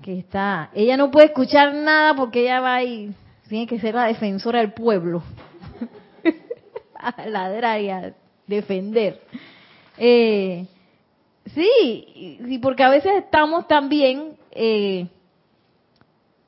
que 0.00 0.20
está, 0.20 0.70
ella 0.74 0.96
no 0.96 1.10
puede 1.10 1.26
escuchar 1.26 1.74
nada 1.74 2.14
porque 2.14 2.42
ella 2.42 2.60
va 2.60 2.84
y 2.84 3.12
tiene 3.48 3.66
que 3.66 3.80
ser 3.80 3.96
la 3.96 4.06
defensora 4.06 4.60
del 4.60 4.72
pueblo, 4.72 5.24
a 6.94 7.26
ladrar 7.26 8.14
defender. 8.46 9.20
Eh, 9.96 10.66
sí, 11.54 12.38
y 12.46 12.58
porque 12.58 12.82
a 12.82 12.90
veces 12.90 13.12
estamos 13.16 13.66
también 13.68 14.36
eh, 14.50 15.08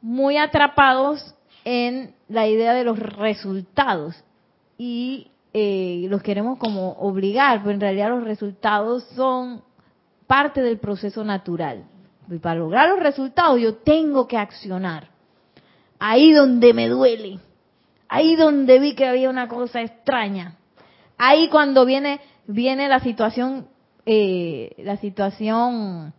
muy 0.00 0.36
atrapados 0.36 1.34
en 1.64 2.14
la 2.28 2.46
idea 2.46 2.74
de 2.74 2.84
los 2.84 2.98
resultados 2.98 4.14
y 4.78 5.30
eh, 5.52 6.06
los 6.08 6.22
queremos 6.22 6.58
como 6.58 6.92
obligar, 6.92 7.60
pero 7.60 7.72
en 7.72 7.80
realidad 7.80 8.10
los 8.10 8.24
resultados 8.24 9.04
son 9.14 9.62
parte 10.26 10.60
del 10.62 10.78
proceso 10.78 11.24
natural. 11.24 11.84
Y 12.28 12.38
para 12.38 12.56
lograr 12.56 12.88
los 12.88 13.00
resultados 13.00 13.60
yo 13.60 13.76
tengo 13.76 14.26
que 14.26 14.36
accionar. 14.36 15.08
Ahí 15.98 16.32
donde 16.32 16.74
me 16.74 16.88
duele, 16.88 17.38
ahí 18.08 18.36
donde 18.36 18.78
vi 18.78 18.94
que 18.94 19.06
había 19.06 19.30
una 19.30 19.48
cosa 19.48 19.80
extraña, 19.80 20.56
ahí 21.18 21.48
cuando 21.48 21.84
viene 21.84 22.20
viene 22.46 22.88
la 22.88 23.00
situación 23.00 23.66
eh, 24.08 24.70
la 24.78 24.96
situación 24.98 26.14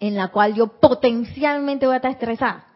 en 0.00 0.14
la 0.16 0.28
cual 0.28 0.54
yo 0.54 0.66
potencialmente 0.66 1.86
voy 1.86 1.94
a 1.94 1.96
estar 1.96 2.10
estresada. 2.10 2.66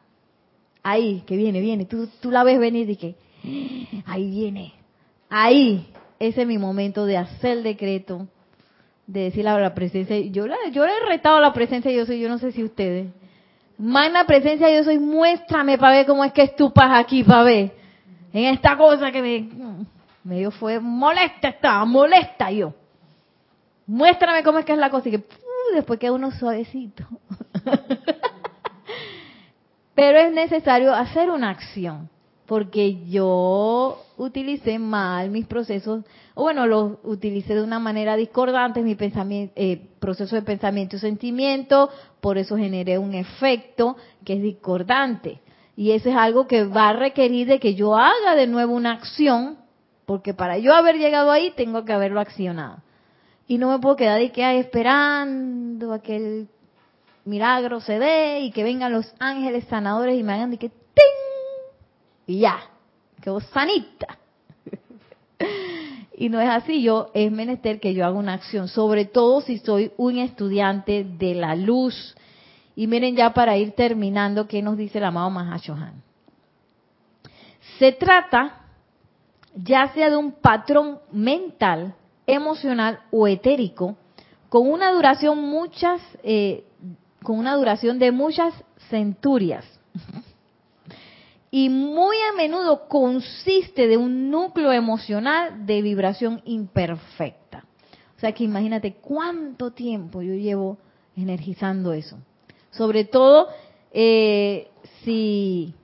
Ahí, 0.82 1.22
que 1.26 1.36
viene, 1.36 1.61
viene. 1.61 1.84
Tú, 1.84 2.09
tú 2.20 2.30
la 2.30 2.42
ves 2.42 2.59
venir 2.59 2.88
y 2.88 2.96
que, 2.96 3.16
ahí 4.07 4.30
viene. 4.30 4.72
Ahí, 5.28 5.92
ese 6.18 6.42
es 6.42 6.48
mi 6.48 6.57
momento 6.57 7.05
de 7.05 7.18
hacer 7.18 7.59
el 7.59 7.62
decreto, 7.62 8.26
de 9.07 9.24
decir 9.24 9.44
la 9.44 9.74
presencia. 9.74 10.18
Yo, 10.18 10.46
la, 10.46 10.57
yo 10.72 10.86
le 10.86 10.92
he 10.92 11.07
retado 11.07 11.38
la 11.38 11.53
presencia, 11.53 11.90
yo 11.90 12.07
soy, 12.07 12.18
yo 12.18 12.30
no 12.30 12.38
sé 12.38 12.53
si 12.53 12.64
ustedes. 12.64 13.09
Magna 13.76 14.24
presencia, 14.24 14.74
yo 14.74 14.84
soy, 14.84 14.98
muéstrame 14.98 15.76
para 15.76 15.96
ver 15.96 16.07
cómo 16.07 16.24
es 16.24 16.32
que 16.32 16.42
estupas 16.42 16.90
aquí, 16.92 17.22
para 17.24 17.42
ver. 17.42 17.72
En 18.32 18.44
esta 18.55 18.76
cosa 18.78 19.12
que 19.12 19.20
me, 19.20 19.48
me 20.25 20.39
dio 20.39 20.51
fue 20.51 20.81
molesta, 20.81 21.49
estaba 21.49 21.85
molesta 21.85 22.51
yo. 22.51 22.75
Muéstrame 23.87 24.43
cómo 24.43 24.59
es 24.59 24.64
que 24.64 24.73
es 24.73 24.79
la 24.79 24.91
cosa. 24.91 25.09
Y 25.09 25.12
que 25.12 25.18
¡pum! 25.18 25.39
después 25.75 25.99
queda 25.99 26.12
uno 26.12 26.31
suavecito. 26.31 27.05
Pero 29.95 30.18
es 30.18 30.33
necesario 30.33 30.95
hacer 30.95 31.31
una 31.31 31.51
acción. 31.51 32.09
porque 32.51 33.05
yo 33.09 34.03
utilicé 34.16 34.81
mal 34.81 35.31
mis 35.31 35.47
procesos, 35.47 36.05
o 36.35 36.43
bueno, 36.43 36.66
los 36.66 36.95
utilicé 37.05 37.55
de 37.55 37.62
una 37.62 37.79
manera 37.79 38.16
discordante, 38.16 38.83
mi 38.83 38.97
eh, 38.99 39.87
proceso 40.01 40.35
de 40.35 40.43
pensamiento 40.43 40.97
y 40.97 40.99
sentimiento, 40.99 41.91
por 42.21 42.39
eso 42.39 42.57
generé 42.57 42.99
un 42.99 43.14
efecto 43.14 43.97
que 44.25 44.33
es 44.33 44.43
discordante. 44.43 45.39
Y 45.77 45.93
eso 45.93 46.09
es 46.09 46.16
algo 46.16 46.49
que 46.49 46.64
va 46.64 46.89
a 46.89 46.93
requerir 46.93 47.47
de 47.47 47.61
que 47.61 47.77
yo 47.77 47.95
haga 47.95 48.35
de 48.35 48.49
nuevo 48.49 48.75
una 48.75 48.95
acción, 48.95 49.57
porque 50.11 50.35
para 50.35 50.59
yo 50.59 50.75
haber 50.75 50.97
llegado 50.97 51.31
ahí 51.31 51.53
tengo 51.53 51.85
que 51.85 51.93
haberlo 51.93 52.19
accionado. 52.19 52.79
Y 53.47 53.59
no 53.59 53.71
me 53.71 53.79
puedo 53.79 53.95
quedar 53.95 54.19
de 54.19 54.33
que 54.33 54.59
esperando 54.59 55.93
a 55.93 56.03
que 56.03 56.17
el 56.17 56.49
milagro 57.25 57.79
se 57.81 58.01
dé 58.01 58.41
y 58.41 58.51
que 58.51 58.65
vengan 58.65 58.91
los 58.91 59.15
ángeles 59.21 59.67
sanadores 59.67 60.19
y 60.19 60.25
me 60.25 60.33
hagan 60.33 60.51
de 60.51 60.57
que 60.57 60.73
y 62.27 62.41
ya, 62.41 62.59
quedó 63.23 63.39
sanita. 63.39 64.19
y 66.17 66.29
no 66.29 66.41
es 66.41 66.49
así, 66.49 66.83
yo 66.83 67.13
es 67.15 67.31
menester 67.31 67.79
que 67.79 67.95
yo 67.95 68.05
haga 68.05 68.19
una 68.19 68.35
acción, 68.35 68.67
sobre 68.67 69.05
todo 69.05 69.43
si 69.43 69.59
soy 69.59 69.93
un 69.97 70.19
estudiante 70.19 71.05
de 71.05 71.37
la 71.37 71.55
luz. 71.55 72.17
Y 72.75 72.89
miren 72.89 73.15
ya 73.15 73.33
para 73.33 73.57
ir 73.57 73.77
terminando, 73.77 74.49
¿qué 74.49 74.61
nos 74.61 74.77
dice 74.77 74.99
el 74.99 75.05
amado 75.05 75.31
Mahashohan? 75.31 76.03
Se 77.79 77.93
trata 77.93 78.60
ya 79.55 79.92
sea 79.92 80.11
de 80.11 80.16
un 80.16 80.32
patrón 80.32 81.01
mental, 81.11 81.94
emocional 82.26 83.01
o 83.11 83.26
etérico, 83.26 83.96
con 84.48 84.70
una 84.70 84.92
duración 84.92 85.38
muchas, 85.38 86.01
eh, 86.22 86.64
con 87.22 87.38
una 87.38 87.55
duración 87.55 87.98
de 87.98 88.12
muchas 88.12 88.53
centurias 88.88 89.64
y 91.51 91.68
muy 91.68 92.16
a 92.30 92.36
menudo 92.36 92.88
consiste 92.88 93.86
de 93.88 93.96
un 93.96 94.30
núcleo 94.30 94.72
emocional 94.72 95.66
de 95.66 95.82
vibración 95.82 96.42
imperfecta. 96.44 97.64
O 98.16 98.20
sea 98.20 98.32
que 98.32 98.44
imagínate 98.44 98.94
cuánto 98.94 99.70
tiempo 99.72 100.22
yo 100.22 100.34
llevo 100.34 100.78
energizando 101.16 101.92
eso. 101.92 102.18
Sobre 102.70 103.05
todo 103.05 103.48
eh, 103.92 104.68
si, 105.03 105.74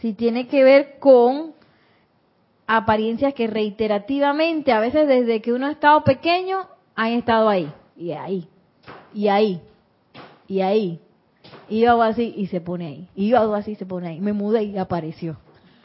si 0.00 0.14
tiene 0.14 0.48
que 0.48 0.64
ver 0.64 0.98
con 0.98 1.52
apariencias 2.76 3.34
que 3.34 3.46
reiterativamente, 3.46 4.72
a 4.72 4.80
veces 4.80 5.06
desde 5.06 5.42
que 5.42 5.52
uno 5.52 5.66
ha 5.66 5.72
estado 5.72 6.04
pequeño, 6.04 6.66
han 6.94 7.12
estado 7.12 7.48
ahí, 7.48 7.70
y 7.96 8.12
ahí, 8.12 8.48
y 9.12 9.28
ahí, 9.28 9.60
y 10.48 10.60
ahí, 10.60 11.00
y 11.68 11.80
yo 11.80 11.90
hago 11.90 12.02
así 12.02 12.32
y 12.36 12.46
se 12.46 12.60
pone 12.60 12.86
ahí. 12.86 13.08
Y 13.14 13.28
yo 13.28 13.38
hago 13.38 13.54
así 13.54 13.72
y 13.72 13.76
se 13.76 13.86
pone 13.86 14.08
ahí. 14.08 14.20
Me 14.20 14.32
mudé 14.32 14.64
y 14.64 14.78
apareció. 14.78 15.36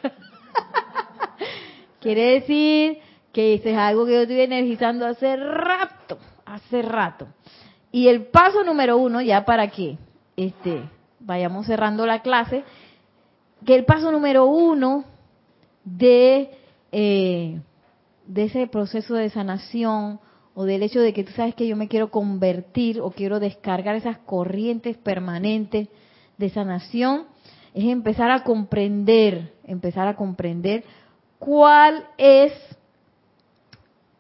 Quiere 2.02 2.40
decir 2.40 3.00
que 3.32 3.54
eso 3.54 3.70
es 3.70 3.78
algo 3.78 4.06
que 4.06 4.14
yo 4.14 4.22
estoy 4.22 4.42
energizando 4.42 5.06
hace 5.06 5.36
rato, 5.36 6.18
hace 6.46 6.82
rato. 6.82 7.28
Y 7.92 8.08
el 8.08 8.26
paso 8.26 8.64
número 8.64 8.98
uno, 8.98 9.22
ya 9.22 9.46
para 9.46 9.70
que 9.70 9.98
este, 10.36 10.84
vayamos 11.20 11.66
cerrando 11.66 12.06
la 12.06 12.22
clase, 12.22 12.64
que 13.66 13.76
el 13.76 13.86
paso 13.86 14.12
número 14.12 14.46
uno 14.46 15.06
de, 15.84 16.52
eh, 16.92 17.60
de 18.26 18.44
ese 18.44 18.68
proceso 18.68 19.16
de 19.16 19.30
sanación 19.30 20.20
o 20.54 20.66
del 20.66 20.84
hecho 20.84 21.00
de 21.00 21.14
que 21.14 21.24
tú 21.24 21.32
sabes 21.34 21.56
que 21.56 21.68
yo 21.68 21.76
me 21.76 21.88
quiero 21.88 22.10
convertir 22.10 23.00
o 23.00 23.12
quiero 23.12 23.40
descargar 23.40 23.96
esas 23.96 24.18
corrientes 24.20 24.98
permanentes 24.98 25.88
de 26.38 26.50
sanación, 26.50 27.26
es 27.74 27.86
empezar 27.86 28.32
a 28.32 28.44
comprender, 28.44 29.54
empezar 29.64 30.08
a 30.08 30.16
comprender 30.16 30.84
cuál 31.40 32.08
es 32.18 32.54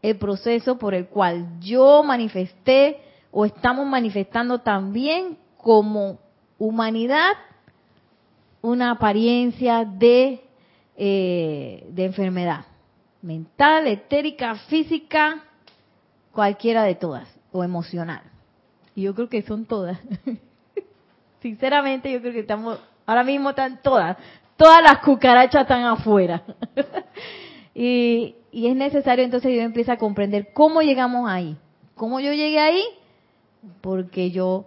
el 0.01 0.17
proceso 0.17 0.77
por 0.77 0.93
el 0.93 1.07
cual 1.07 1.59
yo 1.59 2.03
manifesté 2.03 2.97
o 3.31 3.45
estamos 3.45 3.85
manifestando 3.85 4.59
también 4.59 5.37
como 5.57 6.19
humanidad 6.57 7.33
una 8.61 8.91
apariencia 8.91 9.85
de, 9.85 10.41
eh, 10.97 11.85
de 11.89 12.05
enfermedad 12.05 12.65
mental, 13.21 13.87
etérica, 13.87 14.55
física, 14.67 15.43
cualquiera 16.31 16.83
de 16.83 16.95
todas, 16.95 17.27
o 17.51 17.63
emocional. 17.63 18.21
Y 18.95 19.03
yo 19.03 19.13
creo 19.15 19.29
que 19.29 19.41
son 19.43 19.65
todas. 19.65 19.99
Sinceramente, 21.41 22.11
yo 22.11 22.19
creo 22.19 22.33
que 22.33 22.39
estamos, 22.39 22.79
ahora 23.05 23.23
mismo 23.23 23.51
están 23.51 23.81
todas, 23.81 24.17
todas 24.55 24.81
las 24.81 24.99
cucarachas 24.99 25.61
están 25.61 25.83
afuera. 25.83 26.43
y, 27.75 28.35
y 28.51 28.67
es 28.67 28.75
necesario 28.75 29.23
entonces 29.23 29.55
yo 29.55 29.61
empiezo 29.61 29.91
a 29.91 29.97
comprender 29.97 30.51
cómo 30.53 30.81
llegamos 30.81 31.29
ahí. 31.29 31.57
¿Cómo 31.95 32.19
yo 32.19 32.31
llegué 32.31 32.59
ahí? 32.59 32.83
Porque 33.81 34.31
yo 34.31 34.65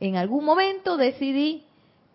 en 0.00 0.16
algún 0.16 0.44
momento 0.44 0.96
decidí 0.96 1.64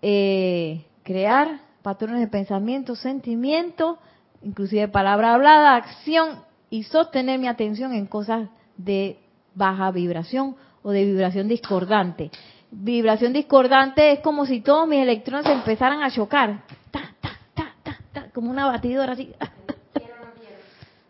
eh, 0.01 0.85
crear 1.03 1.61
patrones 1.81 2.21
de 2.21 2.27
pensamiento, 2.27 2.95
sentimiento, 2.95 3.97
inclusive 4.41 4.87
palabra 4.87 5.33
hablada, 5.33 5.75
acción 5.75 6.41
y 6.69 6.83
sostener 6.83 7.39
mi 7.39 7.47
atención 7.47 7.93
en 7.93 8.05
cosas 8.05 8.49
de 8.77 9.19
baja 9.55 9.91
vibración 9.91 10.55
o 10.83 10.91
de 10.91 11.05
vibración 11.05 11.47
discordante. 11.47 12.31
Vibración 12.71 13.33
discordante 13.33 14.13
es 14.13 14.19
como 14.19 14.45
si 14.45 14.61
todos 14.61 14.87
mis 14.87 14.99
electrones 14.99 15.45
empezaran 15.47 16.01
a 16.03 16.11
chocar. 16.11 16.63
Ta, 16.89 17.01
ta, 17.19 17.31
ta, 17.53 17.75
ta, 17.83 17.97
ta, 18.13 18.29
como 18.31 18.49
una 18.49 18.65
batidora 18.65 19.13
así. 19.13 19.33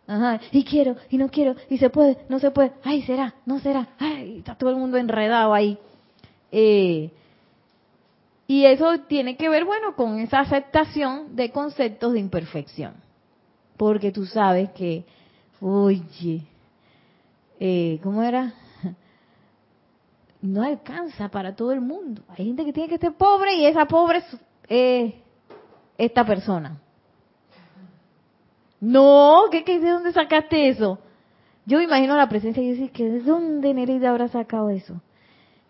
Ajá, 0.07 0.41
y 0.51 0.65
quiero, 0.65 0.97
y 1.09 1.17
no 1.17 1.29
quiero, 1.29 1.55
y 1.69 1.77
se 1.77 1.89
puede, 1.89 2.17
no 2.27 2.39
se 2.39 2.51
puede, 2.51 2.73
ay, 2.83 3.01
será, 3.03 3.33
no 3.45 3.59
será, 3.59 3.87
ay, 3.97 4.39
está 4.39 4.55
todo 4.55 4.69
el 4.69 4.75
mundo 4.75 4.97
enredado 4.97 5.53
ahí. 5.53 5.77
Eh, 6.51 7.11
y 8.47 8.65
eso 8.65 8.99
tiene 9.07 9.37
que 9.37 9.49
ver, 9.49 9.65
bueno, 9.65 9.95
con 9.95 10.19
esa 10.19 10.39
aceptación 10.39 11.35
de 11.35 11.51
conceptos 11.51 12.13
de 12.13 12.19
imperfección. 12.19 12.95
Porque 13.77 14.11
tú 14.11 14.25
sabes 14.25 14.71
que, 14.71 15.05
oye, 15.59 16.43
eh, 17.59 17.99
¿cómo 18.03 18.23
era? 18.23 18.53
No 20.41 20.63
alcanza 20.63 21.29
para 21.29 21.55
todo 21.55 21.71
el 21.71 21.81
mundo. 21.81 22.23
Hay 22.29 22.45
gente 22.45 22.65
que 22.65 22.73
tiene 22.73 22.89
que 22.89 22.97
ser 22.97 23.13
pobre 23.13 23.53
y 23.55 23.65
esa 23.67 23.85
pobre 23.85 24.23
es 24.67 25.13
esta 25.99 26.25
persona. 26.25 26.81
No, 28.79 29.43
¿qué, 29.51 29.63
qué, 29.63 29.79
¿de 29.79 29.91
dónde 29.91 30.11
sacaste 30.11 30.69
eso? 30.69 30.97
Yo 31.67 31.77
me 31.77 31.83
imagino 31.83 32.17
la 32.17 32.27
presencia 32.27 32.63
y 32.63 32.75
yo 32.75 32.81
decía, 32.81 33.05
¿de 33.05 33.21
dónde 33.21 33.73
Nereida 33.75 34.09
habrá 34.09 34.27
sacado 34.27 34.71
eso? 34.71 34.99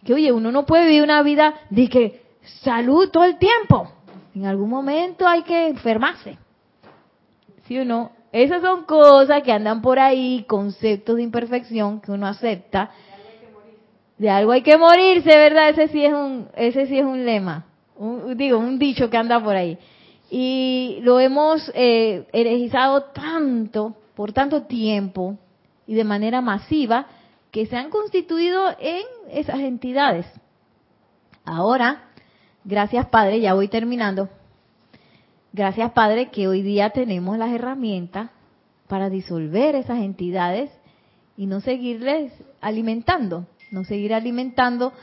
Que 0.06 0.14
oye, 0.14 0.32
uno 0.32 0.52
no 0.54 0.66
puede 0.66 0.86
vivir 0.86 1.04
una 1.04 1.22
vida 1.22 1.54
de 1.70 1.90
que 1.90 2.22
salud 2.64 3.10
todo 3.10 3.24
el 3.24 3.38
tiempo. 3.38 3.92
En 4.34 4.46
algún 4.46 4.70
momento 4.70 5.28
hay 5.28 5.44
que 5.44 5.68
enfermarse. 5.68 6.38
¿Sí 7.68 7.80
o 7.80 7.86
no? 7.86 8.12
Esas 8.32 8.62
son 8.62 8.84
cosas 8.86 9.44
que 9.44 9.52
andan 9.52 9.82
por 9.82 10.00
ahí, 10.00 10.46
conceptos 10.48 11.18
de 11.18 11.24
imperfección 11.24 12.00
que 12.00 12.12
uno 12.12 12.28
acepta. 12.28 12.92
De 14.18 14.30
algo 14.30 14.52
hay 14.52 14.62
que 14.62 14.78
morirse, 14.78 15.30
¿verdad? 15.30 15.70
Ese 15.70 15.88
sí 15.90 16.06
es 16.06 16.14
un, 16.14 16.48
ese 16.56 16.86
sí 16.86 16.98
es 16.98 17.06
un 17.06 17.26
lema, 17.26 17.66
digo, 18.36 18.60
un 18.60 18.78
dicho 18.78 19.10
que 19.10 19.18
anda 19.18 19.44
por 19.44 19.56
ahí. 19.56 19.78
Y 20.30 21.00
lo 21.02 21.20
hemos 21.20 21.72
eh, 21.74 22.26
tanto, 23.14 23.96
por 24.16 24.32
tanto 24.32 24.64
tiempo 24.64 25.38
y 25.88 25.96
de 25.96 26.04
manera 26.04 26.40
masiva, 26.40 27.08
que 27.52 27.66
se 27.66 27.76
han 27.76 27.90
constituido 27.90 28.70
en 28.80 29.04
esas 29.32 29.60
entidades. 29.60 30.26
Ahora, 31.44 32.11
gracias 32.64 33.08
Padre, 33.08 33.40
ya 33.40 33.54
voy 33.54 33.68
terminando, 33.68 34.30
Gracias, 35.54 35.92
Padre, 35.92 36.30
que 36.30 36.48
hoy 36.48 36.62
día 36.62 36.92
tenemos 36.92 37.38
las 37.38 37.52
herramientas 37.52 38.30
para 38.88 39.10
disolver 39.10 39.76
esas 39.76 40.00
entidades 40.00 40.72
y 41.36 41.46
no 41.46 41.60
seguirles 41.60 42.32
alimentando, 42.62 43.48
no 43.70 43.84
seguir 43.84 44.14
alimentando 44.14 44.94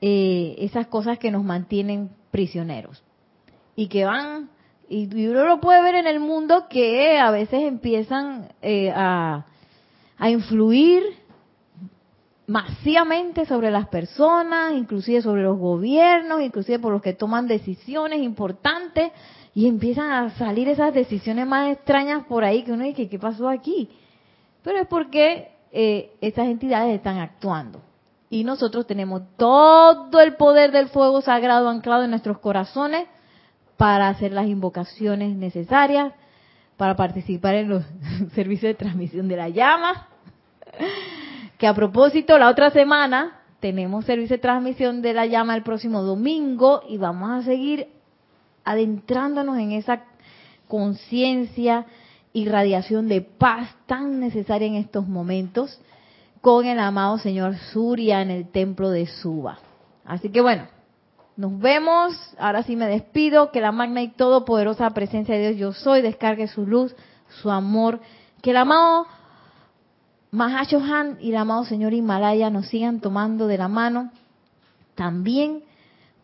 eh, 0.00 0.54
esas 0.58 0.86
cosas 0.86 1.18
que 1.18 1.32
nos 1.32 1.42
mantienen 1.42 2.10
prisioneros. 2.30 3.02
Y 3.74 3.88
que 3.88 4.04
van 4.04 4.50
y, 4.88 5.08
uno 5.26 5.44
lo 5.44 5.60
puede 5.60 5.82
ver 5.82 5.96
en 5.96 6.06
el 6.06 6.20
mundo 6.20 6.68
que 6.70 7.18
a 7.18 7.32
veces 7.32 7.64
empiezan 7.64 8.50
eh, 8.62 8.92
a, 8.94 9.46
a 10.16 10.30
influir 10.30 11.02
masivamente 12.48 13.44
sobre 13.44 13.70
las 13.70 13.88
personas, 13.88 14.72
inclusive 14.72 15.20
sobre 15.20 15.42
los 15.42 15.58
gobiernos, 15.58 16.40
inclusive 16.40 16.78
por 16.78 16.92
los 16.92 17.02
que 17.02 17.12
toman 17.12 17.46
decisiones 17.46 18.20
importantes 18.20 19.12
y 19.54 19.68
empiezan 19.68 20.10
a 20.10 20.30
salir 20.30 20.66
esas 20.66 20.94
decisiones 20.94 21.46
más 21.46 21.70
extrañas 21.70 22.24
por 22.24 22.44
ahí 22.44 22.62
que 22.62 22.72
uno 22.72 22.84
dice, 22.84 23.08
¿qué 23.08 23.18
pasó 23.18 23.50
aquí? 23.50 23.90
Pero 24.62 24.78
es 24.78 24.86
porque 24.86 25.50
eh, 25.72 26.16
estas 26.22 26.48
entidades 26.48 26.94
están 26.94 27.18
actuando. 27.18 27.82
Y 28.30 28.44
nosotros 28.44 28.86
tenemos 28.86 29.22
todo 29.36 30.20
el 30.20 30.34
poder 30.36 30.72
del 30.72 30.88
fuego 30.88 31.20
sagrado 31.20 31.68
anclado 31.68 32.04
en 32.04 32.10
nuestros 32.10 32.38
corazones 32.38 33.08
para 33.76 34.08
hacer 34.08 34.32
las 34.32 34.46
invocaciones 34.46 35.36
necesarias, 35.36 36.14
para 36.78 36.96
participar 36.96 37.56
en 37.56 37.68
los 37.68 37.84
servicios 38.34 38.70
de 38.70 38.74
transmisión 38.74 39.28
de 39.28 39.36
la 39.36 39.50
llama. 39.50 40.08
Que 41.58 41.66
a 41.66 41.74
propósito, 41.74 42.38
la 42.38 42.48
otra 42.48 42.70
semana 42.70 43.40
tenemos 43.60 44.04
servicio 44.04 44.36
de 44.36 44.42
transmisión 44.42 45.02
de 45.02 45.12
la 45.12 45.26
llama 45.26 45.56
el 45.56 45.64
próximo 45.64 46.02
domingo 46.02 46.82
y 46.88 46.98
vamos 46.98 47.30
a 47.30 47.42
seguir 47.42 47.88
adentrándonos 48.64 49.58
en 49.58 49.72
esa 49.72 50.04
conciencia 50.68 51.86
y 52.32 52.48
radiación 52.48 53.08
de 53.08 53.22
paz 53.22 53.74
tan 53.86 54.20
necesaria 54.20 54.68
en 54.68 54.76
estos 54.76 55.08
momentos 55.08 55.80
con 56.40 56.66
el 56.66 56.78
amado 56.78 57.18
señor 57.18 57.56
Surya 57.72 58.22
en 58.22 58.30
el 58.30 58.48
templo 58.48 58.90
de 58.90 59.06
Suba. 59.06 59.58
Así 60.04 60.30
que 60.30 60.40
bueno, 60.40 60.68
nos 61.36 61.58
vemos. 61.58 62.14
Ahora 62.38 62.62
sí 62.62 62.76
me 62.76 62.86
despido. 62.86 63.50
Que 63.50 63.60
la 63.60 63.72
magna 63.72 64.02
y 64.02 64.08
todopoderosa 64.08 64.90
presencia 64.90 65.34
de 65.34 65.52
Dios 65.52 65.56
yo 65.56 65.72
soy 65.72 66.02
descargue 66.02 66.46
su 66.46 66.66
luz, 66.66 66.94
su 67.42 67.50
amor. 67.50 68.00
Que 68.42 68.50
el 68.50 68.58
amado 68.58 69.06
Mahashohan 70.30 71.18
y 71.20 71.30
el 71.30 71.36
amado 71.36 71.64
señor 71.64 71.94
Himalaya 71.94 72.50
nos 72.50 72.68
sigan 72.68 73.00
tomando 73.00 73.46
de 73.46 73.58
la 73.58 73.68
mano 73.68 74.10
también 74.94 75.62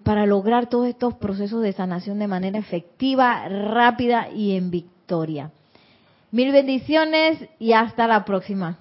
para 0.03 0.27
lograr 0.27 0.69
todos 0.69 0.87
estos 0.87 1.15
procesos 1.15 1.63
de 1.63 1.73
sanación 1.73 2.19
de 2.19 2.27
manera 2.27 2.59
efectiva, 2.59 3.49
rápida 3.49 4.29
y 4.31 4.57
en 4.57 4.71
victoria. 4.71 5.51
Mil 6.31 6.53
bendiciones 6.53 7.39
y 7.59 7.73
hasta 7.73 8.07
la 8.07 8.25
próxima. 8.25 8.79